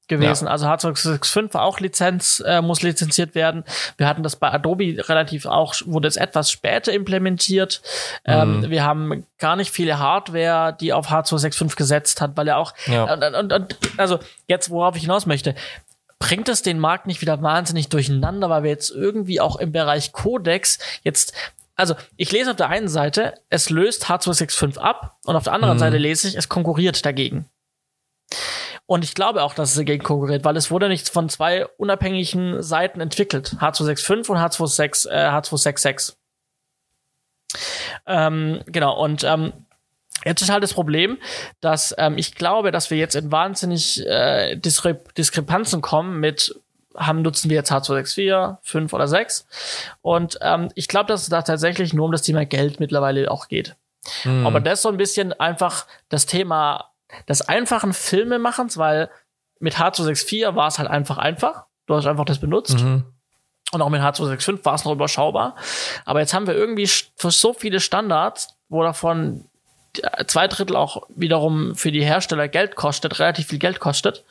gewesen. 0.09 0.47
Ja. 0.47 0.53
Also 0.53 0.67
H265 0.67 1.55
war 1.55 1.63
auch 1.63 1.81
Lizenz, 1.81 2.43
äh, 2.45 2.61
muss 2.61 2.83
lizenziert 2.83 3.35
werden. 3.35 3.65
Wir 3.97 4.09
hatten 4.09 4.23
das 4.23 4.37
bei 4.37 4.51
Adobe 4.51 4.97
relativ 5.09 5.47
auch, 5.47 5.75
wurde 5.85 6.09
es 6.09 6.17
etwas 6.17 6.51
später 6.51 6.93
implementiert. 6.93 7.83
Ähm, 8.25 8.61
mhm. 8.61 8.71
wir 8.71 8.85
haben 8.85 9.27
gar 9.39 9.57
nicht 9.57 9.71
viele 9.71 9.99
Hardware, 9.99 10.77
die 10.79 10.93
auf 10.93 11.09
H265 11.11 11.77
gesetzt 11.77 12.21
hat, 12.21 12.37
weil 12.37 12.49
er 12.49 12.59
auch, 12.59 12.75
ja. 12.87 13.13
und, 13.13 13.23
und, 13.23 13.53
und, 13.53 13.79
also 13.97 14.19
jetzt, 14.47 14.71
worauf 14.71 14.97
ich 14.97 15.03
hinaus 15.03 15.27
möchte, 15.27 15.55
bringt 16.19 16.49
es 16.49 16.63
den 16.63 16.79
Markt 16.79 17.07
nicht 17.07 17.21
wieder 17.21 17.41
wahnsinnig 17.43 17.89
durcheinander, 17.89 18.51
weil 18.51 18.65
wir 18.65 18.71
jetzt 18.71 18.91
irgendwie 18.91 19.41
auch 19.41 19.57
im 19.57 19.73
Bereich 19.73 20.13
Codex 20.13 20.79
jetzt 21.05 21.33
also 21.79 21.95
ich 22.17 22.33
lese 22.33 22.51
auf 22.51 22.57
der 22.57 22.71
einen 22.71 22.89
Seite, 22.89 23.35
es 23.51 23.71
löst 23.71 24.07
H265 24.07 24.79
ab 24.79 25.17
und 25.25 25.37
auf 25.37 25.45
der 25.45 25.53
anderen 25.53 25.77
mhm. 25.77 25.79
Seite 25.79 25.97
lese 25.97 26.27
ich, 26.27 26.35
es 26.35 26.49
konkurriert 26.49 27.07
dagegen. 27.07 27.49
Und 28.89 29.05
ich 29.05 29.15
glaube 29.15 29.43
auch, 29.43 29.53
dass 29.53 29.71
es 29.71 29.77
dagegen 29.77 30.03
konkurriert, 30.03 30.47
weil 30.47 30.57
es 30.57 30.71
wurde 30.71 30.89
nicht 30.89 31.11
von 31.11 31.29
zwei 31.29 31.67
unabhängigen 31.67 32.63
Seiten 32.63 33.03
entwickelt. 33.03 33.55
H265 33.61 34.31
und 34.31 34.39
H26, 34.39 35.11
äh, 35.11 35.29
H266. 35.29 36.15
Ähm, 38.07 38.63
genau, 38.67 38.99
und 38.99 39.25
ähm, 39.25 39.53
Jetzt 40.25 40.43
ist 40.43 40.51
halt 40.51 40.65
das 40.65 40.75
Problem, 40.75 41.19
dass 41.61 41.95
ähm, 41.97 42.19
ich 42.19 42.35
glaube, 42.35 42.73
dass 42.73 42.91
wir 42.91 42.99
jetzt 42.99 43.15
in 43.15 43.31
wahnsinnig 43.31 44.05
äh, 44.05 44.57
Diskre 44.57 45.01
Diskrepanzen 45.17 45.81
kommen 45.81 46.19
mit 46.19 46.61
haben, 46.97 47.23
nutzen 47.23 47.49
wir 47.51 47.57
jetzt 47.57 47.71
H264, 47.71 48.57
5 48.63 48.93
oder 48.93 49.07
6. 49.07 49.47
Und 50.03 50.39
ähm, 50.43 50.71
ich 50.75 50.89
glaube, 50.89 51.07
dass 51.07 51.23
es 51.23 51.29
da 51.29 51.43
tatsächlich 51.43 51.93
nur 51.93 52.07
um 52.07 52.11
das 52.11 52.23
Thema 52.23 52.45
Geld 52.45 52.81
mittlerweile 52.81 53.31
auch 53.31 53.47
geht. 53.47 53.77
Mhm. 54.25 54.45
Aber 54.45 54.59
das 54.59 54.81
ist 54.81 54.83
so 54.83 54.89
ein 54.89 54.97
bisschen 54.97 55.33
einfach 55.39 55.87
das 56.09 56.27
Thema 56.27 56.91
des 57.29 57.43
einfachen 57.43 57.93
Filmemachens, 57.93 58.77
weil 58.77 59.11
mit 59.61 59.77
H264 59.77 60.55
war 60.55 60.69
es 60.69 60.79
halt 60.79 60.89
einfach 60.89 61.19
einfach. 61.19 61.65
Du 61.87 61.95
hast 61.95 62.07
einfach 62.07 62.25
das 62.25 62.39
benutzt. 62.39 62.81
Mhm. 62.81 63.05
Und 63.73 63.83
auch 63.83 63.89
mit 63.89 64.01
H265 64.01 64.65
war 64.65 64.75
es 64.75 64.85
noch 64.85 64.93
überschaubar. 64.93 65.57
Aber 66.05 66.21
jetzt 66.21 66.33
haben 66.33 66.47
wir 66.47 66.55
irgendwie 66.55 66.87
für 66.87 67.31
so 67.31 67.53
viele 67.53 67.81
Standards, 67.81 68.57
wo 68.69 68.83
davon 68.83 69.45
zwei 70.27 70.49
Drittel 70.49 70.77
auch 70.77 71.03
wiederum 71.09 71.75
für 71.75 71.93
die 71.93 72.05
Hersteller 72.05 72.49
Geld 72.49 72.77
kostet, 72.77 73.19
relativ 73.19 73.49
viel 73.49 73.59
Geld 73.59 73.81
kostet. 73.81 74.25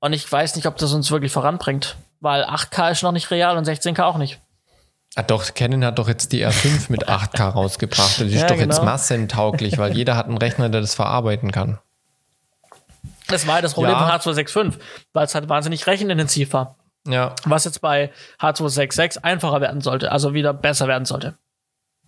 Und 0.00 0.12
ich 0.12 0.30
weiß 0.30 0.56
nicht, 0.56 0.66
ob 0.66 0.76
das 0.78 0.92
uns 0.92 1.10
wirklich 1.10 1.32
voranbringt, 1.32 1.96
weil 2.20 2.44
8K 2.44 2.90
ist 2.90 3.02
noch 3.02 3.12
nicht 3.12 3.30
real 3.30 3.56
und 3.56 3.66
16K 3.66 4.02
auch 4.02 4.18
nicht. 4.18 4.40
Ah, 5.14 5.22
doch, 5.22 5.52
Canon 5.54 5.84
hat 5.84 5.98
doch 5.98 6.08
jetzt 6.08 6.32
die 6.32 6.46
R5 6.46 6.90
mit 6.90 7.08
8K 7.08 7.50
rausgebracht. 7.50 8.20
Die 8.20 8.24
ist 8.24 8.34
ja, 8.42 8.46
doch 8.46 8.56
genau. 8.56 8.74
jetzt 8.74 8.82
massentauglich, 8.82 9.78
weil 9.78 9.94
jeder 9.94 10.16
hat 10.16 10.26
einen 10.26 10.38
Rechner, 10.38 10.68
der 10.68 10.80
das 10.80 10.94
verarbeiten 10.94 11.52
kann. 11.52 11.78
Das 13.28 13.46
war 13.46 13.62
das 13.62 13.74
Problem 13.74 13.94
ja. 13.94 14.20
von 14.20 14.34
H265, 14.34 14.74
weil 15.12 15.24
es 15.24 15.34
halt 15.34 15.48
wahnsinnig 15.48 15.86
rechenintensiv 15.86 16.52
war. 16.52 16.76
Ja. 17.06 17.34
Was 17.44 17.64
jetzt 17.64 17.80
bei 17.80 18.10
H266 18.40 19.22
einfacher 19.22 19.60
werden 19.60 19.80
sollte, 19.80 20.12
also 20.12 20.34
wieder 20.34 20.54
besser 20.54 20.88
werden 20.88 21.04
sollte. 21.04 21.34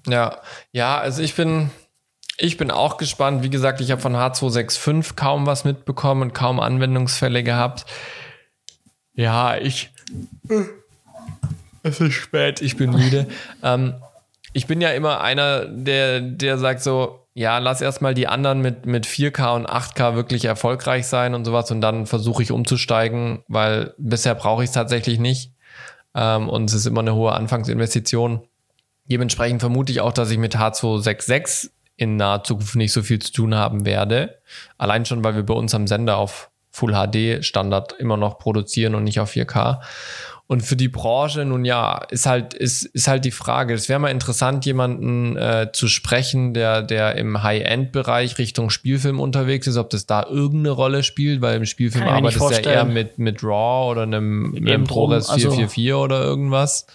Ja, 0.07 0.39
ja, 0.73 0.99
also 0.99 1.23
ich 1.23 1.35
bin, 1.35 1.71
ich 2.37 2.57
bin 2.57 2.71
auch 2.71 2.97
gespannt. 2.97 3.43
Wie 3.43 3.51
gesagt, 3.51 3.81
ich 3.81 3.91
habe 3.91 4.01
von 4.01 4.15
H265 4.15 5.15
kaum 5.15 5.47
was 5.47 5.65
mitbekommen 5.65 6.23
und 6.23 6.35
kaum 6.35 6.61
Anwendungsfälle 6.61 7.43
gehabt. 7.43 7.87
Ja, 9.15 9.57
ich. 9.57 9.91
Es 11.85 12.01
ist 12.01 12.15
spät, 12.15 12.63
ich 12.63 12.77
bin 12.77 12.91
müde. 12.91 13.29
ähm, 13.63 13.95
ich 14.55 14.67
bin 14.67 14.81
ja 14.81 14.91
immer 14.91 15.21
einer, 15.21 15.67
der, 15.67 16.21
der 16.21 16.59
sagt 16.59 16.83
so, 16.83 17.27
ja, 17.35 17.59
lass 17.59 17.81
erstmal 17.81 18.15
die 18.15 18.27
anderen 18.27 18.63
mit, 18.63 18.87
mit 18.87 19.07
4K 19.07 19.55
und 19.55 19.69
8K 19.69 20.15
wirklich 20.15 20.45
erfolgreich 20.45 21.07
sein 21.07 21.35
und 21.35 21.45
sowas 21.45 21.71
und 21.71 21.81
dann 21.81 22.07
versuche 22.07 22.43
ich 22.43 22.53
umzusteigen, 22.53 23.43
weil 23.49 23.93
bisher 23.99 24.35
brauche 24.35 24.63
ich 24.63 24.71
es 24.71 24.75
tatsächlich 24.75 25.19
nicht. 25.19 25.53
Ähm, 26.15 26.49
und 26.49 26.71
es 26.71 26.75
ist 26.75 26.87
immer 26.87 27.01
eine 27.01 27.15
hohe 27.15 27.33
Anfangsinvestition. 27.33 28.43
Dementsprechend 29.07 29.61
vermute 29.61 29.93
ich 29.93 30.01
auch, 30.01 30.13
dass 30.13 30.31
ich 30.31 30.39
mit 30.39 30.57
H266 30.57 31.71
in 31.97 32.17
naher 32.17 32.45
Zukunft 32.45 32.77
nicht 32.77 32.93
so 32.93 33.03
viel 33.03 33.19
zu 33.19 33.33
tun 33.33 33.55
haben 33.55 33.85
werde. 33.85 34.39
Allein 34.79 35.05
schon, 35.05 35.23
weil 35.23 35.35
wir 35.35 35.45
bei 35.45 35.55
uns 35.55 35.75
am 35.75 35.87
Sender 35.87 36.17
auf 36.17 36.51
Full 36.71 36.93
HD 36.93 37.45
Standard 37.45 37.93
immer 37.93 38.17
noch 38.17 38.39
produzieren 38.39 38.95
und 38.95 39.05
nicht 39.05 39.21
auf 39.21 39.33
4K. 39.33 39.81
Und 40.47 40.61
für 40.61 40.77
die 40.77 40.89
Branche, 40.89 41.47
nun 41.47 41.65
ja, 41.65 42.03
ist 42.11 42.27
halt, 42.27 42.53
ist, 42.53 42.85
ist 42.85 43.09
halt 43.09 43.25
die 43.25 43.31
Frage. 43.31 43.73
Es 43.73 43.89
wäre 43.89 43.99
mal 43.99 44.11
interessant, 44.11 44.67
jemanden 44.67 45.39
äh, 45.39 45.71
zu 45.73 45.89
sprechen, 45.89 46.53
der, 46.53 46.83
der 46.83 47.17
im 47.17 47.43
High-End-Bereich 47.43 48.37
Richtung 48.37 48.69
Spielfilm 48.69 49.21
unterwegs 49.21 49.67
ist, 49.67 49.79
ob 49.79 49.89
das 49.89 50.05
da 50.05 50.23
irgendeine 50.23 50.71
Rolle 50.71 51.03
spielt, 51.03 51.41
weil 51.41 51.57
im 51.57 51.65
Spielfilm 51.65 52.07
arbeitet 52.07 52.43
es 52.43 52.59
ja 52.59 52.73
eher 52.73 52.85
mit, 52.85 53.19
mit 53.19 53.43
RAW 53.43 53.91
oder 53.91 54.03
einem, 54.03 54.51
mit 54.51 54.69
einem 54.69 54.85
ProRes 54.85 55.31
444 55.31 55.93
also. 55.93 56.05
oder 56.05 56.23
irgendwas. 56.23 56.87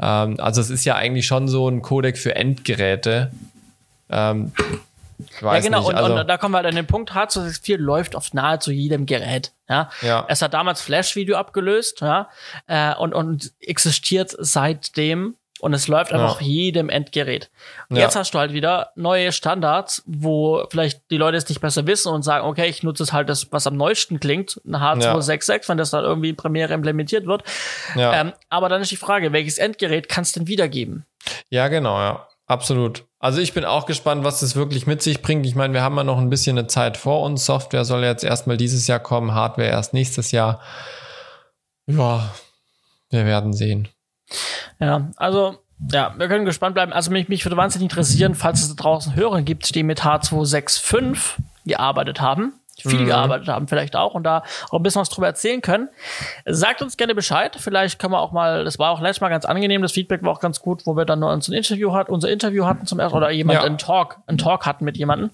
Ähm, 0.00 0.36
also 0.38 0.62
es 0.62 0.70
ist 0.70 0.86
ja 0.86 0.96
eigentlich 0.96 1.26
schon 1.26 1.48
so 1.48 1.68
ein 1.68 1.82
Codec 1.82 2.16
für 2.16 2.34
Endgeräte. 2.34 3.32
Ähm, 4.08 4.52
ja, 5.40 5.60
genau, 5.60 5.80
nicht, 5.80 5.94
also 5.94 6.12
und, 6.12 6.20
und, 6.20 6.28
da 6.28 6.36
kommen 6.38 6.52
wir 6.52 6.58
halt 6.58 6.66
an 6.66 6.74
den 6.74 6.86
Punkt, 6.86 7.12
H264 7.12 7.76
läuft 7.78 8.16
auf 8.16 8.32
nahezu 8.32 8.70
jedem 8.70 9.06
Gerät. 9.06 9.52
Ja? 9.68 9.90
ja. 10.02 10.24
Es 10.28 10.42
hat 10.42 10.54
damals 10.54 10.80
Flash-Video 10.80 11.36
abgelöst, 11.36 12.00
ja, 12.00 12.28
äh, 12.66 12.94
und, 12.94 13.14
und 13.14 13.52
existiert 13.60 14.34
seitdem 14.38 15.36
und 15.62 15.74
es 15.74 15.86
läuft 15.86 16.12
einfach 16.12 16.26
ja. 16.26 16.32
auf 16.32 16.40
jedem 16.40 16.88
Endgerät. 16.88 17.48
Und 17.88 17.94
ja. 17.94 18.02
jetzt 18.02 18.16
hast 18.16 18.34
du 18.34 18.38
halt 18.40 18.52
wieder 18.52 18.90
neue 18.96 19.30
Standards, 19.30 20.02
wo 20.06 20.66
vielleicht 20.68 21.08
die 21.12 21.18
Leute 21.18 21.36
es 21.36 21.48
nicht 21.48 21.60
besser 21.60 21.86
wissen 21.86 22.12
und 22.12 22.24
sagen, 22.24 22.48
okay, 22.48 22.66
ich 22.66 22.82
nutze 22.82 23.04
es 23.04 23.12
halt 23.12 23.28
das, 23.28 23.52
was 23.52 23.68
am 23.68 23.76
neuesten 23.76 24.18
klingt, 24.18 24.60
ein 24.66 24.74
H266, 24.74 25.52
ja. 25.52 25.68
wenn 25.68 25.78
das 25.78 25.90
dann 25.90 26.02
irgendwie 26.02 26.30
in 26.30 26.36
Premiere 26.36 26.74
implementiert 26.74 27.26
wird. 27.26 27.44
Ähm, 27.96 28.32
aber 28.48 28.68
dann 28.68 28.82
ist 28.82 28.90
die 28.90 28.96
Frage, 28.96 29.32
welches 29.32 29.58
Endgerät 29.58 30.08
kannst 30.08 30.34
du 30.34 30.40
denn 30.40 30.48
wiedergeben? 30.48 31.06
Ja, 31.48 31.68
genau, 31.68 31.96
ja. 32.00 32.26
Absolut. 32.46 33.04
Also 33.22 33.40
ich 33.40 33.54
bin 33.54 33.64
auch 33.64 33.86
gespannt, 33.86 34.24
was 34.24 34.40
das 34.40 34.56
wirklich 34.56 34.88
mit 34.88 35.00
sich 35.00 35.22
bringt. 35.22 35.46
Ich 35.46 35.54
meine, 35.54 35.72
wir 35.72 35.82
haben 35.82 35.96
ja 35.96 36.02
noch 36.02 36.18
ein 36.18 36.28
bisschen 36.28 36.58
eine 36.58 36.66
Zeit 36.66 36.96
vor 36.96 37.22
uns. 37.22 37.46
Software 37.46 37.84
soll 37.84 38.02
jetzt 38.02 38.24
erstmal 38.24 38.56
dieses 38.56 38.88
Jahr 38.88 38.98
kommen, 38.98 39.32
Hardware 39.32 39.68
erst 39.68 39.94
nächstes 39.94 40.32
Jahr. 40.32 40.60
Ja, 41.86 42.34
wir 43.10 43.24
werden 43.24 43.52
sehen. 43.52 43.86
Ja, 44.80 45.12
also 45.14 45.56
ja, 45.92 46.12
wir 46.18 46.26
können 46.26 46.44
gespannt 46.44 46.74
bleiben. 46.74 46.92
Also 46.92 47.12
mich, 47.12 47.28
mich 47.28 47.44
würde 47.44 47.56
wahnsinnig 47.56 47.90
interessieren, 47.92 48.34
falls 48.34 48.60
es 48.60 48.74
da 48.74 48.82
draußen 48.82 49.14
Hörer 49.14 49.42
gibt, 49.42 49.72
die 49.72 49.84
mit 49.84 50.02
H265 50.02 51.36
gearbeitet 51.64 52.20
haben. 52.20 52.54
Viel 52.80 53.04
gearbeitet 53.04 53.48
haben, 53.48 53.68
vielleicht 53.68 53.96
auch 53.96 54.14
und 54.14 54.24
da 54.24 54.42
auch 54.70 54.78
ein 54.78 54.82
bisschen 54.82 55.00
was 55.00 55.08
drüber 55.10 55.26
erzählen 55.26 55.60
können. 55.60 55.88
Sagt 56.46 56.82
uns 56.82 56.96
gerne 56.96 57.14
Bescheid. 57.14 57.56
Vielleicht 57.58 57.98
können 57.98 58.12
wir 58.12 58.20
auch 58.20 58.32
mal, 58.32 58.64
das 58.64 58.78
war 58.78 58.90
auch 58.90 59.00
letztes 59.00 59.20
Mal 59.20 59.28
ganz 59.28 59.44
angenehm, 59.44 59.82
das 59.82 59.92
Feedback 59.92 60.22
war 60.22 60.32
auch 60.32 60.40
ganz 60.40 60.60
gut, 60.60 60.86
wo 60.86 60.96
wir 60.96 61.04
dann 61.04 61.20
nur 61.20 61.30
unser 61.30 61.54
Interview 61.54 61.92
hatten, 61.92 62.12
unser 62.12 62.30
Interview 62.30 62.64
hatten 62.66 62.86
zum 62.86 62.98
ersten 62.98 63.16
oder 63.16 63.30
jemand 63.30 63.60
Ja. 63.60 63.64
einen 63.64 63.78
Talk, 63.78 64.18
einen 64.26 64.38
Talk 64.38 64.66
hatten 64.66 64.84
mit 64.84 64.96
jemandem. 64.96 65.30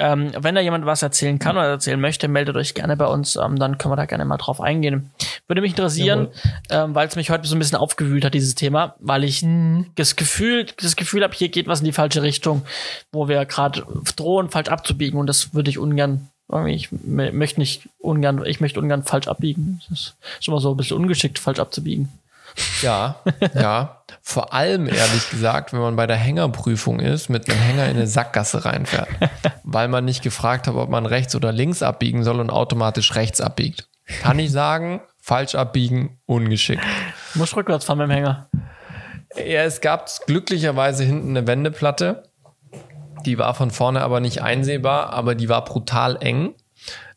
Ähm, 0.00 0.30
wenn 0.38 0.54
da 0.54 0.60
jemand 0.60 0.86
was 0.86 1.02
erzählen 1.02 1.40
kann 1.40 1.56
oder 1.56 1.66
erzählen 1.66 2.00
möchte, 2.00 2.28
meldet 2.28 2.54
euch 2.54 2.74
gerne 2.74 2.96
bei 2.96 3.06
uns, 3.06 3.34
ähm, 3.34 3.58
dann 3.58 3.78
können 3.78 3.90
wir 3.90 3.96
da 3.96 4.06
gerne 4.06 4.24
mal 4.24 4.36
drauf 4.36 4.60
eingehen. 4.60 5.10
Würde 5.48 5.60
mich 5.60 5.72
interessieren, 5.72 6.28
ähm, 6.70 6.94
weil 6.94 7.08
es 7.08 7.16
mich 7.16 7.30
heute 7.30 7.48
so 7.48 7.56
ein 7.56 7.58
bisschen 7.58 7.78
aufgewühlt 7.78 8.24
hat, 8.24 8.32
dieses 8.32 8.54
Thema, 8.54 8.94
weil 9.00 9.24
ich 9.24 9.44
das 9.96 10.14
Gefühl, 10.14 10.66
das 10.80 10.94
Gefühl 10.94 11.24
habe, 11.24 11.34
hier 11.34 11.48
geht 11.48 11.66
was 11.66 11.80
in 11.80 11.84
die 11.86 11.92
falsche 11.92 12.22
Richtung, 12.22 12.62
wo 13.10 13.26
wir 13.26 13.44
gerade 13.44 13.84
drohen, 14.14 14.50
falsch 14.50 14.68
abzubiegen 14.68 15.18
und 15.18 15.26
das 15.26 15.52
würde 15.52 15.68
ich 15.70 15.78
ungern, 15.78 16.28
irgendwie, 16.48 16.74
ich 16.74 16.90
möchte 16.90 17.60
nicht 17.60 17.88
ungern, 17.98 18.44
ich 18.46 18.60
möchte 18.60 18.80
ungern 18.80 19.04
falsch 19.04 19.28
abbiegen. 19.28 19.80
Das 19.88 19.98
ist 19.98 20.14
schon 20.40 20.54
mal 20.54 20.60
so 20.60 20.70
ein 20.70 20.76
bisschen 20.76 20.96
ungeschickt, 20.96 21.38
falsch 21.38 21.58
abzubiegen. 21.58 22.08
Ja, 22.82 23.16
ja. 23.54 24.02
Vor 24.22 24.52
allem, 24.52 24.88
ehrlich 24.88 25.30
gesagt, 25.30 25.72
wenn 25.72 25.80
man 25.80 25.96
bei 25.96 26.06
der 26.06 26.16
Hängerprüfung 26.16 27.00
ist, 27.00 27.28
mit 27.28 27.48
einem 27.48 27.60
Hänger 27.60 27.84
in 27.84 27.96
eine 27.96 28.06
Sackgasse 28.06 28.64
reinfährt. 28.64 29.08
Weil 29.62 29.88
man 29.88 30.04
nicht 30.04 30.22
gefragt 30.22 30.66
hat, 30.66 30.74
ob 30.74 30.90
man 30.90 31.06
rechts 31.06 31.34
oder 31.34 31.52
links 31.52 31.82
abbiegen 31.82 32.24
soll 32.24 32.40
und 32.40 32.50
automatisch 32.50 33.14
rechts 33.14 33.40
abbiegt. 33.40 33.88
Kann 34.22 34.38
ich 34.38 34.50
sagen, 34.50 35.00
falsch 35.20 35.54
abbiegen, 35.54 36.18
ungeschickt. 36.26 36.82
Du 37.34 37.40
musst 37.40 37.54
rückwärts 37.56 37.84
fahren 37.84 37.98
mit 37.98 38.08
dem 38.08 38.12
Hänger. 38.12 38.48
Ja, 39.36 39.62
es 39.62 39.80
gab 39.80 40.08
glücklicherweise 40.26 41.04
hinten 41.04 41.36
eine 41.36 41.46
Wendeplatte. 41.46 42.27
Die 43.24 43.38
war 43.38 43.54
von 43.54 43.70
vorne 43.70 44.02
aber 44.02 44.20
nicht 44.20 44.42
einsehbar, 44.42 45.12
aber 45.12 45.34
die 45.34 45.48
war 45.48 45.64
brutal 45.64 46.16
eng. 46.20 46.54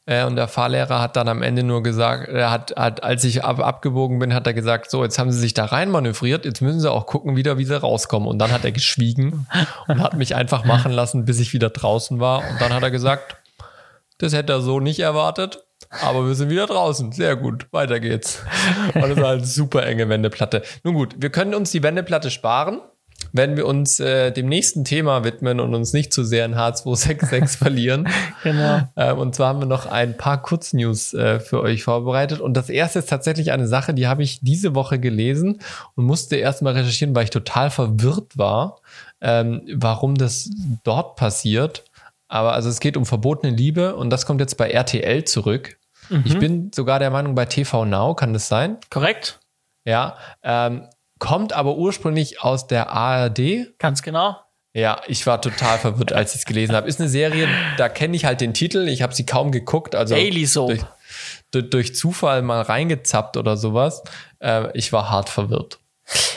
Äh, 0.05 0.23
Und 0.25 0.35
der 0.35 0.47
Fahrlehrer 0.47 0.99
hat 0.99 1.15
dann 1.15 1.27
am 1.27 1.43
Ende 1.43 1.63
nur 1.63 1.83
gesagt, 1.83 2.27
er 2.27 2.49
hat, 2.49 2.73
hat 2.75 3.03
als 3.03 3.23
ich 3.23 3.43
ab, 3.43 3.59
abgebogen 3.59 4.17
bin, 4.19 4.33
hat 4.33 4.47
er 4.47 4.53
gesagt, 4.53 4.89
so, 4.89 5.03
jetzt 5.03 5.19
haben 5.19 5.31
sie 5.31 5.39
sich 5.39 5.53
da 5.53 5.65
rein 5.65 5.91
manövriert, 5.91 6.43
jetzt 6.45 6.61
müssen 6.61 6.79
sie 6.79 6.91
auch 6.91 7.05
gucken 7.05 7.35
wieder, 7.35 7.57
wie 7.57 7.65
sie 7.65 7.79
rauskommen. 7.79 8.27
Und 8.27 8.39
dann 8.39 8.51
hat 8.51 8.65
er 8.65 8.71
geschwiegen 8.71 9.47
und 9.87 10.01
hat 10.01 10.15
mich 10.15 10.35
einfach 10.35 10.65
machen 10.65 10.91
lassen, 10.91 11.25
bis 11.25 11.39
ich 11.39 11.53
wieder 11.53 11.69
draußen 11.69 12.19
war. 12.19 12.39
Und 12.49 12.59
dann 12.59 12.73
hat 12.73 12.81
er 12.83 12.91
gesagt, 12.91 13.35
das 14.17 14.33
hätte 14.33 14.53
er 14.53 14.61
so 14.61 14.79
nicht 14.79 14.99
erwartet, 14.99 15.63
aber 16.01 16.27
wir 16.27 16.35
sind 16.35 16.49
wieder 16.49 16.67
draußen. 16.67 17.11
Sehr 17.11 17.35
gut, 17.35 17.67
weiter 17.71 17.99
geht's. 17.99 18.43
Und 18.95 19.03
es 19.11 19.17
war 19.21 19.31
eine 19.33 19.45
super 19.45 19.85
enge 19.85 20.09
Wendeplatte. 20.09 20.63
Nun 20.83 20.93
gut, 20.93 21.15
wir 21.17 21.29
können 21.29 21.53
uns 21.53 21.71
die 21.71 21.83
Wendeplatte 21.83 22.31
sparen, 22.31 22.81
wenn 23.33 23.57
wir 23.57 23.65
uns 23.65 23.99
äh, 23.99 24.31
dem 24.31 24.47
nächsten 24.47 24.83
Thema 24.83 25.23
widmen 25.23 25.59
und 25.59 25.73
uns 25.73 25.93
nicht 25.93 26.13
zu 26.13 26.23
sehr 26.23 26.45
in 26.45 26.55
H266 26.55 27.57
verlieren. 27.57 28.07
Genau. 28.43 28.81
Ähm, 28.95 29.17
und 29.17 29.35
zwar 29.35 29.49
haben 29.49 29.59
wir 29.59 29.65
noch 29.65 29.85
ein 29.85 30.17
paar 30.17 30.41
Kurznews 30.41 31.13
äh, 31.13 31.39
für 31.39 31.61
euch 31.61 31.83
vorbereitet. 31.83 32.41
Und 32.41 32.55
das 32.55 32.69
erste 32.69 32.99
ist 32.99 33.09
tatsächlich 33.09 33.51
eine 33.51 33.67
Sache, 33.67 33.93
die 33.93 34.07
habe 34.07 34.23
ich 34.23 34.39
diese 34.41 34.75
Woche 34.75 34.99
gelesen 34.99 35.59
und 35.95 36.05
musste 36.05 36.35
erstmal 36.35 36.73
recherchieren, 36.73 37.15
weil 37.15 37.25
ich 37.25 37.29
total 37.29 37.69
verwirrt 37.69 38.37
war, 38.37 38.79
ähm, 39.21 39.61
warum 39.73 40.15
das 40.15 40.49
dort 40.83 41.15
passiert. 41.15 41.83
Aber 42.27 42.53
also 42.53 42.69
es 42.69 42.79
geht 42.79 42.95
um 42.95 43.05
verbotene 43.05 43.53
Liebe 43.53 43.95
und 43.95 44.09
das 44.09 44.25
kommt 44.25 44.39
jetzt 44.39 44.55
bei 44.55 44.69
RTL 44.69 45.25
zurück. 45.25 45.77
Ich 46.25 46.37
bin 46.37 46.71
sogar 46.75 46.99
der 46.99 47.09
Meinung, 47.09 47.35
bei 47.35 47.45
TV 47.45 47.85
Now 47.85 48.15
kann 48.15 48.33
das 48.33 48.49
sein. 48.49 48.77
Korrekt? 48.89 49.39
Ja. 49.85 50.17
Ähm, 50.43 50.83
kommt 51.21 51.53
aber 51.53 51.77
ursprünglich 51.77 52.41
aus 52.41 52.67
der 52.67 52.89
ARD. 52.89 53.77
Ganz 53.77 54.01
genau. 54.01 54.37
Ja, 54.73 55.01
ich 55.07 55.27
war 55.27 55.39
total 55.39 55.77
verwirrt, 55.77 56.13
als 56.13 56.33
ich 56.33 56.39
es 56.39 56.45
gelesen 56.45 56.75
habe. 56.75 56.87
Ist 56.87 56.99
eine 56.99 57.09
Serie, 57.09 57.47
da 57.77 57.89
kenne 57.89 58.15
ich 58.15 58.25
halt 58.25 58.41
den 58.41 58.55
Titel. 58.55 58.87
Ich 58.87 59.03
habe 59.03 59.13
sie 59.13 59.25
kaum 59.25 59.51
geguckt. 59.51 59.93
Also 59.93 60.15
Daily 60.15 60.45
Soap. 60.47 60.87
Durch, 61.51 61.69
durch, 61.69 61.95
Zufall 61.95 62.41
mal 62.41 62.61
reingezappt 62.61 63.37
oder 63.37 63.55
sowas. 63.55 64.01
Äh, 64.39 64.75
ich 64.75 64.91
war 64.91 65.11
hart 65.11 65.29
verwirrt. 65.29 65.79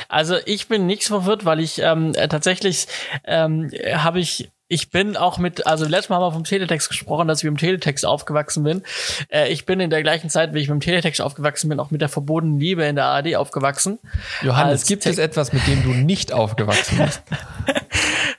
Also 0.09 0.37
ich 0.45 0.69
bin 0.69 0.87
nichts 0.87 1.07
verwirrt, 1.07 1.47
weil 1.47 1.61
ich 1.61 1.79
ähm, 1.79 2.13
äh, 2.15 2.29
tatsächlich 2.29 2.87
ähm, 3.25 3.71
habe 3.95 4.21
ich 4.21 4.51
ich 4.69 4.91
bin 4.91 5.17
auch 5.17 5.39
mit, 5.39 5.67
also 5.67 5.85
letztes 5.85 6.09
Mal 6.09 6.17
haben 6.17 6.23
wir 6.25 6.33
vom 6.33 6.45
Teletext 6.45 6.89
gesprochen, 6.89 7.29
dass 7.29 7.39
ich 7.39 7.45
mit 7.45 7.53
dem 7.55 7.59
Teletext 7.59 8.07
aufgewachsen 8.07 8.65
bin. 8.65 8.83
Äh, 9.29 9.49
ich 9.53 9.67
bin 9.67 9.79
in 9.81 9.91
der 9.91 10.03
gleichen 10.03 10.31
Zeit, 10.31 10.55
wie 10.55 10.61
ich 10.61 10.69
mit 10.69 10.77
dem 10.77 10.81
Teletext 10.81 11.21
aufgewachsen 11.21 11.69
bin, 11.69 11.79
auch 11.81 11.91
mit 11.91 12.01
der 12.01 12.09
verbotenen 12.09 12.59
Liebe 12.59 12.85
in 12.85 12.97
der 12.97 13.05
ARD 13.07 13.37
aufgewachsen. 13.37 13.99
Johannes, 14.43 14.81
Als 14.81 14.87
gibt 14.87 15.03
Te- 15.03 15.11
es 15.11 15.19
etwas, 15.19 15.53
mit 15.53 15.67
dem 15.67 15.83
du 15.83 15.91
nicht 15.91 16.33
aufgewachsen 16.33 16.99
bist? 16.99 17.23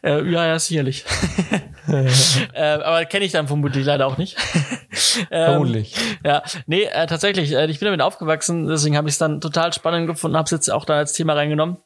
Äh, 0.03 0.21
ja, 0.29 0.45
ja, 0.45 0.59
sicherlich. 0.59 1.03
äh, 1.87 2.59
aber 2.59 3.05
kenne 3.05 3.25
ich 3.25 3.31
dann 3.31 3.47
vermutlich 3.47 3.83
leider 3.85 4.05
auch 4.05 4.19
nicht. 4.19 4.37
ähm, 5.31 5.45
Vermutlich. 5.45 5.95
Ja, 6.23 6.43
nee, 6.67 6.83
äh, 6.83 7.07
tatsächlich, 7.07 7.51
äh, 7.53 7.65
ich 7.65 7.79
bin 7.79 7.87
damit 7.87 8.01
aufgewachsen, 8.01 8.67
deswegen 8.67 8.97
habe 8.97 9.07
ich 9.07 9.15
es 9.15 9.17
dann 9.17 9.41
total 9.41 9.73
spannend 9.73 10.05
gefunden, 10.05 10.37
habe 10.37 10.45
es 10.45 10.51
jetzt 10.51 10.69
auch 10.69 10.85
da 10.85 10.97
als 10.97 11.13
Thema 11.13 11.33
reingenommen. 11.33 11.77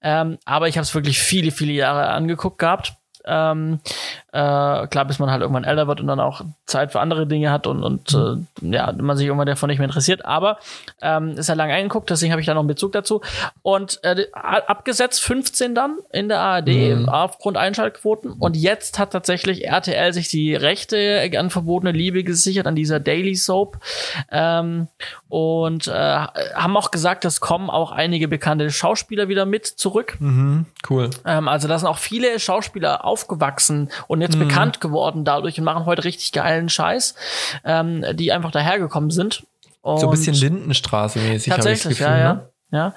Ähm, 0.01 0.37
aber 0.45 0.67
ich 0.67 0.77
habe 0.77 0.83
es 0.83 0.95
wirklich 0.95 1.19
viele, 1.19 1.51
viele 1.51 1.73
Jahre 1.73 2.09
angeguckt 2.09 2.59
gehabt. 2.59 2.93
Ähm, 3.25 3.79
äh, 4.35 4.87
klar, 4.87 5.05
bis 5.05 5.17
man 5.17 5.31
halt 5.31 5.41
irgendwann 5.41 5.63
älter 5.63 5.87
wird 5.87 6.01
und 6.01 6.07
dann 6.07 6.19
auch 6.19 6.41
Zeit 6.65 6.91
für 6.91 6.99
andere 6.99 7.25
Dinge 7.25 7.51
hat 7.51 7.67
und, 7.67 7.83
und 7.83 8.13
äh, 8.13 8.69
ja, 8.69 8.91
man 8.91 9.15
sich 9.15 9.27
irgendwann 9.27 9.47
davon 9.47 9.69
nicht 9.69 9.79
mehr 9.79 9.87
interessiert. 9.87 10.25
Aber 10.25 10.57
ähm, 11.01 11.37
ist 11.37 11.47
ja 11.47 11.55
lange 11.55 11.73
eingeguckt, 11.73 12.09
deswegen 12.09 12.33
habe 12.33 12.41
ich 12.41 12.45
da 12.45 12.53
noch 12.53 12.61
einen 12.61 12.67
Bezug 12.67 12.91
dazu. 12.91 13.21
Und 13.61 14.03
äh, 14.03 14.27
abgesetzt 14.33 15.21
15 15.23 15.73
dann 15.73 15.99
in 16.11 16.27
der 16.27 16.41
ARD 16.41 17.07
aufgrund 17.07 17.55
Einschaltquoten. 17.55 18.33
Und 18.33 18.57
jetzt 18.57 18.99
hat 18.99 19.11
tatsächlich 19.11 19.67
RTL 19.67 20.11
sich 20.11 20.27
die 20.27 20.53
Rechte 20.53 21.29
an 21.37 21.49
verbotene 21.49 21.93
Liebe 21.93 22.25
gesichert, 22.25 22.67
an 22.67 22.75
dieser 22.75 22.99
Daily 22.99 23.35
Soap. 23.35 23.77
Ähm, 24.31 24.89
und 25.29 25.87
äh, 25.87 25.91
haben 25.93 26.75
auch 26.75 26.91
gesagt, 26.91 27.23
es 27.23 27.39
kommen 27.39 27.69
auch 27.69 27.91
einige 27.93 28.27
bekannte 28.27 28.69
Schauspieler 28.69 29.29
wieder 29.29 29.45
mit 29.45 29.65
zurück. 29.65 30.17
Mhm, 30.19 30.65
cool. 30.89 31.09
Ähm, 31.25 31.47
also 31.47 31.69
da 31.69 31.79
sind 31.79 31.87
auch 31.87 31.97
viele 31.97 32.37
Schauspieler 32.37 33.05
aufgewachsen 33.05 33.89
und 34.07 34.24
jetzt 34.25 34.39
bekannt 34.39 34.81
geworden 34.81 35.23
dadurch 35.25 35.57
und 35.57 35.63
machen 35.65 35.85
heute 35.85 36.03
richtig 36.03 36.31
geilen 36.31 36.69
Scheiß, 36.69 37.15
ähm, 37.63 38.03
die 38.13 38.31
einfach 38.31 38.51
dahergekommen 38.51 39.09
sind. 39.11 39.43
Und 39.81 39.99
So 39.99 40.07
ein 40.07 40.11
bisschen 40.11 40.35
Lindenstraße-mäßig 40.35 41.23
habe 41.25 41.35
ich 41.37 41.45
das 41.45 41.55
Tatsächlich, 41.55 41.97
Gefühl. 41.99 42.07
ja, 42.07 42.17
ja. 42.17 42.33
Ne? 42.33 42.49
Ja, 42.71 42.93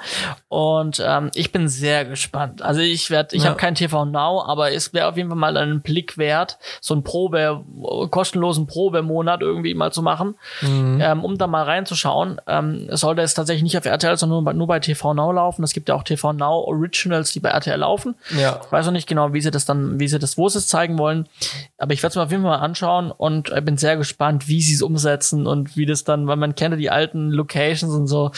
und 0.48 1.00
ähm, 1.06 1.30
ich 1.34 1.52
bin 1.52 1.68
sehr 1.68 2.04
gespannt. 2.06 2.62
Also 2.62 2.80
ich 2.80 3.10
werde, 3.10 3.36
ich 3.36 3.42
Ja. 3.44 3.50
habe 3.50 3.58
kein 3.58 3.74
TV 3.74 4.06
Now, 4.06 4.42
aber 4.44 4.72
es 4.72 4.92
wäre 4.94 5.06
auf 5.08 5.16
jeden 5.16 5.28
Fall 5.28 5.38
mal 5.38 5.56
einen 5.56 5.82
Blick 5.82 6.16
wert, 6.18 6.58
so 6.80 6.94
einen 6.94 7.04
Probe, 7.04 7.62
kostenlosen 8.10 8.66
Probemonat 8.66 9.40
irgendwie 9.42 9.74
mal 9.74 9.92
zu 9.92 10.02
machen, 10.02 10.34
Mhm. 10.62 11.00
ähm, 11.02 11.24
um 11.24 11.36
da 11.38 11.46
mal 11.46 11.64
reinzuschauen. 11.64 12.40
Ähm, 12.46 12.88
es 12.90 13.00
sollte 13.00 13.22
es 13.22 13.34
tatsächlich 13.34 13.62
nicht 13.62 13.76
auf 13.78 13.84
RTL, 13.84 14.16
sondern 14.16 14.38
nur 14.38 14.44
bei, 14.44 14.52
nur 14.54 14.66
bei 14.66 14.80
TV 14.80 15.12
Now 15.14 15.30
laufen. 15.32 15.62
Es 15.62 15.72
gibt 15.74 15.88
ja 15.90 15.94
auch 15.94 16.02
TV 16.02 16.32
Now 16.32 16.64
Originals, 16.66 17.32
die 17.32 17.40
bei 17.40 17.50
RTL 17.50 17.78
laufen. 17.78 18.16
Ja. 18.36 18.60
Ich 18.64 18.72
weiß 18.72 18.86
noch 18.86 18.92
nicht 18.92 19.06
genau, 19.06 19.32
wie 19.34 19.40
sie 19.42 19.50
das 19.50 19.64
dann, 19.66 20.00
wie 20.00 20.08
sie 20.08 20.18
das, 20.18 20.38
wo 20.38 20.48
sie 20.48 20.58
es 20.58 20.66
zeigen 20.66 20.98
wollen. 20.98 21.28
Aber 21.76 21.92
ich 21.92 22.02
werde 22.02 22.12
es 22.12 22.16
mir 22.16 22.22
auf 22.22 22.30
jeden 22.30 22.42
Fall 22.42 22.58
mal 22.58 22.64
anschauen 22.64 23.10
und 23.12 23.50
äh, 23.50 23.60
bin 23.60 23.76
sehr 23.76 23.96
gespannt, 23.98 24.48
wie 24.48 24.62
sie 24.62 24.74
es 24.74 24.82
umsetzen 24.82 25.46
und 25.46 25.76
wie 25.76 25.86
das 25.86 26.04
dann, 26.04 26.26
weil 26.26 26.36
man 26.36 26.54
kennt 26.54 26.72
ja 26.72 26.78
die 26.78 26.90
alten 26.90 27.30
Locations 27.30 27.94
und 27.94 28.06
so. 28.08 28.32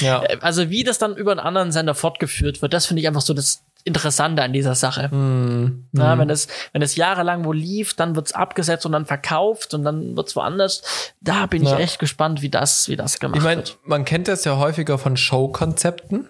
Ja. 0.00 0.22
Äh, 0.22 0.38
Also 0.40 0.70
wie 0.70 0.75
das 0.84 0.98
dann 0.98 1.16
über 1.16 1.30
einen 1.32 1.40
anderen 1.40 1.72
Sender 1.72 1.94
fortgeführt 1.94 2.62
wird, 2.62 2.72
das 2.74 2.86
finde 2.86 3.00
ich 3.02 3.08
einfach 3.08 3.20
so 3.22 3.34
das 3.34 3.62
Interessante 3.84 4.42
an 4.42 4.52
dieser 4.52 4.74
Sache. 4.74 5.14
Mhm. 5.14 5.84
Na, 5.92 6.18
wenn 6.18 6.28
es 6.28 6.48
wenn 6.72 6.82
es 6.82 6.96
jahrelang 6.96 7.44
wo 7.44 7.52
lief, 7.52 7.94
dann 7.94 8.16
wird's 8.16 8.32
abgesetzt 8.32 8.84
und 8.84 8.90
dann 8.92 9.06
verkauft 9.06 9.74
und 9.74 9.84
dann 9.84 10.16
wird's 10.16 10.34
woanders. 10.34 10.82
Da 11.20 11.46
bin 11.46 11.62
Ja. 11.62 11.74
ich 11.74 11.78
echt 11.84 11.98
gespannt, 12.00 12.42
wie 12.42 12.48
das 12.50 12.88
wie 12.88 12.96
das 12.96 13.20
gemacht 13.20 13.36
Ich 13.38 13.44
meine, 13.44 13.58
wird. 13.58 13.78
man 13.84 14.04
kennt 14.04 14.26
das 14.26 14.44
ja 14.44 14.56
häufiger 14.56 14.98
von 14.98 15.16
Showkonzepten. 15.16 16.28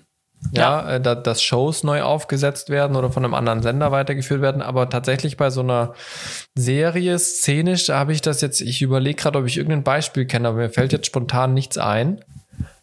Ja, 0.52 0.96
äh, 0.96 1.00
da, 1.00 1.14
dass 1.14 1.42
Shows 1.42 1.82
neu 1.82 2.02
aufgesetzt 2.02 2.68
werden 2.68 2.94
oder 2.94 3.10
von 3.10 3.24
einem 3.24 3.32
anderen 3.32 3.62
Sender 3.62 3.90
weitergeführt 3.90 4.42
werden. 4.42 4.60
Aber 4.60 4.90
tatsächlich 4.90 5.38
bei 5.38 5.48
so 5.48 5.60
einer 5.62 5.94
Serie, 6.54 7.18
szenisch, 7.18 7.86
da 7.86 7.98
habe 7.98 8.12
ich 8.12 8.20
das 8.20 8.42
jetzt, 8.42 8.60
ich 8.60 8.82
überlege 8.82 9.20
gerade, 9.20 9.38
ob 9.38 9.46
ich 9.46 9.56
irgendein 9.56 9.82
Beispiel 9.82 10.26
kenne, 10.26 10.48
aber 10.48 10.58
mir 10.58 10.70
fällt 10.70 10.92
jetzt 10.92 11.06
spontan 11.06 11.54
nichts 11.54 11.78
ein. 11.78 12.22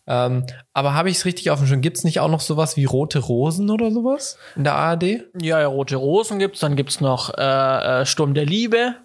Ähm, 0.06 0.45
aber 0.74 0.93
habe 0.95 1.10
ich 1.10 1.18
es 1.18 1.26
richtig 1.26 1.49
auf 1.51 1.60
dem 1.60 1.68
Schirm? 1.68 1.82
Gibt 1.82 1.97
es 1.97 2.04
nicht 2.04 2.20
auch 2.20 2.28
noch 2.28 2.41
sowas 2.41 2.76
wie 2.76 2.84
Rote 2.86 3.20
Rosen 3.20 3.70
oder 3.70 3.89
sowas 3.91 4.38
in 4.56 4.64
der 4.66 4.76
ARD? 4.76 5.04
Ja, 5.41 5.62
ja, 5.62 5.68
Rote 5.68 5.95
Rosen 5.95 6.39
gibt's, 6.39 6.60
dann 6.60 6.76
gibt's 6.76 6.99
noch 6.99 7.34
äh, 7.38 8.01
äh, 8.01 8.06
Sturm 8.06 8.34
der 8.34 8.45
Liebe, 8.45 8.95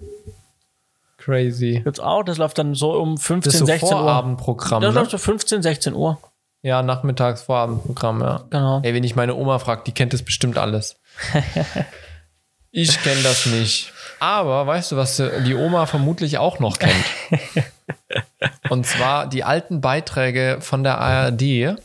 Crazy. 1.19 1.81
gibt's 1.85 2.01
auch. 2.01 2.23
Das 2.25 2.39
läuft 2.39 2.59
dann 2.59 2.75
so 2.75 2.93
um 2.93 3.17
15, 3.19 3.41
Das 3.49 3.55
ist 3.55 3.61
so 3.61 3.67
16 3.67 3.89
Uhr. 3.89 3.99
Vorabendprogramm. 4.03 4.83
Das 4.83 4.95
Ne? 4.95 5.01
läuft 5.01 5.11
so 5.13 5.19
15, 5.19 5.63
16 5.63 5.95
Uhr. 5.95 6.19
Ja, 6.63 6.83
nachmittags 6.83 7.43
Vorabendprogramm, 7.43 8.21
ja. 8.21 8.45
Genau. 8.51 8.81
Ey, 8.83 8.93
wenn 8.95 9.05
ich 9.05 9.15
meine 9.15 9.35
Oma 9.37 9.59
frage, 9.61 9.83
die 9.87 9.93
kennt 9.93 10.13
das 10.13 10.23
bestimmt 10.23 10.59
alles. 10.59 10.97
ich 12.73 13.01
kenne 13.03 13.23
das 13.23 13.47
nicht. 13.47 13.93
Aber 14.21 14.67
weißt 14.67 14.93
du, 14.93 14.97
was 14.97 15.23
die 15.47 15.55
Oma 15.55 15.87
vermutlich 15.87 16.39
auch 16.39 16.59
noch 16.59 16.79
kennt? 16.79 17.05
Und 18.69 18.87
zwar 18.87 19.27
die 19.27 19.45
alten 19.45 19.81
Beiträge 19.81 20.59
von 20.61 20.83
der 20.83 20.99
ARD, 20.99 21.77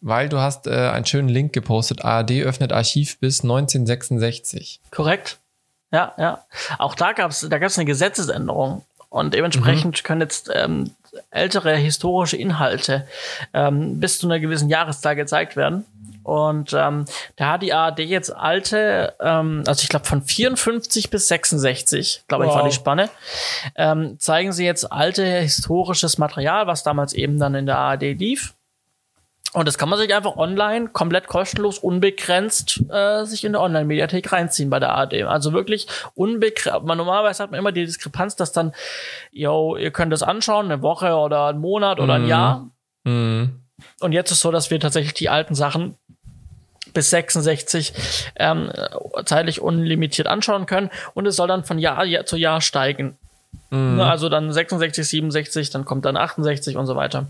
weil 0.00 0.28
du 0.28 0.38
hast 0.38 0.66
äh, 0.66 0.70
einen 0.70 1.06
schönen 1.06 1.28
Link 1.28 1.52
gepostet. 1.52 2.04
ARD 2.04 2.42
öffnet 2.42 2.72
Archiv 2.72 3.18
bis 3.18 3.42
1966. 3.42 4.80
Korrekt. 4.90 5.38
Ja, 5.92 6.12
ja. 6.18 6.44
Auch 6.78 6.94
da 6.94 7.12
gab 7.12 7.30
es 7.30 7.46
da 7.48 7.58
gab's 7.58 7.78
eine 7.78 7.86
Gesetzesänderung. 7.86 8.84
Und 9.08 9.32
dementsprechend 9.32 10.02
können 10.02 10.22
jetzt 10.22 10.50
ähm, 10.52 10.90
ältere 11.30 11.76
historische 11.76 12.36
Inhalte 12.36 13.06
ähm, 13.52 14.00
bis 14.00 14.18
zu 14.18 14.26
einer 14.26 14.40
gewissen 14.40 14.68
Jahreszahl 14.68 15.14
gezeigt 15.14 15.56
werden. 15.56 15.84
Und 16.24 16.72
ähm, 16.72 17.04
da 17.36 17.52
hat 17.52 17.62
die 17.62 17.72
ARD 17.72 18.00
jetzt 18.00 18.34
alte, 18.34 19.14
ähm, 19.20 19.62
also 19.66 19.82
ich 19.82 19.88
glaube 19.90 20.06
von 20.06 20.22
54 20.22 21.10
bis 21.10 21.28
66, 21.28 22.24
glaube 22.26 22.46
ich, 22.46 22.50
war 22.50 22.62
Wow. 22.62 22.68
die 22.68 22.74
Spanne, 22.74 23.10
ähm, 23.76 24.18
zeigen 24.18 24.52
sie 24.52 24.64
jetzt 24.64 24.90
alte 24.90 25.22
historisches 25.24 26.18
Material, 26.18 26.66
was 26.66 26.82
damals 26.82 27.12
eben 27.12 27.38
dann 27.38 27.54
in 27.54 27.66
der 27.66 27.78
ARD 27.78 28.14
lief. 28.14 28.54
Und 29.52 29.68
das 29.68 29.78
kann 29.78 29.88
man 29.88 30.00
sich 30.00 30.12
einfach 30.12 30.36
online, 30.36 30.88
komplett 30.88 31.28
kostenlos, 31.28 31.78
unbegrenzt, 31.78 32.80
äh, 32.90 33.24
sich 33.24 33.44
in 33.44 33.52
der 33.52 33.60
Online-Mediathek 33.60 34.32
reinziehen 34.32 34.68
bei 34.68 34.80
der 34.80 34.92
ARD. 34.94 35.22
Also 35.24 35.52
wirklich 35.52 35.86
unbegrenzt. 36.14 36.82
Man, 36.84 36.98
normalerweise 36.98 37.40
hat 37.42 37.52
man 37.52 37.60
immer 37.60 37.70
die 37.70 37.84
Diskrepanz, 37.84 38.34
dass 38.34 38.50
dann, 38.50 38.72
yo, 39.30 39.76
ihr 39.76 39.92
könnt 39.92 40.12
das 40.12 40.24
anschauen, 40.24 40.64
eine 40.72 40.82
Woche 40.82 41.14
oder 41.14 41.46
einen 41.48 41.60
Monat 41.60 42.00
oder 42.00 42.14
ein 42.14 42.22
Mhm. 42.22 42.28
Jahr. 42.28 42.68
Mhm. 43.04 43.60
Und 44.00 44.10
jetzt 44.12 44.32
ist 44.32 44.40
so, 44.40 44.50
dass 44.50 44.70
wir 44.72 44.80
tatsächlich 44.80 45.14
die 45.14 45.28
alten 45.28 45.54
Sachen 45.54 45.96
bis 46.94 47.10
66 47.10 47.92
ähm, 48.36 48.70
zeitlich 49.26 49.60
unlimitiert 49.60 50.26
anschauen 50.26 50.66
können. 50.66 50.90
Und 51.12 51.26
es 51.26 51.36
soll 51.36 51.48
dann 51.48 51.64
von 51.64 51.78
Jahr 51.78 52.04
Jahr 52.04 52.24
zu 52.24 52.36
Jahr 52.36 52.60
steigen. 52.60 53.18
Mhm. 53.70 53.96
Ne, 53.96 54.06
also 54.06 54.28
dann 54.28 54.52
66, 54.52 55.06
67, 55.06 55.70
dann 55.70 55.84
kommt 55.84 56.04
dann 56.04 56.16
68 56.16 56.76
und 56.76 56.86
so 56.86 56.96
weiter. 56.96 57.26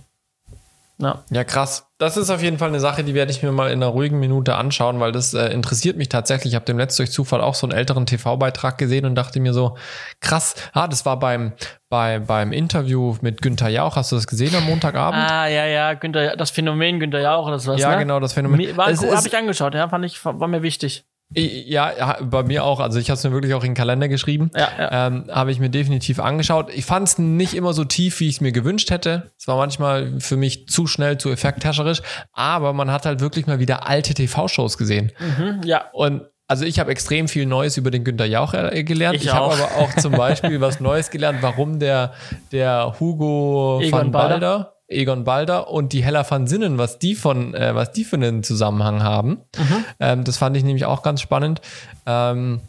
Ja. 0.99 1.25
Ja, 1.31 1.43
krass. 1.43 1.89
Das 1.99 2.17
ist 2.17 2.31
auf 2.31 2.43
jeden 2.43 2.59
Fall 2.59 2.69
eine 2.69 2.79
Sache, 2.79 3.03
die 3.03 3.15
werde 3.15 3.33
ich 3.33 3.43
mir 3.43 3.51
mal 3.51 3.71
in 3.71 3.83
einer 3.83 3.91
ruhigen 3.91 4.21
Minute 4.21 4.55
anschauen, 4.55 5.01
weil 5.01 5.11
das 5.11 5.35
äh, 5.35 5.49
interessiert 5.49 5.97
mich 5.97 6.09
tatsächlich. 6.09 6.53
Ich 6.53 6.55
habe 6.55 6.65
dem 6.65 6.79
letzten 6.79 7.03
durch 7.03 7.13
Zufall 7.13 7.41
auch 7.41 7.55
so 7.55 7.67
einen 7.67 7.77
älteren 7.77 8.07
TV-Beitrag 8.07 8.79
gesehen 8.79 9.05
und 9.05 9.15
dachte 9.17 9.41
mir 9.41 9.53
so, 9.53 9.77
krass, 10.21 10.55
ah, 10.73 10.87
das 10.87 11.05
war 11.05 11.19
beim, 11.19 11.53
bei, 11.89 12.21
beim 12.21 12.53
Interview 12.53 13.17
mit 13.23 13.43
Günther 13.43 13.69
Jauch. 13.69 13.97
Hast 13.97 14.13
du 14.13 14.17
das 14.17 14.27
gesehen 14.27 14.55
am 14.55 14.65
Montagabend? 14.67 15.21
Ah, 15.21 15.49
ja, 15.49 15.67
ja, 15.67 15.95
Günther, 15.95 16.37
das 16.37 16.51
Phänomen 16.51 17.01
Günther 17.01 17.21
Jauch, 17.21 17.51
das 17.51 17.67
war's, 17.67 17.81
ja, 17.81 17.91
ne? 17.91 17.99
genau, 17.99 18.21
das 18.21 18.33
Phänomen. 18.33 18.77
War, 18.77 18.87
habe 18.87 19.27
ich 19.27 19.37
angeschaut, 19.37 19.75
ja, 19.75 19.89
fand 19.89 20.05
ich, 20.05 20.25
war 20.25 20.49
mir 20.49 20.63
wichtig. 20.63 21.05
Ja, 21.37 22.19
bei 22.23 22.43
mir 22.45 22.65
auch. 22.65 22.81
Also 22.81 22.99
ich 22.99 23.11
habe 23.11 23.17
es 23.17 23.25
mir 23.25 23.33
wirklich 23.33 23.55
auch 23.55 23.65
in 23.65 23.71
den 23.71 23.75
Kalender 23.77 24.09
geschrieben. 24.09 24.51
Ja, 24.55 24.69
ja. 24.79 25.07
Ähm, 25.07 25.25
habe 25.31 25.51
ich 25.51 25.59
mir 25.59 25.71
definitiv 25.71 26.21
angeschaut. 26.21 26.71
Ich 26.73 26.85
fand 26.85 27.09
es 27.09 27.19
nicht 27.19 27.55
immer 27.55 27.73
so 27.73 27.85
tief, 27.85 28.21
wie 28.21 28.29
ich 28.29 28.37
es 28.37 28.41
mir 28.41 28.53
gewünscht 28.53 28.91
hätte. 28.91 29.33
Es 29.39 29.49
war 29.49 29.57
manchmal 29.57 30.21
für 30.21 30.37
mich 30.37 30.69
zu 30.69 30.87
schnell, 30.87 31.19
zu 31.19 31.31
effekthäscherisch. 31.31 32.03
Aber 32.33 32.73
man 32.73 32.91
hat 32.91 33.05
halt 33.07 33.21
wirklich 33.21 33.47
mal 33.47 33.59
wieder 33.59 33.89
alte 33.89 34.15
TV-Shows 34.15 34.79
gesehen. 34.79 35.13
Hm, 35.17 35.63
ja, 35.65 35.87
Und 35.93 36.23
also 36.47 36.67
ich 36.67 36.79
habe 36.79 36.91
extrem 36.91 37.27
viel 37.27 37.47
Neues 37.47 37.77
über 37.79 37.91
den 37.91 38.05
Günter 38.05 38.27
Jauch 38.27 38.53
äh, 38.55 38.85
gelernt. 38.85 39.17
Ich 39.17 39.25
Ich, 39.25 39.33
habe 39.33 39.55
aber 39.55 39.77
auch 39.79 39.95
zum 39.97 40.13
Beispiel 40.13 40.61
was 40.61 40.79
Neues 40.79 41.11
gelernt, 41.11 41.39
warum 41.41 41.79
der, 41.79 42.13
der 42.53 42.95
Hugo 43.01 43.81
Egon 43.83 43.93
van 43.93 44.11
Balder. 44.11 44.29
Balder, 44.29 44.74
Egon 44.95 45.25
Balder 45.25 45.71
und 45.71 45.93
die 45.93 46.05
Hella 46.05 46.29
van 46.29 46.47
Sinnen, 46.47 46.79
was 46.79 46.99
die 46.99 47.15
von, 47.15 47.55
äh, 47.55 47.75
was 47.75 47.93
die 47.93 48.05
für 48.05 48.17
einen 48.17 48.43
Zusammenhang 48.43 49.03
haben. 49.03 49.41
Mhm. 49.57 49.85
Ähm, 50.01 50.25
das 50.25 50.37
fand 50.37 50.57
ich 50.57 50.65
nämlich 50.65 50.85
auch 50.85 51.03
ganz 51.03 51.21
spannend. 51.21 51.61
Ähm, 52.07 52.61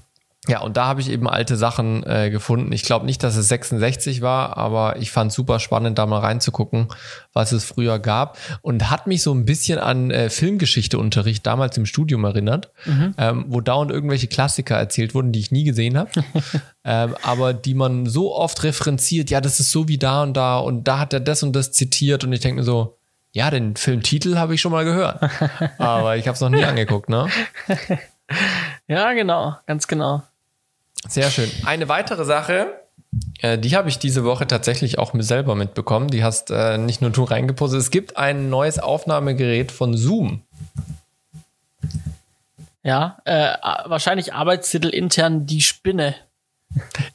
ja, 0.48 0.62
und 0.62 0.78
da 0.78 0.86
habe 0.86 1.02
ich 1.02 1.10
eben 1.10 1.28
alte 1.28 1.56
Sachen 1.56 2.04
äh, 2.04 2.30
gefunden. 2.30 2.72
Ich 2.72 2.84
glaube 2.84 3.06
nicht, 3.06 3.24
dass 3.24 3.36
es 3.36 3.48
66 3.48 4.22
war, 4.22 4.58
aber 4.58 4.98
ich 4.98 5.12
fand 5.12 5.32
super 5.32 5.60
spannend, 5.60 5.98
da 5.98 6.06
mal 6.06 6.20
reinzugucken, 6.20 6.88
was 7.34 7.52
es 7.52 7.66
früher 7.66 8.00
gab. 8.00 8.38
Und 8.62 8.90
hat 8.90 9.08
mich 9.08 9.22
so 9.22 9.34
ein 9.34 9.46
bisschen 9.46 9.80
an 9.80 10.12
äh, 10.12 10.30
Filmgeschichteunterricht 10.30 11.46
damals 11.46 11.78
im 11.78 11.86
Studium 11.86 12.24
erinnert, 12.24 12.72
ähm, 13.18 13.46
wo 13.48 13.62
dauernd 13.62 13.92
irgendwelche 13.92 14.28
Klassiker 14.28 14.76
erzählt 14.76 15.16
wurden, 15.16 15.32
die 15.32 15.40
ich 15.40 15.52
nie 15.52 15.64
gesehen 15.64 15.98
habe. 15.98 16.12
ähm, 16.84 17.16
aber 17.24 17.54
die 17.54 17.74
man 17.74 18.06
so 18.06 18.36
oft 18.36 18.64
referenziert, 18.64 19.30
ja, 19.30 19.42
das 19.42 19.60
ist 19.60 19.72
so 19.72 19.88
wie 19.88 19.98
da 19.98 20.24
und 20.24 20.36
da 20.36 20.58
und 20.60 20.88
da 20.88 21.00
hat 21.00 21.14
er 21.14 21.20
das 21.20 21.44
und 21.44 21.56
das 21.56 21.72
zitiert. 21.72 22.24
Und 22.24 22.34
ich 22.34 22.40
denke 22.40 22.60
mir 22.60 22.66
so, 22.66 22.98
ja, 23.36 23.50
den 23.50 23.76
Filmtitel 23.76 24.38
habe 24.38 24.56
ich 24.56 24.62
schon 24.62 24.72
mal 24.72 24.86
gehört. 24.86 25.22
aber 25.78 26.16
ich 26.16 26.28
habe 26.28 26.36
es 26.36 26.42
noch 26.42 26.50
nie 26.50 26.64
angeguckt, 26.64 27.10
ne? 27.10 27.28
ja, 28.88 29.12
genau, 29.14 29.58
ganz 29.66 29.88
genau. 29.88 30.24
Sehr 31.08 31.30
schön. 31.30 31.52
Eine 31.66 31.88
weitere 31.88 32.26
Sache, 32.26 32.74
äh, 33.42 33.58
die 33.58 33.76
habe 33.76 33.90
ich 33.90 34.00
diese 34.00 34.24
Woche 34.24 34.48
tatsächlich 34.48 34.98
auch 35.00 35.14
mir 35.14 35.24
selber 35.24 35.56
mitbekommen. 35.56 36.10
Die 36.10 36.24
hast 36.24 36.52
äh, 36.52 36.78
nicht 36.78 37.02
nur 37.02 37.12
du 37.12 37.24
reingepostet. 37.24 37.80
Es 37.80 37.92
gibt 37.92 38.18
ein 38.18 38.50
neues 38.50 38.80
Aufnahmegerät 38.80 39.72
von 39.72 39.96
Zoom. 39.96 40.42
Ja, 42.84 43.18
äh, 43.26 43.56
wahrscheinlich 43.86 44.34
Arbeitstitel 44.34 44.90
intern 44.90 45.46
die 45.46 45.62
Spinne. 45.62 46.16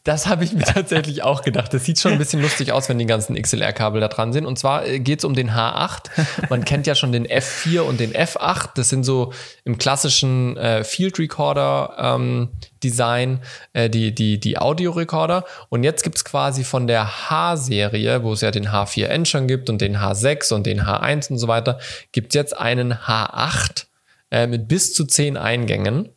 Das 0.04 0.26
habe 0.26 0.44
ich 0.44 0.52
mir 0.52 0.64
tatsächlich 0.64 1.22
auch 1.22 1.42
gedacht. 1.42 1.72
Das 1.74 1.84
sieht 1.84 1.98
schon 1.98 2.12
ein 2.12 2.18
bisschen 2.18 2.40
lustig 2.40 2.72
aus, 2.72 2.88
wenn 2.88 2.98
die 2.98 3.06
ganzen 3.06 3.40
XLR-Kabel 3.40 4.00
da 4.00 4.08
dran 4.08 4.32
sind. 4.32 4.46
Und 4.46 4.58
zwar 4.58 4.88
geht 4.98 5.18
es 5.18 5.24
um 5.24 5.34
den 5.34 5.50
H8. 5.50 6.10
Man 6.48 6.64
kennt 6.64 6.86
ja 6.86 6.94
schon 6.94 7.12
den 7.12 7.26
F4 7.26 7.80
und 7.80 8.00
den 8.00 8.12
F8. 8.12 8.70
Das 8.74 8.88
sind 8.88 9.04
so 9.04 9.32
im 9.64 9.78
klassischen 9.78 10.56
äh, 10.56 10.84
Field 10.84 11.18
Recorder 11.18 11.94
ähm, 11.98 12.48
Design 12.82 13.40
äh, 13.72 13.90
die, 13.90 14.14
die, 14.14 14.40
die 14.40 14.58
Audiorekorder. 14.58 15.44
Und 15.68 15.84
jetzt 15.84 16.02
gibt's 16.02 16.24
quasi 16.24 16.64
von 16.64 16.86
der 16.86 17.30
H-Serie, 17.30 18.22
wo 18.22 18.32
es 18.32 18.40
ja 18.40 18.50
den 18.50 18.68
H4N 18.68 19.26
schon 19.26 19.46
gibt 19.46 19.68
und 19.68 19.80
den 19.80 19.98
H6 19.98 20.54
und 20.54 20.66
den 20.66 20.82
H1 20.82 21.30
und 21.30 21.38
so 21.38 21.48
weiter, 21.48 21.78
gibt's 22.12 22.34
jetzt 22.34 22.56
einen 22.56 22.94
H8 22.94 23.86
äh, 24.30 24.46
mit 24.46 24.68
bis 24.68 24.94
zu 24.94 25.04
zehn 25.04 25.36
Eingängen 25.36 26.08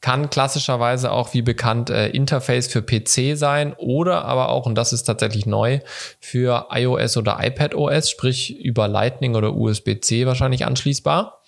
kann 0.00 0.30
klassischerweise 0.30 1.12
auch 1.12 1.34
wie 1.34 1.42
bekannt 1.42 1.90
äh, 1.90 2.08
Interface 2.08 2.68
für 2.68 2.82
PC 2.82 3.36
sein 3.36 3.74
oder 3.76 4.24
aber 4.24 4.48
auch, 4.48 4.64
und 4.66 4.74
das 4.74 4.92
ist 4.92 5.04
tatsächlich 5.04 5.44
neu, 5.46 5.80
für 6.20 6.68
iOS 6.70 7.16
oder 7.18 7.38
iPadOS, 7.40 8.08
sprich 8.10 8.58
über 8.58 8.88
Lightning 8.88 9.34
oder 9.34 9.54
USB-C 9.54 10.26
wahrscheinlich 10.26 10.64
anschließbar. 10.64 11.42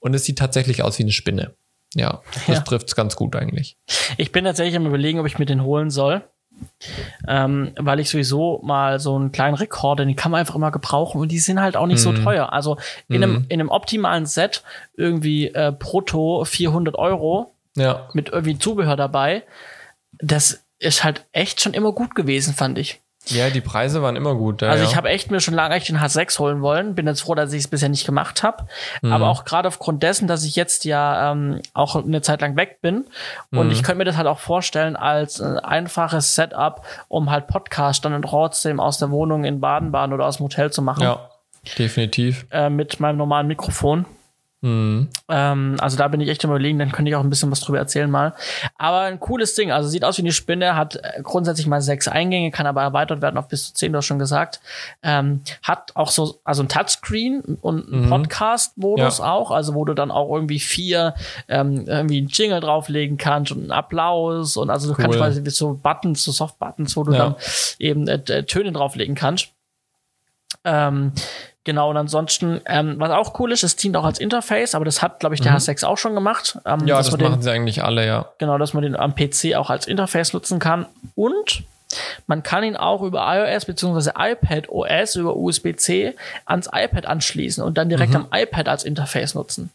Und 0.00 0.14
es 0.14 0.24
sieht 0.24 0.38
tatsächlich 0.38 0.82
aus 0.82 0.98
wie 0.98 1.04
eine 1.04 1.12
Spinne. 1.12 1.54
Ja, 1.94 2.20
das 2.46 2.58
Ja. 2.58 2.60
trifft's 2.62 2.94
ganz 2.96 3.16
gut 3.16 3.36
eigentlich. 3.36 3.76
Ich 4.18 4.32
bin 4.32 4.44
tatsächlich 4.44 4.76
am 4.76 4.86
überlegen, 4.86 5.18
ob 5.20 5.26
ich 5.26 5.38
mir 5.38 5.46
den 5.46 5.62
holen 5.62 5.90
soll. 5.90 6.22
Ähm, 7.26 7.72
weil 7.76 8.00
ich 8.00 8.10
sowieso 8.10 8.60
mal 8.62 9.00
so 9.00 9.14
einen 9.16 9.32
kleinen 9.32 9.56
Rekorder, 9.56 10.04
den 10.04 10.16
kann 10.16 10.30
man 10.30 10.40
einfach 10.40 10.54
immer 10.54 10.70
gebrauchen 10.70 11.20
und 11.20 11.32
die 11.32 11.38
sind 11.38 11.60
halt 11.60 11.76
auch 11.76 11.86
nicht 11.86 12.00
so 12.00 12.12
teuer. 12.12 12.52
Also 12.52 12.78
in, 13.08 13.22
einem, 13.22 13.46
in 13.48 13.60
einem 13.60 13.70
optimalen 13.70 14.26
Set 14.26 14.62
irgendwie 14.96 15.48
äh, 15.48 15.72
brutto 15.76 16.44
400 16.44 16.96
Euro 16.96 17.52
Ja, 17.74 18.08
mit 18.12 18.28
irgendwie 18.28 18.58
Zubehör 18.58 18.96
dabei. 18.96 19.42
Das 20.12 20.64
ist 20.78 21.04
halt 21.04 21.24
echt 21.32 21.60
schon 21.60 21.74
immer 21.74 21.92
gut 21.92 22.14
gewesen, 22.14 22.54
fand 22.54 22.78
ich. 22.78 23.00
Ja 23.28 23.50
die 23.50 23.60
Preise 23.60 24.02
waren 24.02 24.16
immer 24.16 24.34
gut. 24.34 24.62
Ja, 24.62 24.70
Also 24.70 24.84
ich 24.84 24.96
habe 24.96 25.08
echt 25.08 25.30
mir 25.30 25.40
schon 25.40 25.54
lange 25.54 25.74
echt 25.74 25.88
den 25.88 25.98
H6 25.98 26.38
holen 26.38 26.62
wollen. 26.62 26.94
Bin 26.94 27.06
jetzt 27.06 27.22
froh, 27.22 27.34
dass 27.34 27.52
ich 27.52 27.60
es 27.60 27.68
bisher 27.68 27.88
nicht 27.88 28.06
gemacht 28.06 28.42
habe. 28.42 28.66
Mhm. 29.02 29.12
Aber 29.12 29.28
auch 29.28 29.44
gerade 29.44 29.68
aufgrund 29.68 30.02
dessen, 30.02 30.28
dass 30.28 30.44
ich 30.44 30.56
jetzt 30.56 30.84
ja 30.84 31.32
ähm, 31.32 31.60
auch 31.74 31.96
eine 31.96 32.22
Zeit 32.22 32.40
lang 32.40 32.56
weg 32.56 32.80
bin. 32.80 33.04
Mhm. 33.50 33.58
Und 33.58 33.70
ich 33.70 33.82
könnte 33.82 33.98
mir 33.98 34.04
das 34.04 34.16
halt 34.16 34.26
auch 34.26 34.38
vorstellen 34.38 34.96
als 34.96 35.40
äh, 35.40 35.56
einfaches 35.62 36.34
Setup, 36.34 36.84
um 37.08 37.30
halt 37.30 37.46
Podcast 37.46 38.04
dann 38.04 38.20
trotzdem 38.22 38.80
aus 38.80 38.98
der 38.98 39.10
Wohnung 39.10 39.44
in 39.44 39.60
Baden-Baden 39.60 40.12
oder 40.12 40.26
aus 40.26 40.38
dem 40.38 40.44
Hotel 40.44 40.70
zu 40.70 40.82
machen. 40.82 41.02
ja, 41.02 41.30
definitiv. 41.78 42.46
Äh, 42.50 42.70
mit 42.70 43.00
meinem 43.00 43.16
normalen 43.16 43.46
Mikrofon. 43.46 44.06
Mhm. 44.62 45.08
Ähm, 45.28 45.76
also 45.80 45.98
da 45.98 46.08
bin 46.08 46.20
ich 46.20 46.30
echt 46.30 46.42
am 46.44 46.50
überlegen, 46.50 46.78
dann 46.78 46.90
könnte 46.90 47.10
ich 47.10 47.14
auch 47.14 47.22
ein 47.22 47.28
bisschen 47.28 47.50
was 47.50 47.60
drüber 47.60 47.78
erzählen 47.78 48.10
mal. 48.10 48.32
Aber 48.78 49.00
ein 49.02 49.20
cooles 49.20 49.54
Ding, 49.54 49.70
also 49.70 49.86
sieht 49.88 50.02
aus 50.04 50.16
wie 50.16 50.22
eine 50.22 50.32
Spinne, 50.32 50.74
hat 50.74 50.96
äh, 50.96 51.20
grundsätzlich 51.22 51.66
mal 51.66 51.82
sechs 51.82 52.08
Eingänge, 52.08 52.50
kann 52.50 52.66
aber 52.66 52.80
erweitert 52.82 53.20
werden 53.20 53.36
auf 53.36 53.48
bis 53.48 53.66
zu 53.68 53.74
zehn, 53.74 53.92
du 53.92 53.98
hast 53.98 54.06
schon 54.06 54.18
gesagt. 54.18 54.60
Ähm, 55.02 55.42
hat 55.62 55.92
auch 55.94 56.10
so, 56.10 56.40
also 56.42 56.62
ein 56.62 56.68
Touchscreen 56.68 57.42
und 57.60 57.92
einen 57.92 58.08
Podcast-Modus 58.08 59.18
Ja. 59.18 59.30
auch, 59.32 59.50
also 59.50 59.74
wo 59.74 59.84
du 59.84 59.92
dann 59.92 60.10
auch 60.10 60.32
irgendwie 60.34 60.58
vier, 60.58 61.14
ähm, 61.48 61.84
irgendwie 61.86 62.18
einen 62.18 62.28
Jingle 62.28 62.60
drauflegen 62.60 63.18
kannst 63.18 63.52
und 63.52 63.60
einen 63.60 63.72
Applaus 63.72 64.56
und 64.56 64.70
also 64.70 64.88
du 64.88 64.94
kannst 64.94 65.16
Cool. 65.16 65.18
quasi 65.22 65.44
wie 65.44 65.50
so 65.50 65.74
Buttons, 65.74 66.24
so 66.24 66.32
Soft-Buttons, 66.32 66.96
wo 66.96 67.04
du 67.04 67.12
Ja. 67.12 67.18
dann 67.18 67.34
eben 67.78 68.08
äh, 68.08 68.14
äh, 68.28 68.42
Töne 68.44 68.72
drauflegen 68.72 69.14
kannst. 69.14 69.48
Ähm, 70.64 71.12
genau, 71.66 71.90
und 71.90 71.98
ansonsten, 71.98 72.62
ähm, 72.64 72.94
was 72.96 73.10
auch 73.10 73.38
cool 73.38 73.52
ist, 73.52 73.62
es 73.62 73.76
dient 73.76 73.94
auch 73.98 74.04
als 74.04 74.18
Interface, 74.18 74.74
aber 74.74 74.86
das 74.86 75.02
hat, 75.02 75.20
glaube 75.20 75.34
ich, 75.34 75.42
der 75.42 75.52
H6 75.54 75.84
auch 75.84 75.98
schon 75.98 76.14
gemacht. 76.14 76.56
Ähm, 76.64 76.86
Ja, 76.86 76.96
das 76.96 77.10
man 77.10 77.20
den, 77.20 77.30
machen 77.30 77.42
sie 77.42 77.50
eigentlich 77.50 77.84
alle, 77.84 78.06
ja. 78.06 78.26
Genau, 78.38 78.56
dass 78.56 78.72
man 78.72 78.82
den 78.82 78.96
am 78.96 79.14
PC 79.14 79.54
auch 79.56 79.68
als 79.68 79.86
Interface 79.86 80.32
nutzen 80.32 80.58
kann. 80.58 80.86
Und 81.14 81.64
Man 82.26 82.42
kann 82.42 82.64
ihn 82.64 82.76
auch 82.76 83.02
über 83.02 83.24
iOS 83.26 83.64
bzw. 83.64 84.10
iPad 84.18 84.68
OS 84.68 85.14
über 85.14 85.36
USB-C 85.36 86.14
ans 86.44 86.68
iPad 86.72 87.06
anschließen 87.06 87.62
und 87.62 87.78
dann 87.78 87.88
direkt 87.88 88.14
am 88.16 88.26
iPad 88.32 88.68
als 88.68 88.82
Interface 88.84 89.34
nutzen. 89.34 89.70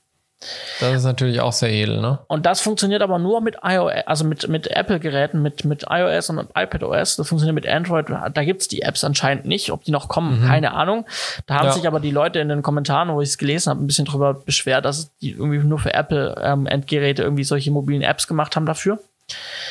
Das 0.79 0.95
ist 0.95 1.03
natürlich 1.03 1.39
auch 1.39 1.53
sehr 1.53 1.69
edel, 1.71 2.01
ne? 2.01 2.17
Und 2.27 2.45
das 2.47 2.61
funktioniert 2.61 3.03
aber 3.03 3.19
nur 3.19 3.41
mit 3.41 3.57
iOS, 3.63 3.91
also 4.07 4.25
mit, 4.25 4.47
mit 4.47 4.67
Apple-Geräten, 4.67 5.41
mit, 5.41 5.65
mit 5.65 5.85
iOS 5.89 6.31
und 6.31 6.37
mit 6.37 6.47
iPadOS. 6.55 7.17
Das 7.17 7.27
funktioniert 7.27 7.53
mit 7.53 7.67
Android. 7.67 8.07
Da 8.09 8.43
gibt's 8.43 8.67
die 8.67 8.81
Apps 8.81 9.03
anscheinend 9.03 9.45
nicht. 9.45 9.71
Ob 9.71 9.83
die 9.83 9.91
noch 9.91 10.07
kommen, 10.07 10.43
keine 10.47 10.73
Ahnung. 10.73 11.05
Da 11.45 11.55
haben 11.59 11.65
Ja. 11.67 11.71
sich 11.73 11.85
aber 11.87 11.99
die 11.99 12.09
Leute 12.11 12.39
in 12.39 12.49
den 12.49 12.63
Kommentaren, 12.63 13.09
wo 13.13 13.21
ich 13.21 13.29
es 13.29 13.37
gelesen 13.37 13.69
habe, 13.69 13.83
ein 13.83 13.87
bisschen 13.87 14.05
drüber 14.05 14.33
beschwert, 14.33 14.85
dass 14.85 15.15
die 15.19 15.31
irgendwie 15.31 15.59
nur 15.59 15.77
für 15.77 15.93
Apple-Endgeräte 15.93 17.21
irgendwie 17.21 17.43
solche 17.43 17.69
mobilen 17.71 18.01
Apps 18.01 18.27
gemacht 18.27 18.55
haben 18.55 18.65
dafür. 18.65 18.99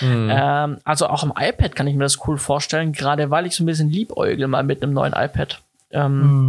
Ähm, 0.03 0.79
also 0.85 1.09
auch 1.09 1.23
am 1.23 1.35
iPad 1.39 1.75
kann 1.77 1.87
ich 1.87 1.95
mir 1.95 2.05
das 2.05 2.27
cool 2.27 2.39
vorstellen, 2.39 2.93
gerade 2.93 3.31
weil 3.31 3.45
ich 3.47 3.55
so 3.57 3.63
ein 3.63 3.67
bisschen 3.67 3.91
liebäugel 3.91 4.47
mal 4.47 4.63
mit 4.63 4.83
einem 4.83 4.93
neuen 4.95 5.13
iPad 5.13 5.61
ähm, 5.91 6.49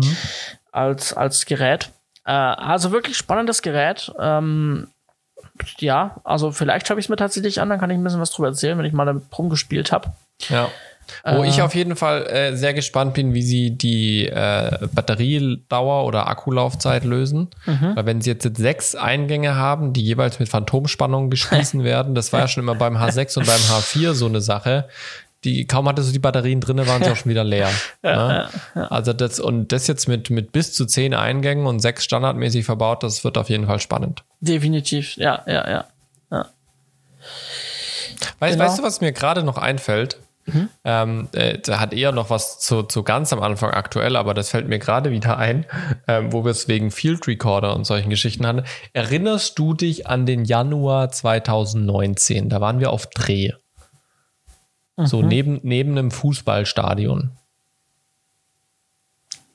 als, 0.71 1.11
als 1.13 1.45
Gerät. 1.45 1.89
Äh, 2.25 2.31
also 2.31 2.91
wirklich 2.91 3.17
spannendes 3.17 3.61
Gerät. 3.61 4.11
Ähm, 4.19 4.87
ja, 5.79 6.17
also 6.23 6.51
vielleicht 6.51 6.87
schaue 6.87 6.99
ich 6.99 7.05
es 7.05 7.09
mir 7.09 7.15
tatsächlich 7.15 7.59
an, 7.61 7.69
dann 7.69 7.79
kann 7.79 7.89
ich 7.89 7.97
ein 7.97 8.03
bisschen 8.03 8.21
was 8.21 8.31
drüber 8.31 8.49
erzählen, 8.49 8.77
wenn 8.77 8.85
ich 8.85 8.93
mal 8.93 9.05
damit 9.05 9.23
rumgespielt 9.37 9.91
habe. 9.91 10.11
Ja. 10.49 10.69
Wo 11.25 11.43
Äh. 11.43 11.47
ich 11.49 11.61
auf 11.61 11.75
jeden 11.75 11.95
Fall 11.95 12.27
äh, 12.27 12.55
sehr 12.55 12.73
gespannt 12.73 13.15
bin, 13.15 13.33
wie 13.33 13.41
sie 13.41 13.71
die 13.71 14.27
äh, 14.27 14.87
Batteriedauer 14.93 16.05
oder 16.05 16.27
Akkulaufzeit 16.27 17.03
lösen. 17.03 17.49
Mhm. 17.65 17.95
Weil 17.95 18.05
wenn 18.05 18.21
sie 18.21 18.29
jetzt 18.29 18.55
sechs 18.57 18.95
Eingänge 18.95 19.55
haben, 19.55 19.93
die 19.93 20.03
jeweils 20.03 20.39
mit 20.39 20.47
Phantomspannung 20.47 21.29
geschlossen 21.31 21.83
werden, 21.83 22.15
das 22.15 22.31
war 22.31 22.41
ja 22.41 22.47
schon 22.47 22.63
immer 22.63 22.75
beim 22.75 22.97
H6 22.97 23.39
und 23.39 23.47
beim 23.47 23.59
H4 23.59 24.13
so 24.13 24.27
eine 24.27 24.41
Sache. 24.41 24.87
Die 25.43 25.65
kaum 25.65 25.87
hattest 25.87 26.09
du 26.09 26.13
die 26.13 26.19
Batterien 26.19 26.61
drin, 26.61 26.77
waren 26.85 27.03
sie 27.03 27.09
auch 27.11 27.15
schon 27.15 27.31
wieder 27.31 27.43
leer. 27.43 27.69
ne? 28.03 28.47
Also 28.75 29.13
das 29.13 29.39
und 29.39 29.71
das 29.71 29.87
jetzt 29.87 30.07
mit, 30.07 30.29
mit 30.29 30.51
bis 30.51 30.73
zu 30.73 30.85
zehn 30.85 31.13
Eingängen 31.13 31.65
und 31.65 31.79
sechs 31.79 32.03
standardmäßig 32.03 32.65
verbaut, 32.65 33.03
das 33.03 33.23
wird 33.23 33.37
auf 33.37 33.49
jeden 33.49 33.65
Fall 33.67 33.79
spannend. 33.79 34.23
Definitiv, 34.39 35.17
ja, 35.17 35.43
ja, 35.47 35.69
ja. 35.69 35.85
Weißt, 38.39 38.53
Genau. 38.53 38.65
weißt 38.65 38.79
du, 38.79 38.83
was 38.83 39.01
mir 39.01 39.11
gerade 39.11 39.43
noch 39.43 39.57
einfällt? 39.57 40.17
Ähm, 40.83 41.29
äh, 41.33 41.59
da 41.59 41.79
hat 41.79 41.93
eher 41.93 42.11
noch 42.11 42.29
was 42.31 42.59
zu, 42.59 42.81
zu 42.83 43.03
ganz 43.03 43.31
am 43.31 43.41
Anfang 43.41 43.69
aktuell, 43.71 44.15
aber 44.15 44.33
das 44.33 44.49
fällt 44.49 44.67
mir 44.67 44.79
gerade 44.79 45.11
wieder 45.11 45.37
ein, 45.37 45.65
ähm, 46.07 46.33
wo 46.33 46.43
wir 46.43 46.49
es 46.51 46.67
wegen 46.67 46.89
Field 46.89 47.27
Recorder 47.27 47.75
und 47.75 47.85
solchen 47.85 48.09
Geschichten 48.09 48.45
hatten. 48.47 48.63
Erinnerst 48.91 49.57
du 49.59 49.75
dich 49.75 50.07
an 50.07 50.25
den 50.25 50.43
Januar 50.43 51.11
2019? 51.11 52.49
Da 52.49 52.59
waren 52.59 52.79
wir 52.79 52.91
auf 52.91 53.05
Dreh. 53.07 53.51
So 54.97 55.21
neben, 55.21 55.59
neben 55.63 55.91
einem 55.97 56.11
Fußballstadion. 56.11 57.31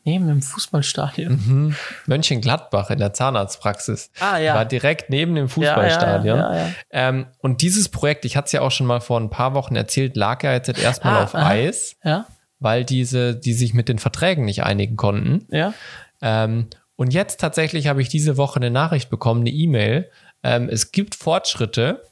Neben 0.05 0.28
dem 0.28 0.41
Fußballstadion. 0.41 1.32
Mhm. 1.32 1.76
Mönchengladbach 2.07 2.91
in 2.91 2.99
der 2.99 3.12
Zahnarztpraxis. 3.12 4.11
Ah, 4.20 4.39
ja. 4.39 4.55
War 4.55 4.64
direkt 4.64 5.11
neben 5.11 5.34
dem 5.34 5.49
Fußballstadion. 5.49 6.39
Ja, 6.39 6.57
ja. 6.57 6.68
Ähm, 6.91 7.26
und 7.39 7.61
dieses 7.61 7.89
Projekt, 7.89 8.24
ich 8.24 8.37
hatte 8.37 8.47
es 8.47 8.53
ja 8.53 8.61
auch 8.61 8.70
schon 8.70 8.87
mal 8.87 9.01
vor 9.01 9.18
ein 9.18 9.30
paar 9.30 9.55
Wochen 9.55 9.74
erzählt, 9.74 10.16
lag 10.16 10.45
ja 10.45 10.53
jetzt 10.53 10.68
erstmal 10.78 11.14
Ah, 11.16 11.24
auf 11.24 11.34
aha. 11.34 11.49
Eis. 11.49 11.97
Ja, 12.05 12.26
weil 12.61 12.84
diese, 12.84 13.34
die 13.37 13.53
sich 13.53 13.74
mit 13.74 13.89
den 13.89 13.99
Verträgen 13.99 14.45
nicht 14.45 14.62
einigen 14.62 14.97
konnten. 14.97 15.47
ja. 15.51 15.74
Ähm, 16.22 16.68
und 16.99 17.12
jetzt 17.12 17.41
tatsächlich 17.41 17.89
habe 17.89 18.01
ich 18.01 18.09
diese 18.09 18.39
Woche 18.39 18.57
eine 18.57 18.70
Nachricht 18.70 19.11
bekommen, 19.11 19.43
eine 19.43 19.51
E-Mail. 19.51 20.11
Ähm, 20.43 20.70
es 20.70 20.93
gibt 20.93 21.14
Fortschritte. 21.14 22.03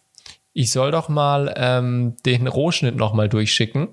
Ich 0.55 0.71
soll 0.71 0.93
doch 0.93 1.09
mal 1.09 1.53
ähm, 1.57 2.17
den 2.25 2.47
Rohschnitt 2.47 2.97
nochmal 2.97 3.29
durchschicken. 3.29 3.89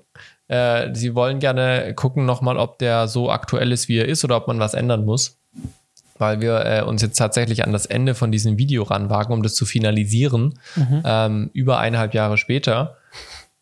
Äh, 0.46 0.94
Sie 0.94 1.14
wollen 1.14 1.40
gerne 1.40 1.92
gucken 1.94 2.24
nochmal, 2.24 2.56
ob 2.56 2.78
der 2.78 3.08
so 3.08 3.30
aktuell 3.30 3.72
ist, 3.72 3.88
wie 3.88 3.98
er 3.98 4.06
ist, 4.08 4.24
oder 4.24 4.36
ob 4.36 4.46
man 4.46 4.60
was 4.60 4.74
ändern 4.74 5.04
muss. 5.04 5.40
Weil 6.18 6.40
wir 6.40 6.64
äh, 6.64 6.82
uns 6.82 7.02
jetzt 7.02 7.16
tatsächlich 7.16 7.64
an 7.64 7.72
das 7.72 7.86
Ende 7.86 8.14
von 8.14 8.30
diesem 8.30 8.58
Video 8.58 8.84
ranwagen, 8.84 9.34
um 9.34 9.42
das 9.42 9.56
zu 9.56 9.66
finalisieren, 9.66 10.58
ähm, 11.04 11.50
über 11.52 11.78
eineinhalb 11.78 12.14
Jahre 12.14 12.38
später. 12.38 12.96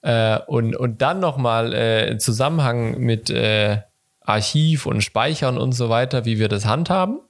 Äh, 0.02 0.38
und, 0.46 0.76
und 0.76 1.00
dann 1.00 1.20
nochmal 1.20 1.72
äh, 1.72 2.10
im 2.10 2.20
Zusammenhang 2.20 2.98
mit 2.98 3.30
äh, 3.30 3.78
Archiv 4.20 4.84
und 4.84 5.00
Speichern 5.00 5.56
und 5.56 5.72
so 5.72 5.88
weiter, 5.88 6.26
wie 6.26 6.38
wir 6.38 6.48
das 6.48 6.66
handhaben, 6.66 7.20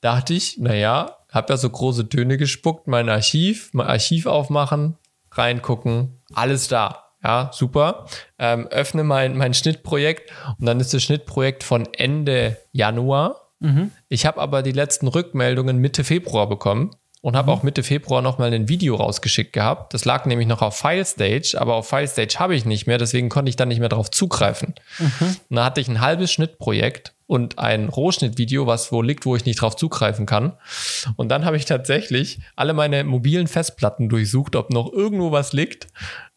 dachte 0.00 0.32
ich, 0.32 0.56
naja, 0.58 1.17
habe 1.30 1.52
ja 1.52 1.56
so 1.56 1.68
große 1.68 2.08
Töne 2.08 2.36
gespuckt, 2.36 2.86
mein 2.86 3.08
Archiv, 3.08 3.70
mein 3.72 3.86
Archiv 3.86 4.26
aufmachen, 4.26 4.96
reingucken, 5.32 6.20
alles 6.32 6.68
da. 6.68 7.04
Ja, 7.22 7.50
super. 7.52 8.06
Ähm, 8.38 8.68
öffne 8.68 9.02
mein, 9.02 9.36
mein 9.36 9.52
Schnittprojekt 9.52 10.30
und 10.58 10.66
dann 10.66 10.78
ist 10.78 10.94
das 10.94 11.02
Schnittprojekt 11.02 11.64
von 11.64 11.88
Ende 11.92 12.56
Januar. 12.72 13.50
Ich 14.08 14.24
habe 14.24 14.40
aber 14.40 14.62
die 14.62 14.72
letzten 14.72 15.08
Rückmeldungen 15.08 15.78
Mitte 15.78 16.04
Februar 16.04 16.48
bekommen 16.48 16.92
und 17.20 17.34
habe 17.34 17.50
auch 17.50 17.64
Mitte 17.64 17.82
Februar 17.82 18.22
nochmal 18.22 18.54
ein 18.54 18.68
Video 18.68 18.94
rausgeschickt 18.94 19.52
gehabt. 19.52 19.94
Das 19.94 20.04
lag 20.04 20.26
nämlich 20.26 20.46
noch 20.46 20.62
auf 20.62 20.76
FileStage, 20.76 21.56
aber 21.58 21.74
auf 21.74 21.88
FileStage 21.88 22.38
habe 22.38 22.54
ich 22.54 22.64
nicht 22.64 22.86
mehr, 22.86 22.98
deswegen 22.98 23.28
konnte 23.28 23.50
ich 23.50 23.56
dann 23.56 23.68
nicht 23.68 23.80
mehr 23.80 23.88
darauf 23.88 24.12
zugreifen. 24.12 24.76
Und 25.50 25.56
da 25.56 25.64
hatte 25.64 25.80
ich 25.80 25.88
ein 25.88 26.00
halbes 26.00 26.30
Schnittprojekt 26.30 27.14
und 27.28 27.58
ein 27.58 27.90
Rohschnittvideo, 27.90 28.66
was 28.66 28.90
wo 28.90 29.02
liegt, 29.02 29.26
wo 29.26 29.36
ich 29.36 29.44
nicht 29.44 29.60
drauf 29.60 29.76
zugreifen 29.76 30.24
kann. 30.24 30.54
Und 31.16 31.28
dann 31.28 31.44
habe 31.44 31.58
ich 31.58 31.66
tatsächlich 31.66 32.40
alle 32.56 32.72
meine 32.72 33.04
mobilen 33.04 33.46
Festplatten 33.46 34.08
durchsucht, 34.08 34.56
ob 34.56 34.72
noch 34.72 34.90
irgendwo 34.90 35.30
was 35.30 35.52
liegt, 35.52 35.88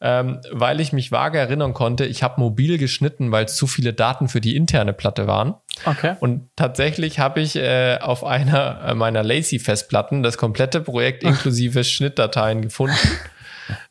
ähm, 0.01 0.41
weil 0.51 0.81
ich 0.81 0.91
mich 0.91 1.09
vage 1.09 1.39
erinnern 1.39 1.73
konnte, 1.73 2.05
ich 2.05 2.23
habe 2.23 2.41
mobil 2.41 2.77
geschnitten, 2.77 3.31
weil 3.31 3.45
es 3.45 3.55
zu 3.55 3.67
viele 3.67 3.93
Daten 3.93 4.27
für 4.27 4.41
die 4.41 4.57
interne 4.57 4.91
Platte 4.91 5.27
waren. 5.27 5.55
Okay. 5.85 6.15
Und 6.19 6.49
tatsächlich 6.57 7.19
habe 7.19 7.39
ich 7.39 7.55
äh, 7.55 7.97
auf 8.01 8.25
einer 8.25 8.81
äh, 8.85 8.93
meiner 8.93 9.23
Lazy-Festplatten 9.23 10.23
das 10.23 10.37
komplette 10.37 10.81
Projekt 10.81 11.23
inklusive 11.23 11.85
Schnittdateien 11.85 12.61
gefunden. 12.61 12.97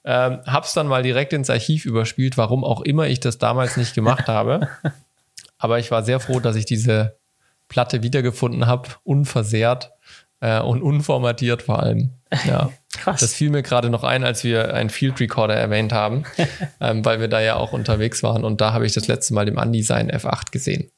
Ähm, 0.04 0.40
hab's 0.46 0.74
dann 0.74 0.86
mal 0.86 1.02
direkt 1.02 1.32
ins 1.32 1.48
Archiv 1.48 1.86
überspielt, 1.86 2.36
warum 2.36 2.62
auch 2.62 2.82
immer 2.82 3.06
ich 3.06 3.20
das 3.20 3.38
damals 3.38 3.78
nicht 3.78 3.94
gemacht 3.94 4.28
habe. 4.28 4.68
Aber 5.60 5.78
ich 5.78 5.90
war 5.90 6.02
sehr 6.02 6.18
froh, 6.18 6.40
dass 6.40 6.56
ich 6.56 6.64
diese 6.64 7.16
Platte 7.68 8.02
wiedergefunden 8.02 8.66
habe, 8.66 8.88
unversehrt 9.04 9.92
äh, 10.40 10.60
und 10.60 10.82
unformatiert 10.82 11.62
vor 11.62 11.80
allem. 11.80 12.14
Ja. 12.46 12.72
Krass. 12.96 13.20
Das 13.20 13.34
fiel 13.34 13.50
mir 13.50 13.62
gerade 13.62 13.88
noch 13.88 14.02
ein, 14.02 14.24
als 14.24 14.42
wir 14.42 14.74
einen 14.74 14.90
Field 14.90 15.20
Recorder 15.20 15.54
erwähnt 15.54 15.92
haben, 15.92 16.24
ähm, 16.80 17.04
weil 17.04 17.20
wir 17.20 17.28
da 17.28 17.40
ja 17.40 17.54
auch 17.56 17.72
unterwegs 17.72 18.22
waren 18.22 18.44
und 18.44 18.60
da 18.60 18.72
habe 18.72 18.84
ich 18.84 18.92
das 18.92 19.06
letzte 19.06 19.32
Mal 19.32 19.46
im 19.48 19.58
Andi 19.58 19.82
sein 19.82 20.10
F8 20.10 20.50
gesehen. 20.50 20.90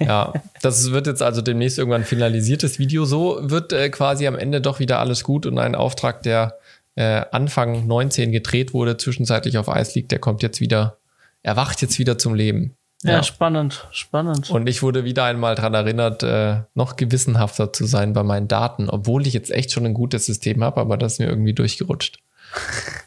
Ja, 0.00 0.32
das 0.62 0.90
wird 0.90 1.06
jetzt 1.06 1.22
also 1.22 1.40
demnächst 1.40 1.78
irgendwann 1.78 2.02
finalisiertes 2.02 2.80
Video. 2.80 3.04
So 3.04 3.38
wird 3.40 3.72
äh, 3.72 3.88
quasi 3.90 4.26
am 4.26 4.36
Ende 4.36 4.60
doch 4.60 4.80
wieder 4.80 4.98
alles 4.98 5.22
gut 5.22 5.46
und 5.46 5.58
ein 5.58 5.76
Auftrag, 5.76 6.24
der 6.24 6.58
äh, 6.96 7.24
Anfang 7.30 7.86
19 7.86 8.32
gedreht 8.32 8.74
wurde, 8.74 8.96
zwischenzeitlich 8.96 9.58
auf 9.58 9.68
Eis 9.68 9.94
liegt, 9.94 10.10
der 10.10 10.18
kommt 10.18 10.42
jetzt 10.42 10.60
wieder, 10.60 10.98
erwacht 11.42 11.80
jetzt 11.82 12.00
wieder 12.00 12.18
zum 12.18 12.34
Leben. 12.34 12.74
Ja, 13.04 13.22
spannend, 13.22 13.88
spannend. 13.90 14.50
Und 14.50 14.68
ich 14.68 14.82
wurde 14.82 15.04
wieder 15.04 15.24
einmal 15.24 15.56
daran 15.56 15.74
erinnert, 15.74 16.22
äh, 16.22 16.62
noch 16.74 16.96
gewissenhafter 16.96 17.72
zu 17.72 17.84
sein 17.84 18.12
bei 18.12 18.22
meinen 18.22 18.46
Daten, 18.46 18.88
obwohl 18.88 19.26
ich 19.26 19.34
jetzt 19.34 19.50
echt 19.50 19.72
schon 19.72 19.86
ein 19.86 19.94
gutes 19.94 20.26
System 20.26 20.62
habe, 20.62 20.80
aber 20.80 20.96
das 20.96 21.14
ist 21.14 21.18
mir 21.18 21.26
irgendwie 21.26 21.54
durchgerutscht. 21.54 22.18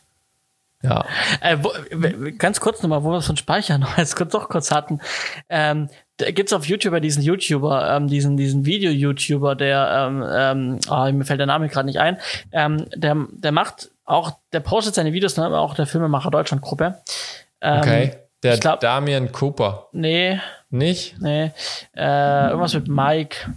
Ja, 0.81 1.03
Äh, 1.41 1.57
wo, 1.61 1.71
ganz 2.37 2.59
kurz 2.59 2.83
nochmal, 2.83 3.03
wo 3.03 3.09
wir 3.09 3.17
es 3.17 3.25
von 3.25 3.37
Speichern 3.37 3.81
noch 3.81 3.97
jetzt 3.97 4.15
kurz, 4.15 4.31
doch 4.31 4.49
kurz 4.49 4.69
hatten. 4.69 4.99
Ähm, 5.49 5.89
gibt's 6.17 6.53
auf 6.53 6.65
YouTube 6.65 6.93
ja 6.93 6.99
diesen 6.99 7.23
YouTuber, 7.23 7.95
ähm, 7.95 8.07
diesen, 8.07 8.37
diesen 8.37 8.65
Video-YouTuber, 8.65 9.55
der, 9.55 10.07
ähm, 10.07 10.23
ähm, 10.31 10.79
ah, 10.87 11.11
mir 11.11 11.25
fällt 11.25 11.39
der 11.39 11.47
Name 11.47 11.69
gerade 11.69 11.87
nicht 11.87 11.99
ein, 11.99 12.17
ähm, 12.51 12.85
der, 12.95 13.17
der 13.31 13.51
macht 13.51 13.89
auch, 14.05 14.33
der 14.53 14.59
postet 14.59 14.93
seine 14.93 15.11
Videos, 15.11 15.37
ne, 15.37 15.47
auch 15.57 15.73
der 15.73 15.87
Filmemacher 15.87 16.29
Deutschland-Gruppe. 16.29 17.01
Ähm, 17.61 17.79
okay. 17.79 18.11
Der 18.45 18.57
glaub- 18.59 18.79
Damian 18.79 19.31
Cooper. 19.31 19.87
Nee, 19.91 20.39
Nicht? 20.69 21.15
nee. 21.19 21.51
Äh, 21.95 22.47
irgendwas 22.49 22.73
mit 22.73 22.87
Mike. 22.87 23.53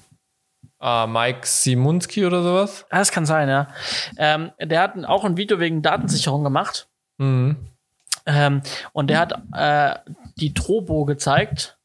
Ah, 0.81 1.07
Mike 1.09 1.41
Simunski 1.45 2.25
oder 2.25 2.43
sowas? 2.43 2.87
Ah, 2.91 2.99
Das 2.99 3.11
kann 3.11 3.27
sein, 3.27 3.49
ja. 3.49 3.69
Ähm, 4.17 4.53
der 4.61 4.81
hat 4.83 5.05
auch 5.05 5.25
ein 5.25 5.37
Video 5.37 5.59
wegen 5.59 5.83
Datensicherung 5.83 6.45
gemacht. 6.45 6.89
Mhm. 7.19 7.57
Ähm, 8.27 8.63
und 8.93 9.09
der 9.09 9.19
hat 9.21 9.33
äh, 9.55 9.99
die 10.37 10.55
Trobo 10.55 11.05
gezeigt. 11.05 11.78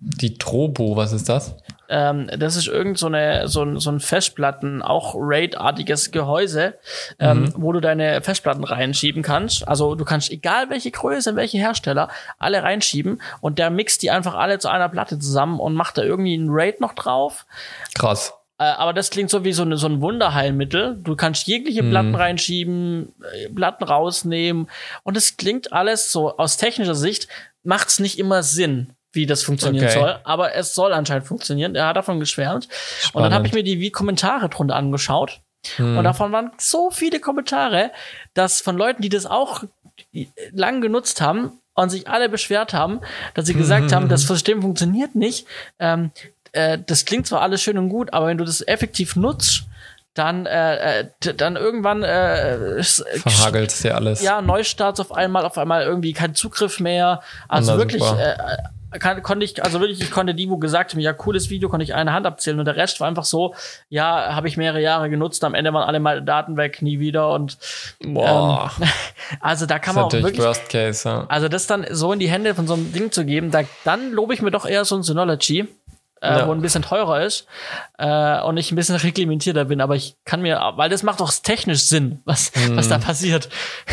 Die 0.00 0.38
Trobo, 0.38 0.96
was 0.96 1.12
ist 1.12 1.28
das? 1.28 1.56
Ähm, 1.88 2.30
das 2.38 2.54
ist 2.54 2.68
irgend 2.68 2.98
so, 2.98 3.06
eine, 3.06 3.48
so, 3.48 3.62
ein, 3.62 3.80
so 3.80 3.90
ein 3.90 3.98
Festplatten, 3.98 4.82
auch 4.82 5.14
RAID-artiges 5.16 6.12
Gehäuse, 6.12 6.74
ähm, 7.18 7.52
wo 7.56 7.72
du 7.72 7.80
deine 7.80 8.20
Festplatten 8.20 8.62
reinschieben 8.62 9.22
kannst. 9.22 9.66
Also 9.66 9.94
du 9.94 10.04
kannst, 10.04 10.30
egal 10.30 10.70
welche 10.70 10.90
Größe, 10.90 11.34
welche 11.34 11.58
Hersteller, 11.58 12.10
alle 12.38 12.62
reinschieben 12.62 13.20
und 13.40 13.58
der 13.58 13.70
mixt 13.70 14.02
die 14.02 14.10
einfach 14.10 14.34
alle 14.34 14.58
zu 14.58 14.68
einer 14.68 14.88
Platte 14.88 15.18
zusammen 15.18 15.58
und 15.58 15.74
macht 15.74 15.98
da 15.98 16.02
irgendwie 16.02 16.36
ein 16.36 16.48
RAID 16.50 16.80
noch 16.80 16.92
drauf. 16.92 17.46
Krass. 17.94 18.34
Äh, 18.58 18.64
aber 18.64 18.92
das 18.92 19.10
klingt 19.10 19.30
so 19.30 19.44
wie 19.44 19.52
so, 19.52 19.62
eine, 19.62 19.78
so 19.78 19.88
ein 19.88 20.00
Wunderheilmittel. 20.00 20.98
Du 21.02 21.16
kannst 21.16 21.46
jegliche 21.46 21.82
Platten 21.82 22.14
reinschieben, 22.14 23.14
äh, 23.32 23.48
Platten 23.48 23.84
rausnehmen. 23.84 24.68
Und 25.04 25.16
es 25.16 25.38
klingt 25.38 25.72
alles 25.72 26.12
so 26.12 26.36
aus 26.36 26.56
technischer 26.56 26.94
Sicht, 26.94 27.28
macht 27.64 27.88
es 27.88 27.98
nicht 27.98 28.18
immer 28.18 28.42
Sinn 28.42 28.92
wie 29.18 29.26
das 29.26 29.42
funktionieren 29.42 29.84
Okay. 29.86 29.98
soll, 29.98 30.18
aber 30.24 30.54
es 30.54 30.74
soll 30.74 30.92
anscheinend 30.94 31.26
funktionieren. 31.26 31.74
Er 31.74 31.88
hat 31.88 31.96
davon 31.96 32.20
geschwärmt. 32.20 32.64
Und 32.64 32.70
dann 32.70 33.02
Spannend. 33.02 33.34
habe 33.34 33.46
ich 33.48 33.52
mir 33.52 33.62
die 33.64 33.90
Kommentare 33.90 34.48
drunter 34.48 34.76
angeschaut. 34.76 35.40
Und 35.78 36.04
davon 36.04 36.30
waren 36.32 36.52
so 36.56 36.90
viele 36.90 37.18
Kommentare, 37.18 37.90
dass 38.32 38.60
von 38.60 38.76
Leuten, 38.78 39.02
die 39.02 39.08
das 39.08 39.26
auch 39.26 39.64
lang 40.52 40.80
genutzt 40.80 41.20
haben 41.20 41.50
und 41.74 41.90
sich 41.90 42.08
alle 42.08 42.28
beschwert 42.28 42.72
haben, 42.72 43.00
dass 43.34 43.46
sie 43.46 43.54
gesagt 43.54 43.92
haben, 43.92 44.08
das 44.08 44.22
System 44.26 44.62
funktioniert 44.62 45.16
nicht. 45.16 45.46
Ähm, 45.80 46.12
äh, 46.52 46.78
das 46.86 47.04
klingt 47.04 47.26
zwar 47.26 47.42
alles 47.42 47.60
schön 47.60 47.76
und 47.76 47.88
gut, 47.88 48.12
aber 48.12 48.28
wenn 48.28 48.38
du 48.38 48.44
das 48.44 48.66
effektiv 48.66 49.16
nutzt, 49.16 49.64
dann, 50.14 50.46
äh, 50.46 51.00
äh, 51.00 51.08
dann 51.36 51.56
irgendwann 51.56 52.02
äh, 52.02 52.82
Verhagelt 52.82 53.84
dir 53.84 53.94
alles. 53.96 54.22
ja, 54.22 54.40
Neustarts 54.40 55.00
auf 55.00 55.12
einmal, 55.12 55.44
auf 55.44 55.58
einmal 55.58 55.82
irgendwie 55.82 56.12
kein 56.12 56.34
Zugriff 56.34 56.80
mehr. 56.80 57.20
Also 57.48 57.72
Na, 57.72 57.78
wirklich, 57.78 58.02
äh, 58.02 58.36
kann, 58.90 59.22
konnte 59.22 59.44
ich, 59.44 59.62
also 59.62 59.80
wirklich, 59.80 60.00
ich 60.00 60.10
konnte 60.10 60.34
die, 60.34 60.48
wo 60.48 60.56
gesagt 60.56 60.92
haben, 60.92 61.00
ja, 61.00 61.12
cooles 61.12 61.50
Video, 61.50 61.68
konnte 61.68 61.84
ich 61.84 61.94
eine 61.94 62.12
Hand 62.12 62.26
abzählen 62.26 62.58
und 62.58 62.64
der 62.64 62.76
Rest 62.76 63.00
war 63.00 63.08
einfach 63.08 63.24
so, 63.24 63.54
ja, 63.88 64.34
habe 64.34 64.48
ich 64.48 64.56
mehrere 64.56 64.80
Jahre 64.80 65.10
genutzt, 65.10 65.44
am 65.44 65.54
Ende 65.54 65.72
waren 65.72 65.86
alle 65.86 66.00
meine 66.00 66.22
Daten 66.22 66.56
weg, 66.56 66.80
nie 66.82 66.98
wieder 66.98 67.30
und 67.30 67.58
Boah. 68.02 68.70
ähm, 68.80 68.88
also 69.40 69.66
da 69.66 69.78
das 69.78 69.84
kann 69.84 69.92
ist 69.92 69.96
man 69.96 70.04
auch 70.04 70.12
wirklich, 70.12 70.38
Worst 70.38 70.68
Case. 70.68 71.08
Ja. 71.08 71.26
also 71.28 71.48
das 71.48 71.66
dann 71.66 71.86
so 71.90 72.12
in 72.12 72.18
die 72.18 72.30
Hände 72.30 72.54
von 72.54 72.66
so 72.66 72.74
einem 72.74 72.92
Ding 72.92 73.12
zu 73.12 73.24
geben, 73.24 73.50
da, 73.50 73.62
dann 73.84 74.12
lobe 74.12 74.34
ich 74.34 74.42
mir 74.42 74.50
doch 74.50 74.66
eher 74.66 74.84
so 74.84 74.96
ein 74.96 75.02
Synology. 75.02 75.68
Äh, 76.20 76.38
Ja. 76.38 76.48
wo 76.48 76.52
ein 76.52 76.60
bisschen 76.60 76.82
teurer 76.82 77.22
ist 77.24 77.46
äh, 77.96 78.40
und 78.40 78.56
ich 78.56 78.72
ein 78.72 78.76
bisschen 78.76 78.96
reglementierter 78.96 79.66
bin, 79.66 79.80
aber 79.80 79.94
ich 79.94 80.16
kann 80.24 80.42
mir, 80.42 80.60
weil 80.74 80.90
das 80.90 81.04
macht 81.04 81.20
doch 81.20 81.32
technisch 81.32 81.84
Sinn, 81.84 82.20
was, 82.24 82.50
was 82.74 82.86
Mhm. 82.86 82.90
da 82.90 82.98
passiert. 82.98 83.48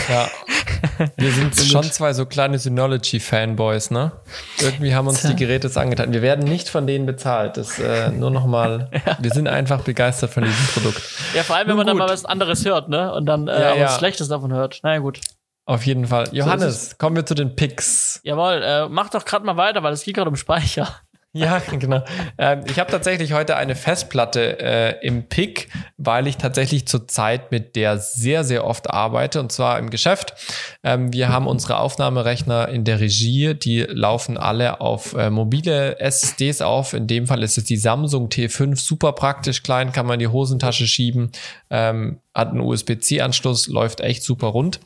Ja. 0.10 0.28
Wir 1.18 1.32
sind 1.32 1.56
schon 1.56 1.84
zwei 1.84 2.14
so 2.14 2.26
kleine 2.26 2.58
Synology-Fanboys, 2.58 3.92
ne? 3.92 4.12
Irgendwie 4.60 4.96
haben 4.96 5.08
uns 5.08 5.22
die 5.22 5.36
Geräte 5.36 5.68
jetzt 5.68 5.78
angetan. 5.78 6.14
Wir 6.14 6.22
werden 6.22 6.46
nicht 6.46 6.70
von 6.70 6.88
denen 6.88 7.06
bezahlt. 7.06 7.58
Das 7.58 7.78
äh, 7.80 8.10
nur 8.10 8.32
noch 8.32 8.46
mal. 8.46 8.90
Wir 9.20 9.32
sind 9.32 9.48
einfach 9.48 9.82
begeistert 9.82 10.32
von 10.32 10.44
diesem 10.44 10.66
Produkt. 10.74 11.02
Ja, 11.36 11.44
vor 11.44 11.56
allem, 11.58 11.68
wenn 11.68 11.76
Nun 11.76 11.86
man 11.86 11.88
dann 11.88 11.98
gut. 11.98 12.08
mal 12.08 12.14
was 12.14 12.26
anderes 12.26 12.66
hört, 12.66 12.90
ne? 12.90 13.14
Und 13.14 13.26
dann 13.28 13.48
äh, 13.48 13.52
Ja, 13.62 13.68
aber 13.72 13.78
ja. 13.80 13.86
was 13.86 13.98
Schlechtes 13.98 14.28
davon 14.30 14.52
hört. 14.54 14.80
Na 14.84 14.94
ja, 14.94 15.00
gut. 15.00 15.20
Auf 15.68 15.86
jeden 15.86 16.06
Fall. 16.08 16.30
Johannes, 16.32 16.98
kommen 17.00 17.16
wir 17.16 17.26
zu 17.26 17.34
den 17.34 17.56
Picks. 17.56 18.20
Jawohl, 18.24 18.62
äh, 18.64 18.88
mach 18.88 19.10
doch 19.10 19.26
gerade 19.26 19.46
mal 19.46 19.58
weiter, 19.58 19.82
weil 19.84 19.94
es 19.94 20.04
geht 20.04 20.16
gerade 20.16 20.30
um 20.30 20.36
Speicher. 20.36 20.88
Ja, 21.36 21.62
genau. 21.80 22.02
Ähm, 22.38 22.62
ich 22.66 22.80
habe 22.80 22.90
tatsächlich 22.90 23.34
heute 23.34 23.58
eine 23.58 23.76
Festplatte 23.76 24.58
äh, 24.58 25.06
im 25.06 25.28
Pick, 25.28 25.68
weil 25.98 26.28
ich 26.28 26.38
tatsächlich 26.38 26.88
zurzeit 26.88 27.52
mit 27.52 27.76
der 27.76 27.98
sehr, 27.98 28.46
sehr 28.46 28.66
oft 28.66 28.90
arbeite 28.90 29.42
und 29.42 29.52
zwar 29.52 29.78
im 29.78 29.90
Geschäft. 29.90 30.34
Ähm, 30.82 31.12
wir 31.12 31.28
haben 31.28 31.48
unsere 31.48 31.80
Aufnahmerechner 31.80 32.70
in 32.70 32.86
der 32.86 33.02
Regie, 33.02 33.54
die 33.54 33.82
laufen 33.82 34.38
alle 34.38 34.80
auf 34.80 35.14
äh, 35.14 35.30
mobile 35.30 36.00
SSDs 36.00 36.62
auf. 36.62 36.94
In 36.94 37.06
dem 37.06 37.28
Fall 37.28 37.44
ist 37.44 37.58
es 37.58 37.66
die 37.66 37.78
Samsung 37.78 38.30
T5, 38.30 38.78
super 38.78 39.12
praktisch, 39.12 39.62
klein, 39.62 39.92
kann 39.92 40.06
man 40.06 40.14
in 40.16 40.20
die 40.22 40.34
Hosentasche 40.34 40.88
schieben, 40.88 41.34
ähm, 41.70 42.22
hat 42.34 42.52
einen 42.52 42.62
USB-C-Anschluss, 42.62 43.68
läuft 43.68 44.00
echt 44.00 44.24
super 44.24 44.48
rund. 44.48 44.80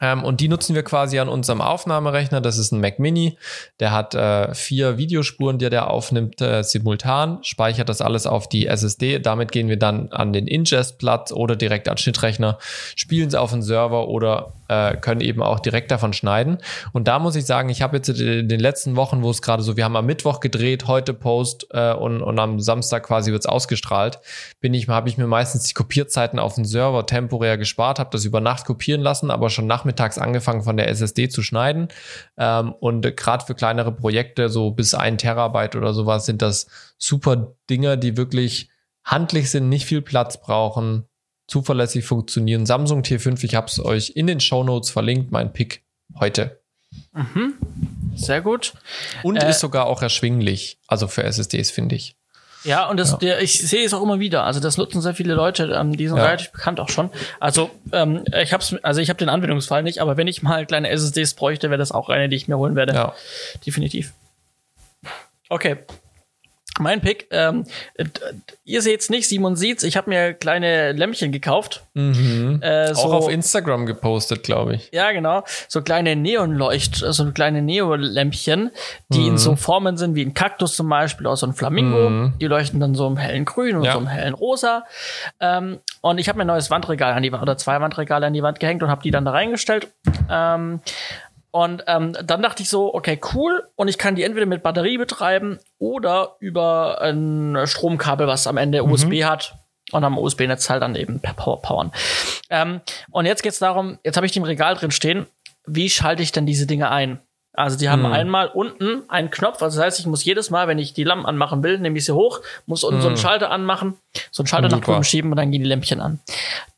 Ähm, 0.00 0.24
und 0.24 0.40
die 0.40 0.48
nutzen 0.48 0.74
wir 0.74 0.82
quasi 0.82 1.18
an 1.18 1.28
unserem 1.28 1.60
Aufnahmerechner. 1.60 2.40
Das 2.40 2.58
ist 2.58 2.72
ein 2.72 2.80
Mac 2.80 2.98
Mini. 2.98 3.38
Der 3.80 3.92
hat 3.92 4.14
äh, 4.14 4.54
vier 4.54 4.98
Videospuren, 4.98 5.58
die 5.58 5.70
der 5.70 5.90
aufnimmt 5.90 6.40
äh, 6.40 6.62
simultan, 6.62 7.38
speichert 7.42 7.88
das 7.88 8.00
alles 8.00 8.26
auf 8.26 8.48
die 8.48 8.66
SSD. 8.66 9.18
Damit 9.18 9.52
gehen 9.52 9.68
wir 9.68 9.78
dann 9.78 10.10
an 10.12 10.32
den 10.32 10.46
Ingest-Platz 10.46 11.32
oder 11.32 11.56
direkt 11.56 11.88
an 11.88 11.98
Schnittrechner, 11.98 12.58
spielen 12.96 13.28
es 13.28 13.34
auf 13.34 13.50
den 13.50 13.62
Server 13.62 14.08
oder 14.08 14.54
äh, 14.68 14.96
können 14.96 15.20
eben 15.20 15.42
auch 15.42 15.60
direkt 15.60 15.90
davon 15.90 16.12
schneiden. 16.12 16.58
Und 16.92 17.08
da 17.08 17.18
muss 17.18 17.36
ich 17.36 17.46
sagen, 17.46 17.68
ich 17.68 17.82
habe 17.82 17.96
jetzt 17.96 18.08
in 18.08 18.48
den 18.48 18.60
letzten 18.60 18.96
Wochen, 18.96 19.22
wo 19.22 19.30
es 19.30 19.42
gerade 19.42 19.62
so, 19.62 19.76
wir 19.76 19.84
haben 19.84 19.96
am 19.96 20.06
Mittwoch 20.06 20.40
gedreht, 20.40 20.86
heute 20.86 21.14
Post 21.14 21.66
äh, 21.70 21.92
und, 21.92 22.22
und 22.22 22.38
am 22.38 22.60
Samstag 22.60 23.04
quasi 23.04 23.32
wird 23.32 23.42
es 23.42 23.46
ausgestrahlt, 23.46 24.20
bin 24.60 24.74
ich, 24.74 24.88
habe 24.88 25.08
ich 25.08 25.18
mir 25.18 25.26
meistens 25.26 25.64
die 25.64 25.74
Kopierzeiten 25.74 26.38
auf 26.38 26.54
den 26.54 26.64
Server 26.64 27.06
temporär 27.06 27.58
gespart, 27.58 27.98
habe 27.98 28.10
das 28.12 28.24
über 28.24 28.40
Nacht 28.40 28.66
kopieren 28.66 29.00
lassen, 29.00 29.30
aber 29.30 29.50
schon 29.50 29.66
nachmittags 29.66 30.18
angefangen 30.18 30.62
von 30.62 30.76
der 30.76 30.88
SSD 30.88 31.28
zu 31.28 31.42
schneiden. 31.42 31.88
Ähm, 32.36 32.72
und 32.72 33.16
gerade 33.16 33.44
für 33.44 33.54
kleinere 33.54 33.92
Projekte, 33.92 34.48
so 34.48 34.70
bis 34.70 34.94
ein 34.94 35.18
Terabyte 35.18 35.76
oder 35.76 35.92
sowas, 35.92 36.26
sind 36.26 36.42
das 36.42 36.66
super 36.98 37.54
Dinger, 37.70 37.96
die 37.96 38.16
wirklich 38.16 38.68
handlich 39.04 39.50
sind, 39.50 39.68
nicht 39.68 39.86
viel 39.86 40.02
Platz 40.02 40.40
brauchen, 40.40 41.04
zuverlässig 41.48 42.04
funktionieren. 42.04 42.64
Samsung 42.66 43.02
T5, 43.02 43.42
ich 43.44 43.54
habe 43.56 43.66
es 43.66 43.84
euch 43.84 44.10
in 44.14 44.26
den 44.28 44.38
Show 44.40 44.62
Notes 44.62 44.90
verlinkt, 44.90 45.32
mein 45.32 45.52
Pick 45.52 45.82
heute. 46.20 46.60
Sehr 48.14 48.40
gut. 48.40 48.74
Und 49.22 49.36
Äh, 49.42 49.50
ist 49.50 49.60
sogar 49.60 49.86
auch 49.86 50.00
erschwinglich, 50.02 50.78
also 50.86 51.08
für 51.08 51.24
SSDs, 51.24 51.70
finde 51.70 51.96
ich. 51.96 52.14
Ja, 52.64 52.88
und 52.88 52.96
das, 52.98 53.12
Ja. 53.12 53.16
Der, 53.18 53.40
ich 53.42 53.60
sehe 53.60 53.84
es 53.84 53.94
auch 53.94 54.02
immer 54.02 54.18
wieder. 54.18 54.44
Also 54.44 54.58
das 54.60 54.76
nutzen 54.78 55.00
sehr 55.00 55.14
viele 55.14 55.34
Leute, 55.34 55.72
ähm, 55.78 55.96
die 55.96 56.08
sind 56.08 56.16
Ja. 56.16 56.24
relativ 56.24 56.50
bekannt 56.50 56.80
auch 56.80 56.88
schon. 56.88 57.10
Also 57.40 57.70
ähm, 57.92 58.24
ich 58.42 58.52
hab's, 58.52 58.74
also 58.82 59.00
ich 59.00 59.08
habe 59.10 59.18
den 59.18 59.28
Anwendungsfall 59.28 59.82
nicht, 59.82 60.00
aber 60.00 60.16
wenn 60.16 60.26
ich 60.26 60.42
mal 60.42 60.66
kleine 60.66 60.88
SSDs 60.90 61.34
bräuchte, 61.34 61.70
wäre 61.70 61.78
das 61.78 61.92
auch 61.92 62.08
eine, 62.08 62.28
die 62.28 62.36
ich 62.36 62.48
mir 62.48 62.58
holen 62.58 62.74
werde. 62.74 62.94
Ja. 62.94 63.14
Definitiv. 63.64 64.12
Okay. 65.48 65.76
Mein 66.78 67.00
Pick, 67.00 67.26
ähm, 67.30 67.64
äh, 67.94 68.04
ihr 68.64 68.82
seht's 68.82 69.10
nicht, 69.10 69.28
Simon 69.28 69.56
sieht's. 69.56 69.82
Ich 69.82 69.96
habe 69.96 70.08
mir 70.10 70.34
kleine 70.34 70.92
Lämpchen 70.92 71.32
gekauft. 71.32 71.82
Mhm. 71.94 72.60
Äh, 72.62 72.90
Auch 72.90 72.94
so, 72.94 73.12
auf 73.12 73.28
Instagram 73.28 73.86
gepostet, 73.86 74.42
glaube 74.42 74.74
ich. 74.74 74.90
Ja, 74.92 75.12
genau. 75.12 75.42
So 75.68 75.82
kleine 75.82 76.16
Neonleucht, 76.16 76.96
so 76.96 77.30
kleine 77.32 77.62
Neolämpchen, 77.62 78.70
die 79.08 79.26
in 79.26 79.38
so 79.38 79.56
Formen 79.56 79.96
sind 79.96 80.14
wie 80.14 80.24
ein 80.24 80.34
Kaktus 80.34 80.74
zum 80.76 80.88
Beispiel 80.88 81.26
oder 81.26 81.36
so 81.36 81.46
ein 81.46 81.52
Flamingo. 81.54 82.10
Mhm. 82.10 82.32
Die 82.40 82.46
leuchten 82.46 82.80
dann 82.80 82.94
so 82.94 83.06
im 83.06 83.16
hellen 83.16 83.44
Grün 83.44 83.76
und 83.76 83.84
Ja. 83.84 83.92
so 83.94 83.98
im 83.98 84.06
hellen 84.06 84.34
Rosa. 84.34 84.84
Ähm, 85.40 85.78
und 86.00 86.18
ich 86.18 86.28
habe 86.28 86.38
mir 86.38 86.44
ein 86.44 86.48
neues 86.48 86.70
Wandregal 86.70 87.12
an 87.12 87.22
die 87.22 87.32
Wand 87.32 87.42
oder 87.42 87.56
zwei 87.56 87.80
Wandregale 87.80 88.26
an 88.26 88.32
die 88.32 88.42
Wand 88.42 88.60
gehängt 88.60 88.82
und 88.82 88.90
habe 88.90 89.02
die 89.02 89.10
dann 89.10 89.24
da 89.24 89.32
reingestellt. 89.32 89.88
Ähm, 90.30 90.80
und 91.50 91.84
ähm, 91.86 92.16
dann 92.24 92.42
dachte 92.42 92.62
ich 92.62 92.68
so, 92.68 92.94
okay, 92.94 93.18
cool. 93.34 93.64
Und 93.74 93.88
ich 93.88 93.98
kann 93.98 94.14
die 94.14 94.22
entweder 94.22 94.46
mit 94.46 94.62
Batterie 94.62 94.98
betreiben 94.98 95.58
oder 95.78 96.36
über 96.40 97.00
ein 97.00 97.56
Stromkabel, 97.64 98.26
was 98.26 98.46
am 98.46 98.56
Ende 98.56 98.84
USB 98.84 99.24
hat. 99.24 99.54
Und 99.90 100.04
am 100.04 100.18
USB-Netz 100.18 100.68
halt 100.68 100.82
dann 100.82 100.94
eben 100.96 101.20
per 101.20 101.32
Power 101.32 101.62
powern. 101.62 101.92
Ähm, 102.50 102.82
und 103.10 103.24
jetzt 103.24 103.42
geht's 103.42 103.58
darum, 103.58 103.98
jetzt 104.04 104.16
habe 104.16 104.26
ich 104.26 104.32
die 104.32 104.38
im 104.38 104.44
Regal 104.44 104.74
drin 104.74 104.90
stehen, 104.90 105.26
wie 105.66 105.88
schalte 105.88 106.22
ich 106.22 106.30
denn 106.30 106.44
diese 106.44 106.66
Dinge 106.66 106.90
ein? 106.90 107.20
Also 107.54 107.76
die 107.76 107.88
haben 107.88 108.06
einmal 108.06 108.48
unten 108.48 109.02
einen 109.08 109.30
Knopf, 109.30 109.60
also 109.62 109.78
das 109.78 109.86
heißt, 109.86 109.98
ich 109.98 110.06
muss 110.06 110.24
jedes 110.24 110.50
Mal, 110.50 110.68
wenn 110.68 110.78
ich 110.78 110.92
die 110.92 111.02
Lampen 111.02 111.26
anmachen 111.26 111.64
will, 111.64 111.78
nehme 111.78 111.98
ich 111.98 112.04
sie 112.04 112.14
hoch, 112.14 112.40
muss 112.66 112.84
unten 112.84 113.00
so 113.00 113.08
einen 113.08 113.16
Schalter 113.16 113.50
anmachen, 113.50 113.96
so 114.30 114.42
einen 114.42 114.46
Schalter 114.46 114.68
nach 114.68 114.76
Super. 114.76 114.92
drüben 114.92 115.04
schieben 115.04 115.30
und 115.32 115.36
dann 115.38 115.50
gehen 115.50 115.62
die 115.62 115.68
Lämpchen 115.68 116.00
an. 116.00 116.20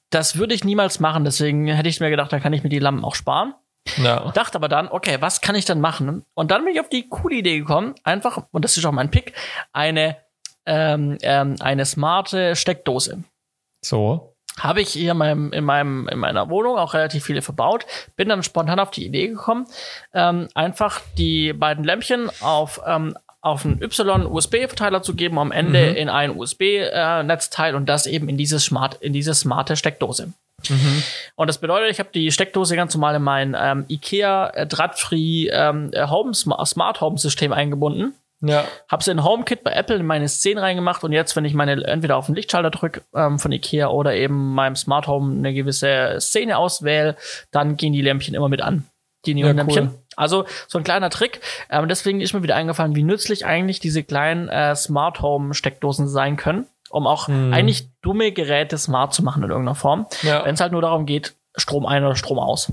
Das 0.09 0.39
würde 0.39 0.55
ich 0.55 0.64
niemals 0.64 0.99
machen, 0.99 1.25
deswegen 1.25 1.66
hätte 1.66 1.89
ich 1.89 2.01
mir 2.01 2.09
gedacht, 2.09 2.33
da 2.33 2.41
kann 2.41 2.55
ich 2.55 2.62
mir 2.62 2.71
die 2.71 2.79
Lampen 2.79 3.05
auch 3.05 3.14
sparen. 3.14 3.53
Ja. 3.97 4.30
Dachte 4.32 4.57
aber 4.57 4.68
dann, 4.68 4.88
okay, 4.88 5.18
was 5.20 5.41
kann 5.41 5.55
ich 5.55 5.64
dann 5.64 5.80
machen? 5.80 6.24
Und 6.34 6.51
dann 6.51 6.64
bin 6.64 6.74
ich 6.74 6.80
auf 6.80 6.88
die 6.88 7.09
coole 7.09 7.36
Idee 7.36 7.59
gekommen, 7.59 7.95
einfach, 8.05 8.45
und 8.53 8.64
das 8.64 8.76
ist 8.76 8.84
auch 8.84 8.93
mein 8.93 9.11
Pick, 9.11 9.34
eine, 9.72 10.16
ähm, 10.66 11.18
ähm, 11.22 11.57
eine 11.61 11.84
smarte 11.86 12.57
Steckdose. 12.57 13.22
So. 13.82 14.34
Habe 14.59 14.82
ich 14.82 14.91
hier 14.91 15.12
in, 15.12 15.16
meinem, 15.16 15.53
in, 15.53 15.64
meinem, 15.64 16.09
in 16.09 16.18
meiner 16.18 16.51
Wohnung 16.51 16.76
auch 16.76 16.93
relativ 16.93 17.24
viele 17.24 17.41
verbaut. 17.41 17.86
Bin 18.16 18.28
dann 18.28 18.43
spontan 18.43 18.80
auf 18.80 18.91
die 18.91 19.07
Idee 19.07 19.28
gekommen, 19.28 19.66
ähm, 20.12 20.49
einfach 20.55 21.01
die 21.16 21.53
beiden 21.53 21.84
Lämpchen 21.84 22.30
auf, 22.41 22.80
ähm, 22.84 23.16
auf 23.41 23.64
einen 23.64 23.82
Y-USB-Verteiler 23.82 25.03
zu 25.03 25.14
geben, 25.14 25.38
am 25.38 25.51
Ende 25.51 25.80
in 25.80 26.11
ein 26.11 26.36
USB-Netzteil 26.36 27.74
und 27.74 27.86
das 27.86 28.07
eben 28.07 28.28
in 28.28 28.36
dieses 28.36 28.64
smart, 28.64 28.97
in 28.97 29.14
diese 29.14 29.34
smarte 29.34 29.76
Steckdose. 29.76 30.32
Und 31.37 31.47
das 31.47 31.59
bedeutet, 31.59 31.91
ich 31.91 31.99
habe 31.99 32.11
die 32.13 32.31
Steckdose 32.31 32.77
ganz 32.77 32.95
normal 32.95 33.17
in 33.17 33.23
mein 33.23 33.57
ähm, 33.59 33.85
IKEA 33.89 34.51
äh, 34.51 34.67
Drahtfree 34.67 35.49
ähm, 35.51 35.91
äh, 35.93 36.07
Home 36.09 36.35
Sma- 36.35 36.65
Smart 36.67 37.01
Home 37.01 37.19
System 37.19 37.53
eingebunden. 37.53 38.15
Ja. 38.43 38.65
Hab's 38.89 39.07
in 39.07 39.23
HomeKit 39.23 39.65
bei 39.65 39.73
Apple 39.73 39.97
in 39.97 40.07
meine 40.07 40.27
Szene 40.29 40.63
reingemacht 40.63 41.05
und 41.05 41.13
jetzt, 41.13 41.37
wenn 41.37 41.45
ich 41.45 41.53
meine 41.53 41.85
entweder 41.85 42.17
auf 42.17 42.27
den 42.27 42.35
Lichtschalter 42.35 42.71
drücke 42.71 43.03
ähm, 43.15 43.39
von 43.39 43.53
Ikea 43.53 43.89
oder 43.89 44.15
eben 44.15 44.55
meinem 44.55 44.77
Smart 44.77 45.07
Home 45.07 45.37
eine 45.37 45.53
gewisse 45.53 46.17
Szene 46.21 46.57
auswähle, 46.57 47.17
dann 47.51 47.77
gehen 47.77 47.93
die 47.93 48.01
Lämpchen 48.01 48.35
immer 48.35 48.49
mit 48.49 48.63
an. 48.63 48.87
Die 49.27 49.35
Neonlämpchen. 49.35 49.89
cool. 49.89 49.99
Also 50.17 50.47
so 50.67 50.79
ein 50.79 50.85
kleiner 50.85 51.11
Trick. 51.11 51.41
Ähm, 51.69 51.89
deswegen 51.89 52.23
ist 52.23 52.33
mir 52.33 52.43
wieder 52.43 52.57
eingefallen, 52.57 52.97
wie 52.97 53.03
nützlich 53.03 53.45
eigentlich 53.45 53.79
diese 53.79 54.03
kleinen 54.03 54.49
äh, 54.49 54.75
Smart 54.75 55.21
Home 55.21 55.53
Steckdosen 55.53 56.09
sein 56.09 56.39
können, 56.39 56.67
um 56.91 57.07
auch 57.07 57.28
eigentlich 57.28 57.88
dumme 58.03 58.32
Geräte 58.32 58.78
smart 58.78 59.14
zu 59.14 59.22
machen 59.22 59.43
in 59.43 59.51
irgendeiner 59.51 59.74
Form. 59.74 60.07
Ja. 60.22 60.45
Wenn 60.45 60.55
es 60.55 60.61
halt 60.61 60.72
nur 60.72 60.82
darum 60.82 61.07
geht, 61.07 61.34
Strom 61.57 61.86
ein 61.86 62.05
oder 62.05 62.16
Strom 62.16 62.38
aus. 62.38 62.70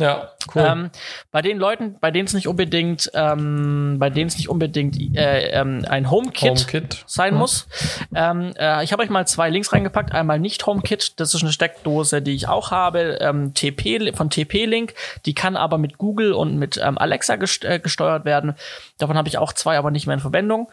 Ja, 0.00 0.30
cool. 0.54 0.64
Ähm, 0.64 0.90
bei 1.32 1.42
den 1.42 1.58
Leuten, 1.58 1.98
bei 2.00 2.12
denen 2.12 2.26
es 2.26 2.32
nicht 2.32 2.46
unbedingt, 2.46 3.10
ähm, 3.14 3.96
bei 3.98 4.10
denen 4.10 4.28
es 4.28 4.36
nicht 4.36 4.48
unbedingt 4.48 4.96
äh, 5.16 5.50
ähm, 5.50 5.84
ein 5.88 6.08
HomeKit, 6.08 6.50
HomeKit. 6.50 7.04
sein 7.08 7.34
Ja. 7.34 7.38
muss. 7.38 7.66
Ähm, 8.14 8.52
äh, 8.56 8.84
ich 8.84 8.92
habe 8.92 9.02
euch 9.02 9.10
mal 9.10 9.26
zwei 9.26 9.50
Links 9.50 9.72
reingepackt. 9.72 10.12
Einmal 10.12 10.38
nicht 10.38 10.64
HomeKit, 10.64 11.18
das 11.18 11.34
ist 11.34 11.42
eine 11.42 11.50
Steckdose, 11.50 12.22
die 12.22 12.32
ich 12.32 12.46
auch 12.46 12.70
habe, 12.70 13.18
ähm, 13.20 13.54
TP 13.54 14.12
von 14.14 14.30
TP-Link. 14.30 14.94
Die 15.26 15.34
kann 15.34 15.56
aber 15.56 15.78
mit 15.78 15.98
Google 15.98 16.32
und 16.32 16.56
mit 16.58 16.80
ähm, 16.80 16.96
Alexa 16.96 17.34
gest 17.34 17.64
äh, 17.64 17.80
gesteuert 17.80 18.24
werden. 18.24 18.54
Davon 18.98 19.16
habe 19.16 19.28
ich 19.28 19.36
auch 19.36 19.52
zwei, 19.52 19.76
aber 19.78 19.90
nicht 19.90 20.06
mehr 20.06 20.14
in 20.14 20.20
Verwendung. 20.20 20.70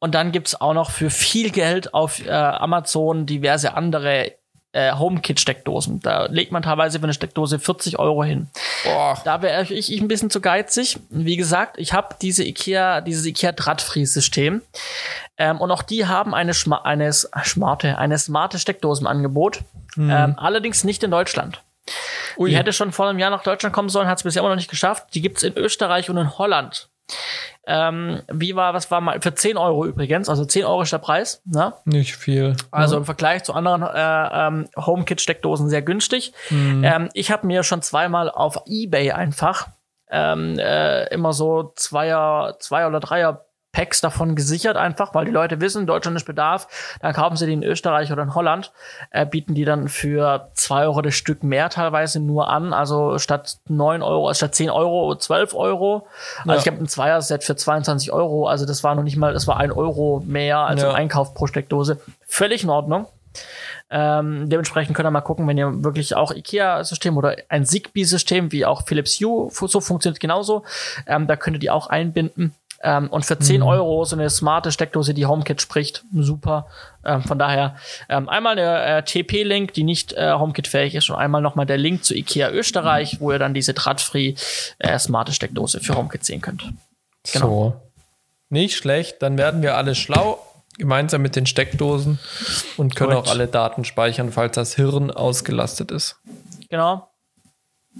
Und 0.00 0.14
dann 0.14 0.32
gibt's 0.32 0.60
auch 0.60 0.74
noch 0.74 0.90
für 0.90 1.10
viel 1.10 1.50
Geld 1.50 1.92
auf 1.94 2.24
äh, 2.24 2.30
Amazon 2.30 3.26
diverse 3.26 3.74
andere 3.74 4.32
äh, 4.72 4.92
HomeKit-Steckdosen. 4.92 6.00
Da 6.00 6.26
legt 6.26 6.52
man 6.52 6.62
teilweise 6.62 6.98
für 6.98 7.04
eine 7.04 7.14
Steckdose 7.14 7.58
40 7.58 7.98
Euro 7.98 8.22
hin. 8.22 8.48
Boah. 8.84 9.20
Da 9.24 9.42
wäre 9.42 9.62
ich, 9.62 9.92
ich 9.92 10.00
ein 10.00 10.08
bisschen 10.08 10.30
zu 10.30 10.40
geizig. 10.40 10.98
Wie 11.10 11.36
gesagt, 11.36 11.78
ich 11.78 11.92
habe 11.92 12.14
diese 12.20 12.44
IKEA, 12.44 13.00
dieses 13.00 13.26
IKEA 13.26 13.52
Drahtfries-System. 13.52 14.62
Ähm, 15.36 15.60
und 15.60 15.70
auch 15.70 15.82
die 15.82 16.06
haben 16.06 16.34
eine, 16.34 16.54
Schma 16.54 16.82
eine 16.82 17.12
smarte, 17.12 17.98
eine 17.98 18.18
smarte 18.18 18.58
Steckdose 18.58 19.00
im 19.00 19.06
Angebot. 19.06 19.62
Ähm, 19.96 20.34
allerdings 20.36 20.84
nicht 20.84 21.02
in 21.02 21.10
Deutschland. 21.10 21.60
Ui. 22.36 22.50
Die 22.50 22.56
hätte 22.56 22.72
schon 22.72 22.92
vor 22.92 23.08
einem 23.08 23.18
Jahr 23.18 23.30
nach 23.30 23.42
Deutschland 23.42 23.74
kommen 23.74 23.88
sollen, 23.88 24.06
hat 24.06 24.18
es 24.18 24.22
bisher 24.22 24.40
immer 24.40 24.50
noch 24.50 24.56
nicht 24.56 24.70
geschafft. 24.70 25.14
Die 25.14 25.22
gibt's 25.22 25.42
in 25.42 25.56
Österreich 25.56 26.08
und 26.08 26.18
in 26.18 26.38
Holland. 26.38 26.88
Ähm, 27.70 28.22
wie 28.32 28.56
war, 28.56 28.72
was 28.72 28.90
war 28.90 29.02
mal, 29.02 29.20
für 29.20 29.34
10 29.34 29.58
Euro 29.58 29.84
übrigens, 29.84 30.30
also 30.30 30.44
10 30.44 30.64
Euro 30.64 30.82
ist 30.82 30.92
der 30.92 30.98
Preis, 30.98 31.42
ne? 31.44 31.74
Nicht 31.84 32.16
viel. 32.16 32.56
Also 32.70 32.96
im 32.96 33.04
Vergleich 33.04 33.44
zu 33.44 33.52
anderen 33.52 33.82
äh, 33.82 34.46
ähm, 34.46 34.68
HomeKit-Steckdosen 34.74 35.68
sehr 35.68 35.82
günstig. 35.82 36.32
Ähm, 36.82 37.10
ich 37.12 37.30
habe 37.30 37.46
mir 37.46 37.62
schon 37.62 37.82
zweimal 37.82 38.30
auf 38.30 38.62
eBay 38.66 39.12
einfach 39.12 39.68
ähm, 40.10 40.58
äh, 40.58 41.06
immer 41.12 41.34
so 41.34 41.72
Zweier, 41.76 42.56
Zweier 42.58 42.88
oder 42.88 43.00
Dreier 43.00 43.44
Packs 43.72 44.00
davon 44.00 44.34
gesichert 44.34 44.76
einfach, 44.76 45.14
weil 45.14 45.26
die 45.26 45.30
Leute 45.30 45.60
wissen, 45.60 45.86
Deutschland 45.86 46.16
ist 46.16 46.24
Bedarf, 46.24 46.66
dann 47.00 47.12
kaufen 47.12 47.36
sie 47.36 47.46
die 47.46 47.52
in 47.52 47.62
Österreich 47.62 48.10
oder 48.10 48.22
in 48.22 48.34
Holland, 48.34 48.72
äh, 49.10 49.26
bieten 49.26 49.54
die 49.54 49.64
dann 49.64 49.88
für 49.88 50.50
zwei 50.54 50.84
Euro 50.84 51.02
das 51.02 51.14
Stück 51.14 51.42
mehr 51.42 51.68
teilweise 51.68 52.18
nur 52.18 52.48
an, 52.48 52.72
also 52.72 53.18
statt 53.18 53.58
neun 53.68 54.02
Euro, 54.02 54.32
statt 54.32 54.54
zehn 54.54 54.70
Euro, 54.70 55.14
12 55.16 55.54
Euro. 55.54 56.06
Also 56.38 56.52
Ja. 56.52 56.56
ich 56.56 56.66
habe 56.66 56.78
ein 56.78 56.88
Zweier-Set 56.88 57.44
für 57.44 57.56
22 57.56 58.10
Euro, 58.10 58.48
also 58.48 58.64
das 58.64 58.82
war 58.84 58.94
noch 58.94 59.02
nicht 59.02 59.16
mal, 59.16 59.32
das 59.34 59.46
war 59.46 59.58
ein 59.58 59.70
Euro 59.70 60.22
mehr 60.26 60.58
als 60.60 60.82
Ja. 60.82 60.90
im 60.90 60.96
Einkauf 60.96 61.34
pro 61.34 61.46
Steckdose. 61.46 62.00
Völlig 62.26 62.64
in 62.64 62.70
Ordnung. 62.70 63.06
Ähm, 63.90 64.48
dementsprechend 64.48 64.96
könnt 64.96 65.06
ihr 65.06 65.10
mal 65.10 65.20
gucken, 65.20 65.46
wenn 65.46 65.56
ihr 65.58 65.84
wirklich 65.84 66.14
auch 66.16 66.32
IKEA-System 66.32 67.16
oder 67.16 67.36
ein 67.48 67.64
Zigbee-System, 67.64 68.50
wie 68.52 68.66
auch 68.66 68.86
Philips 68.86 69.18
Hue, 69.20 69.50
so 69.50 69.80
funktioniert 69.80 70.20
genauso. 70.20 70.64
Ähm, 71.06 71.26
da 71.26 71.36
könnt 71.36 71.56
ihr 71.56 71.60
die 71.60 71.70
auch 71.70 71.86
einbinden. 71.88 72.54
Ähm, 72.82 73.08
und 73.10 73.24
für 73.24 73.38
10 73.38 73.62
Euro 73.62 74.04
so 74.04 74.14
eine 74.14 74.30
smarte 74.30 74.70
Steckdose, 74.70 75.12
die 75.12 75.26
HomeKit 75.26 75.60
spricht, 75.60 76.04
super. 76.14 76.68
Ähm, 77.04 77.22
von 77.22 77.38
daher 77.38 77.76
ähm, 78.08 78.28
einmal 78.28 78.54
der 78.56 78.98
äh, 78.98 79.02
TP-Link, 79.02 79.72
die 79.72 79.82
nicht 79.82 80.12
äh, 80.12 80.32
HomeKit-fähig 80.32 80.94
ist, 80.94 81.10
und 81.10 81.16
einmal 81.16 81.42
nochmal 81.42 81.66
der 81.66 81.76
Link 81.78 82.04
zu 82.04 82.14
IKEA 82.14 82.50
Österreich, 82.50 83.20
wo 83.20 83.32
ihr 83.32 83.38
dann 83.38 83.54
diese 83.54 83.74
drahtfree 83.74 84.34
äh, 84.78 84.98
smarte 84.98 85.32
Steckdose 85.32 85.80
für 85.80 85.96
HomeKit 85.96 86.24
sehen 86.24 86.40
könnt. 86.40 86.72
Genau. 87.32 87.46
So. 87.46 87.80
Nicht 88.50 88.76
schlecht. 88.76 89.22
Dann 89.22 89.36
werden 89.36 89.62
wir 89.62 89.76
alle 89.76 89.94
schlau, 89.94 90.38
gemeinsam 90.78 91.22
mit 91.22 91.36
den 91.36 91.46
Steckdosen 91.46 92.18
und 92.76 92.94
können 92.94 93.10
Korrekt. 93.10 93.28
auch 93.28 93.32
alle 93.32 93.48
Daten 93.48 93.84
speichern, 93.84 94.30
falls 94.30 94.54
das 94.54 94.74
Hirn 94.76 95.10
ausgelastet 95.10 95.90
ist. 95.90 96.16
Genau. 96.70 97.07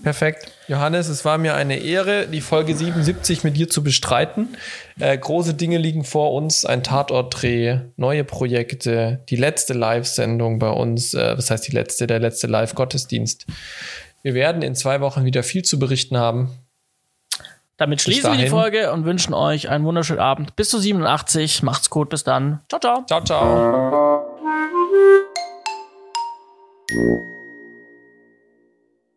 Perfekt. 0.03 0.53
Johannes, 0.69 1.09
es 1.09 1.25
war 1.25 1.39
mir 1.39 1.55
eine 1.55 1.79
Ehre, 1.79 2.29
die 2.29 2.41
Folge 2.41 2.77
77 2.77 3.43
mit 3.43 3.57
dir 3.57 3.69
zu 3.69 3.83
bestreiten. 3.83 4.57
Äh, 4.99 5.19
große 5.19 5.55
Dinge 5.55 5.79
liegen 5.79 6.05
vor 6.05 6.33
uns, 6.35 6.65
ein 6.65 6.85
Tatortdreh, 6.85 7.81
neue 7.97 8.23
Projekte, 8.25 9.25
die 9.29 9.37
letzte 9.37 9.75
Live-Sendung 9.75 10.59
bei 10.59 10.71
uns, 10.71 11.15
äh, 11.15 11.37
was 11.37 11.51
heißt 11.51 11.67
die 11.67 11.73
letzte, 11.73 12.07
der 12.07 12.21
letzte 12.21 12.47
Live-Gottesdienst. 12.47 13.47
Wir 14.23 14.35
werden 14.35 14.63
in 14.63 14.75
zwei 14.75 15.01
Wochen 15.01 15.25
wieder 15.25 15.43
viel 15.43 15.63
zu 15.63 15.79
berichten 15.79 16.17
haben. 16.17 16.51
Damit 17.77 18.03
schließen 18.03 18.33
wir 18.33 18.39
die. 18.39 18.49
Folge 18.49 18.93
und 18.93 19.05
wünschen 19.05 19.35
euch 19.35 19.69
einen 19.69 19.85
wunderschönen 19.85 20.19
Abend. 20.21 20.57
Bis 20.57 20.69
zu 20.69 20.81
87. 20.81 21.63
Macht's 21.63 21.91
gut. 21.91 22.09
Bis 22.11 22.25
dann. 22.25 22.61
Ciao, 22.69 22.81
ciao. 22.81 23.05
Ciao, 23.07 23.23
ciao. 23.25 24.27